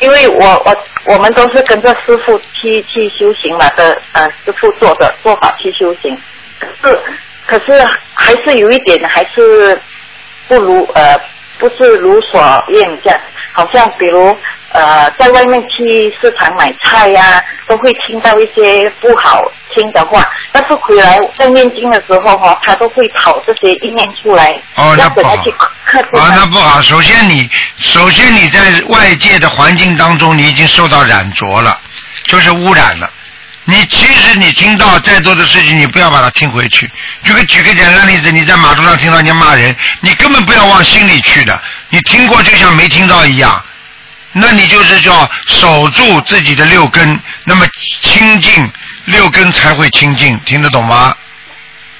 [0.00, 0.76] 因为我我
[1.12, 6.16] 我们都是跟着师傅去去修行嘛的，呃，师傅做的做法去修行，
[6.58, 7.00] 可是
[7.46, 7.84] 可是
[8.14, 9.80] 还是有一点还是
[10.46, 11.18] 不如呃
[11.58, 13.20] 不是如所愿这样，
[13.52, 14.36] 好像比如。
[14.70, 19.42] 呃，在外面去市场买菜呀，都会听到一些不好
[19.74, 20.28] 听的话。
[20.52, 24.60] 但是回来在念经的时候哈，他都会讨这些意念出来。
[24.74, 25.34] 哦，那不好。
[25.34, 26.82] 啊，那不好。
[26.82, 31.80] 首先你，首先你在外界的环境当中，你已经受到染浊了，
[32.24, 33.10] 就是污染了。
[33.64, 36.90] 你其实你听到再多的事情，你不要把它听回去。
[37.22, 41.58] 举个举个简单例子，你在马路上听到人家骂人，你根本不要往心里去的。
[41.88, 43.64] 你听过就像没听到一样。
[44.32, 47.66] 那你就是叫守住自己的六根，那么
[48.02, 48.72] 清净
[49.06, 51.14] 六根才会清净，听得懂吗？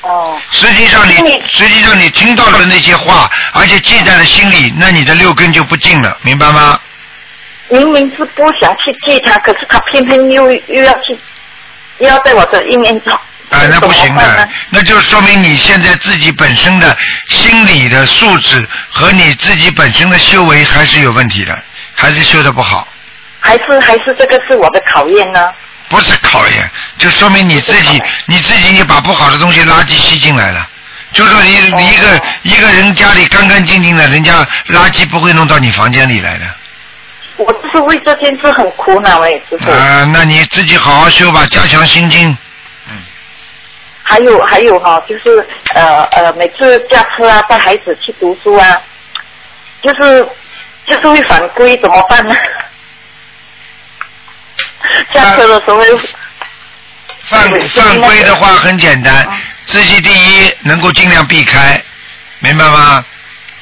[0.02, 0.38] 哦。
[0.50, 6.78] 实际上你实际上你听到了那些话，而且记在了心里，那你的六根就不净了，明白吗？
[7.70, 11.18] 明明是不想去记他，可是他偏偏又又要去，
[11.98, 13.18] 又要在我的意念中。
[13.50, 16.96] 哎，那不行的，那就说明你现在自己本身的
[17.28, 21.64] 心理的素质和你自己本身的修为还是有问题的。
[22.00, 22.86] 还是修的不好，
[23.40, 25.52] 还是还是这个是我的考验呢？
[25.88, 30.68] 不是考验，就说明你自己你自己也把不好的东西垃圾吸进来了。
[31.12, 36.44] 就说你一个一个人家里干干净净的，人家垃圾不会弄到你房间里来的。
[37.36, 39.68] 我就是为这件事很苦恼哎，师傅。
[39.68, 42.28] 啊，那你自己好好修吧，加强心经。
[42.88, 43.02] 嗯。
[44.04, 45.44] 还有还有哈，就是
[45.74, 48.76] 呃呃，每次驾车啊，带孩子去读书啊，
[49.82, 50.24] 就是。
[50.88, 52.34] 就是会犯规怎么办呢？
[55.14, 55.78] 下车的时候
[57.24, 59.28] 犯犯规的话很简单，
[59.66, 61.82] 自己第一能够尽量避开，
[62.38, 63.04] 明白吗？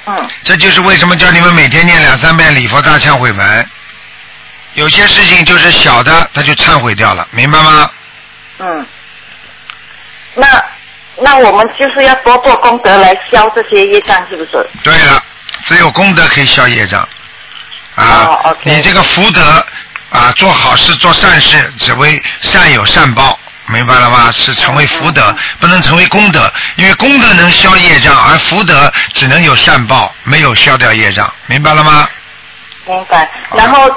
[0.07, 0.31] 嗯。
[0.45, 3.71] 这就是为什么叫你们每天念两三遍礼佛大忏悔文。
[4.75, 7.91] 有些事情就是小的，他就忏悔掉了，明白吗？
[8.59, 8.87] 嗯。
[10.35, 10.65] 那
[11.17, 14.71] 那我们就是要多做功德来消这些业障，是不是？
[14.85, 15.23] 对了。
[15.67, 17.07] 只有功德可以消业障，
[17.97, 19.41] 啊，你这个福德
[20.11, 24.31] 啊，做好事做善事，只为善有善报，明白了吗？
[24.31, 32.09] 是成为福德，不能成为功德，因为功德能消业障，而福德只能有善报，没有消掉业障，明白了吗？
[32.87, 33.29] 明白。
[33.57, 33.91] 然后，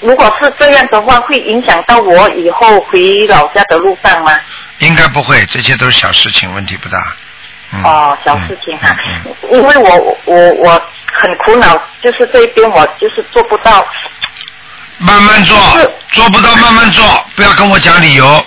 [0.00, 4.38] 如果是这样的话，会影响到我以后回老家的路上吗？
[4.80, 6.98] 应该不会，这些都是小事情，问题不大。
[7.84, 8.96] 哦，小事情哈，
[9.52, 10.82] 因为我我我
[11.20, 13.84] 很苦恼，就是这一边我就是做不到，
[14.98, 15.56] 慢慢做，
[16.12, 17.04] 做不到慢慢做，
[17.34, 18.46] 不要跟我讲理由。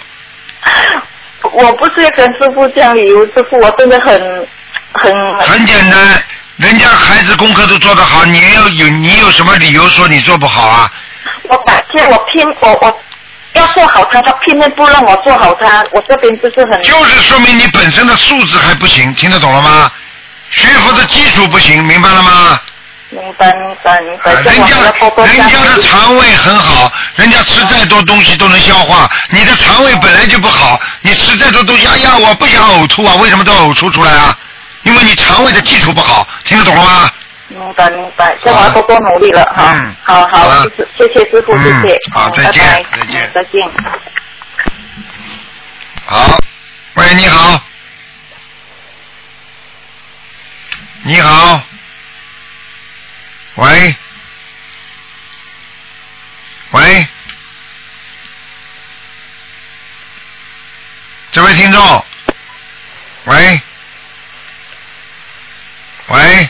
[1.52, 4.48] 我不是要跟师傅讲理由，师傅我真的很
[4.93, 6.23] 很很简单，
[6.57, 10.91] 人家孩子功课都做得好，你要有你有什么理由说你做不好啊？
[11.49, 13.02] 我打天我拼我我
[13.53, 19.91] 要做好它，他偏偏不让我做好它，我这边就是很就是说明你本身的素质还不行，听得懂了吗？
[20.52, 22.60] 学佛的基础不行，明白了吗？
[23.10, 24.53] 明白明白明白，人家
[25.26, 29.10] 人家的肠胃很好，人家吃再多东西都能消化。
[29.30, 34.38] 你的肠胃本来就不好，你吃再多东西，哎呀，我不想呕吐啊，为什么都呕吐出来啊？
[34.84, 37.11] 因为你肠胃的基础不好，听得懂了吗？
[37.49, 39.73] 明白明白，这我要多多努力了哈。
[39.76, 41.99] 嗯，好好，谢谢谢谢师傅，谢谢。
[42.14, 42.64] 好，再见，
[42.98, 43.69] 再见，再见。
[46.06, 46.38] 好，
[46.94, 47.61] 喂，你好，
[51.03, 51.65] 你好，
[53.56, 53.95] 喂，
[56.69, 57.07] 喂，
[61.32, 62.06] 这位听众，
[63.26, 63.61] 喂，
[66.07, 66.49] 喂，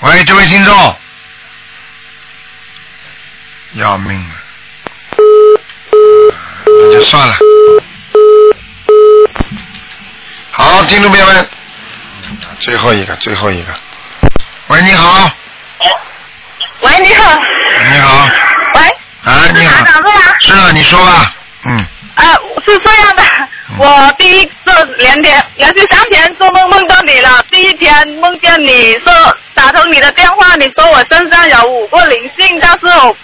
[0.00, 1.00] 喂，这位听众，
[3.72, 4.34] 要命了。
[6.64, 7.36] 那就算了。
[10.52, 11.50] 好，听众朋友们，
[12.60, 13.74] 最后一个，最后一个。
[14.68, 15.30] 喂，你好，
[16.80, 17.40] 喂，你好。
[17.90, 18.28] 你好。
[18.74, 18.80] 喂。
[19.24, 19.84] 啊，你好。
[19.86, 20.10] 是吗？
[20.40, 21.34] 是啊，你说吧。
[21.66, 21.86] 嗯。
[22.14, 22.24] 啊，
[22.66, 23.22] 是这样的，
[23.78, 27.42] 我第一这两天连续三天做梦梦到你了。
[27.50, 29.12] 第一天梦见你说
[29.54, 33.16] 打通你的电话，你说我身上有五个灵性，但是我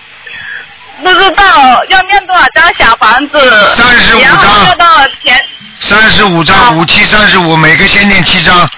[1.02, 3.39] 不知道要念多少张小房子。
[3.76, 5.44] 三十五然后要到前
[5.80, 8.68] 三十五张，五七三十五，每个先念七张。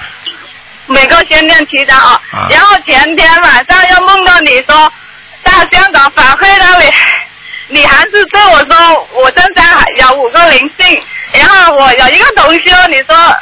[0.91, 2.21] 每个先念七张啊。
[2.33, 4.93] 啊然后前天晚上又梦到你说
[5.43, 6.93] 到香港法会那里，
[7.69, 11.03] 你还是对我说我身上还有五个灵性，
[11.33, 13.37] 然后我有一个同学，你说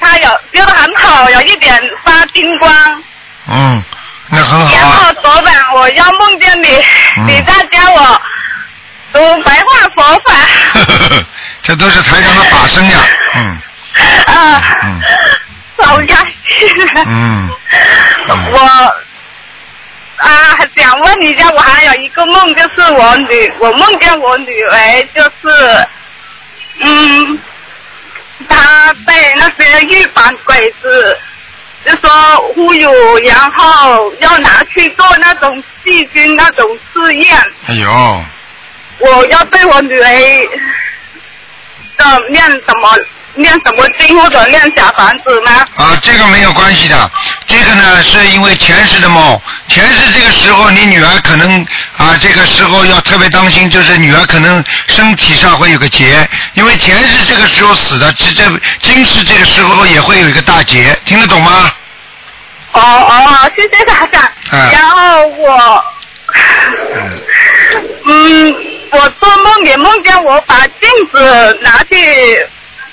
[0.00, 3.02] 他有修得很好，有一点发金光。
[3.48, 3.82] 嗯，
[4.30, 4.90] 那很好然啊。
[4.90, 6.68] 后昨晚我又梦见你，
[7.18, 8.20] 嗯你在教我
[9.12, 11.24] 读白话佛法。
[11.62, 12.98] 这都是台上的法身呀。
[13.34, 13.60] 嗯
[14.34, 15.00] 啊，嗯
[15.82, 16.39] 好开心。
[17.06, 17.50] 嗯。
[18.52, 18.58] 我
[20.16, 20.28] 啊，
[20.76, 25.86] 想问一下，我还有一个梦，就是我女，我梦见我女儿，就是，
[26.80, 27.38] 嗯，
[28.48, 31.18] 她被那些日本鬼子，
[31.86, 35.50] 就说忽悠，然后要拿去做那种
[35.82, 37.36] 细菌那种试验，
[37.68, 38.24] 哎呦，
[38.98, 40.08] 我要对我女儿
[41.96, 42.94] 的念什么
[43.34, 45.52] 念什么经或者念小房子吗？
[45.76, 47.10] 啊，这个没有关系的，
[47.46, 51.64] 这个呢是因为前世的梦，前世这个时候你女儿可能
[51.96, 58.44] 啊，这个时候要特别当心，就是女儿可能身体上会有个结，因为前世这个时候死的，这这
[58.82, 61.70] 今世这个时候也会有一个大结，听得懂吗？
[62.72, 64.22] 哦哦，谢谢台长。
[64.52, 65.84] 嗯然后我，
[68.04, 68.54] 嗯，
[68.92, 72.46] 我做梦也梦见我把镜子拿去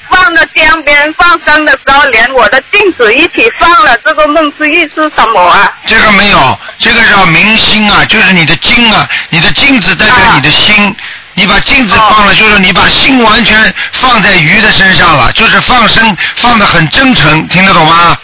[0.10, 3.98] 放到江边放生的时候，连我的镜子一起放了。
[4.06, 5.72] 这个梦是意是什么啊？
[5.86, 10.96] 这个没有，这个叫明星啊，就是你的睛啊，你的镜子代表你的心。
[11.34, 18.18] 你把镜子放了，就是你把心完全放在鱼的身上了，就是放生放的很真诚，听得懂吗？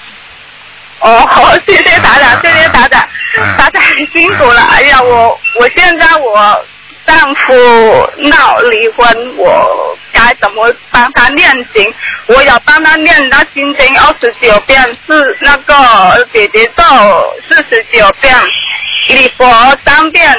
[0.97, 3.07] 哦，好谢谢台长，谢谢台长，
[3.55, 4.61] 台长很辛苦了。
[4.63, 6.65] 哎呀，我我现在我
[7.05, 7.53] 丈夫
[8.29, 11.93] 闹离婚，我该怎么帮他念经？
[12.27, 16.83] 我有帮他念那心经二十九遍，是那个姐姐咒
[17.47, 18.33] 四十九遍，
[19.09, 19.45] 礼佛
[19.85, 20.33] 三遍，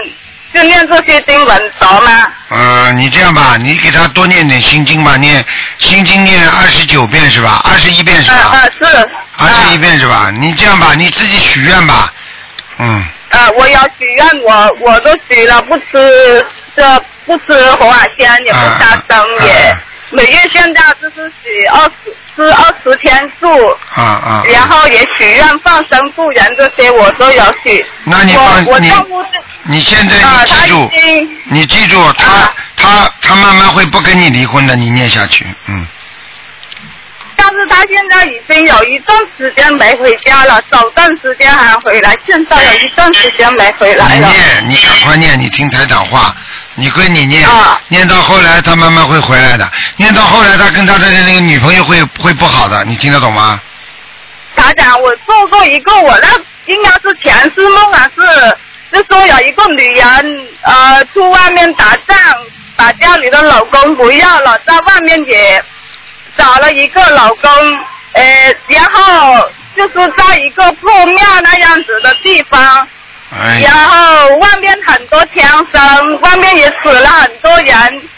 [0.55, 2.33] 就念这些经文熟吗？
[2.49, 5.45] 呃，你这样吧，你给他多念点心经吧，念
[5.79, 7.61] 心经念二十九遍是吧？
[7.65, 8.51] 二十一遍是吧？
[8.53, 9.09] 呃是。
[9.37, 10.31] 二十一遍是吧？
[10.31, 12.11] 你这样吧，你自己许愿吧，
[12.79, 13.05] 嗯，
[13.35, 16.47] 呃，我有许愿，我我都许了，不吃
[16.77, 19.77] 这不吃活海鲜，也不杀生，也
[20.11, 23.49] 每月现在就是许二十吃二十天素，
[23.97, 24.43] 啊啊。
[24.47, 27.85] 然后也许愿放生助人这些我都有许。
[28.05, 29.07] 那你我我放
[29.65, 30.91] 你现在你记住
[31.51, 35.85] 你记住，他他他慢慢会不跟你离婚的，你念下去，嗯，
[37.47, 44.29] 但是他现在已经有一段时间没回家了，早段时间还回来，现在有一段时间没回来了。
[44.29, 46.35] 你念，你赶快念，你听台长话，
[46.75, 47.47] 你归你念，
[47.89, 53.61] 念到后来他慢慢会回来的，念到后来他跟他的那个女朋友会会不好的，你听得懂吗？
[54.57, 56.29] 台长，我做过一个，我那
[56.73, 58.57] 应该是前世梦还是
[58.91, 62.17] 就说有一个女人呃出外面打仗，
[62.75, 65.63] 把家里的老公不要了，在外面也
[66.37, 67.51] 找了一个老公，
[68.13, 72.89] 呃，然后就是在一个破庙那样子的地方，
[73.31, 78.09] 哎然后外面很多枪声，外面也死了很多人。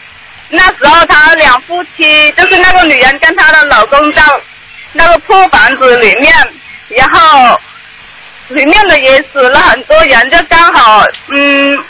[0.49, 4.23] 那时候他两夫妻，就是那个女人跟她的老公在
[4.93, 6.33] 那个破房子里面，
[6.89, 7.59] 然后
[8.49, 11.85] 里面的也死了很多人，就刚好嗯。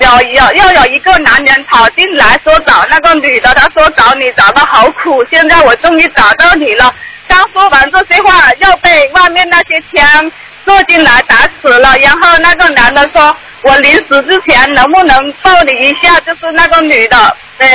[0.00, 6.92] 有有又有一个男人跑进来说找那个女的，他说找你找的好苦，现在我终于找到你了。
[7.28, 10.30] 刚说完这些话，又被外面那些枪
[10.66, 11.96] 射进来打死了。
[11.98, 17.16] 然后那个男的说：“我临死之前能不能抱你一下？”就是那个女的，
[17.58, 17.68] 呃，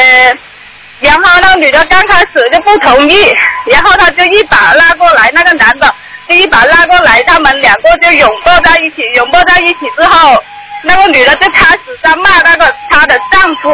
[0.99, 3.33] 然后那个女的刚开始就不同意，
[3.71, 5.93] 然后他就一把拉过来，那个男的
[6.29, 10.41] 就一把拉过来，他们两个就拥抱在一起，拥抱在一起之后。
[10.83, 13.69] 那个女的就开始在骂那个她的丈夫，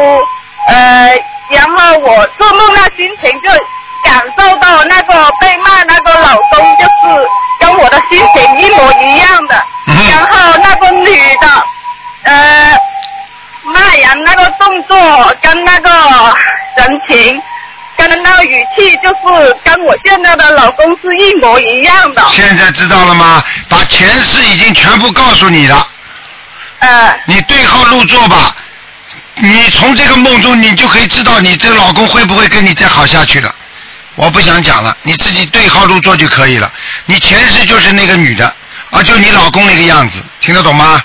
[0.68, 1.18] 呃，
[1.50, 3.50] 然后我做梦那心情就
[4.04, 7.26] 感受到那个被骂那个老公就是
[7.60, 9.64] 跟我的心情一模一样的，
[10.10, 11.48] 然后那个女的，
[12.24, 12.76] 呃，
[13.64, 15.90] 骂人那个动作跟那个
[16.76, 17.40] 神情。
[18.00, 22.24] 跟那个语气就是跟我现在的老公是一模一样的。
[22.30, 23.42] 现在知道了吗？
[23.68, 25.84] 把前世已经全部告诉你了。
[26.80, 27.20] 呃。
[27.26, 28.54] 你对号入座吧。
[29.40, 33.54] 你从这个梦中，你就可以知道你这个老公会不会跟你再好下去了。
[34.16, 36.72] 我不想讲了，你自己对号入座就可以了。
[37.06, 38.52] 你前世就是那个女的，
[38.90, 41.00] 啊，就你老公那个样子，听得懂吗？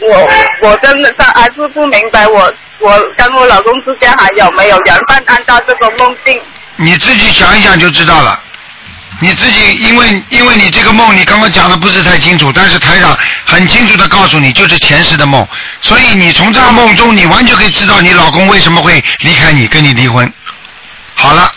[0.00, 0.30] 我
[0.60, 5.24] 我真的是还是不明白，我我跟我老公之间还有没有缘分？
[5.28, 6.38] 按照这个梦境，
[6.76, 8.38] 你自己想一想就知道了。
[9.20, 15.46] 你自己，因为因为你这个梦，你刚刚讲的不是太清楚，但是台长很清楚的告诉你，就是前世的梦，
[15.80, 20.30] 所以你从这个梦中，你完全可以知道你老公为什么会离开你，跟你离婚。
[21.14, 21.50] 好了，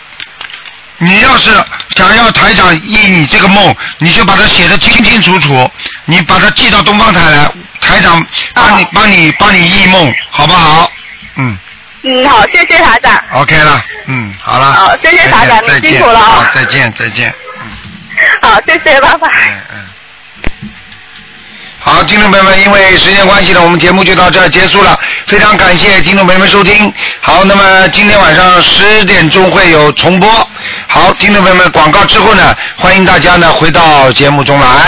[0.98, 1.50] 你要是
[1.96, 5.70] 想要台长依你这个梦，你就把它写的清清楚楚，
[6.04, 8.24] 你把它寄到东方台来，台长
[8.54, 10.90] 帮你帮你帮你忆梦，好不好？
[11.36, 11.58] 嗯
[12.02, 13.20] 嗯，好，谢谢台长。
[13.32, 14.72] ，OK 了，嗯，好了。
[14.72, 17.34] 好谢谢台长你辛苦了啊好再见，再见。
[18.42, 19.28] 好，谢谢，拜拜。
[21.80, 24.98] 好，听众朋友们，因为时间关系呢，我们节目就到这儿结束了。
[25.26, 26.92] 非常感谢听众朋友们收听。
[27.20, 30.28] 好，那么今天晚上十点钟会有重播。
[30.88, 34.68] 好，听众朋友们，广告之后呢，欢迎大家呢回到节目中来。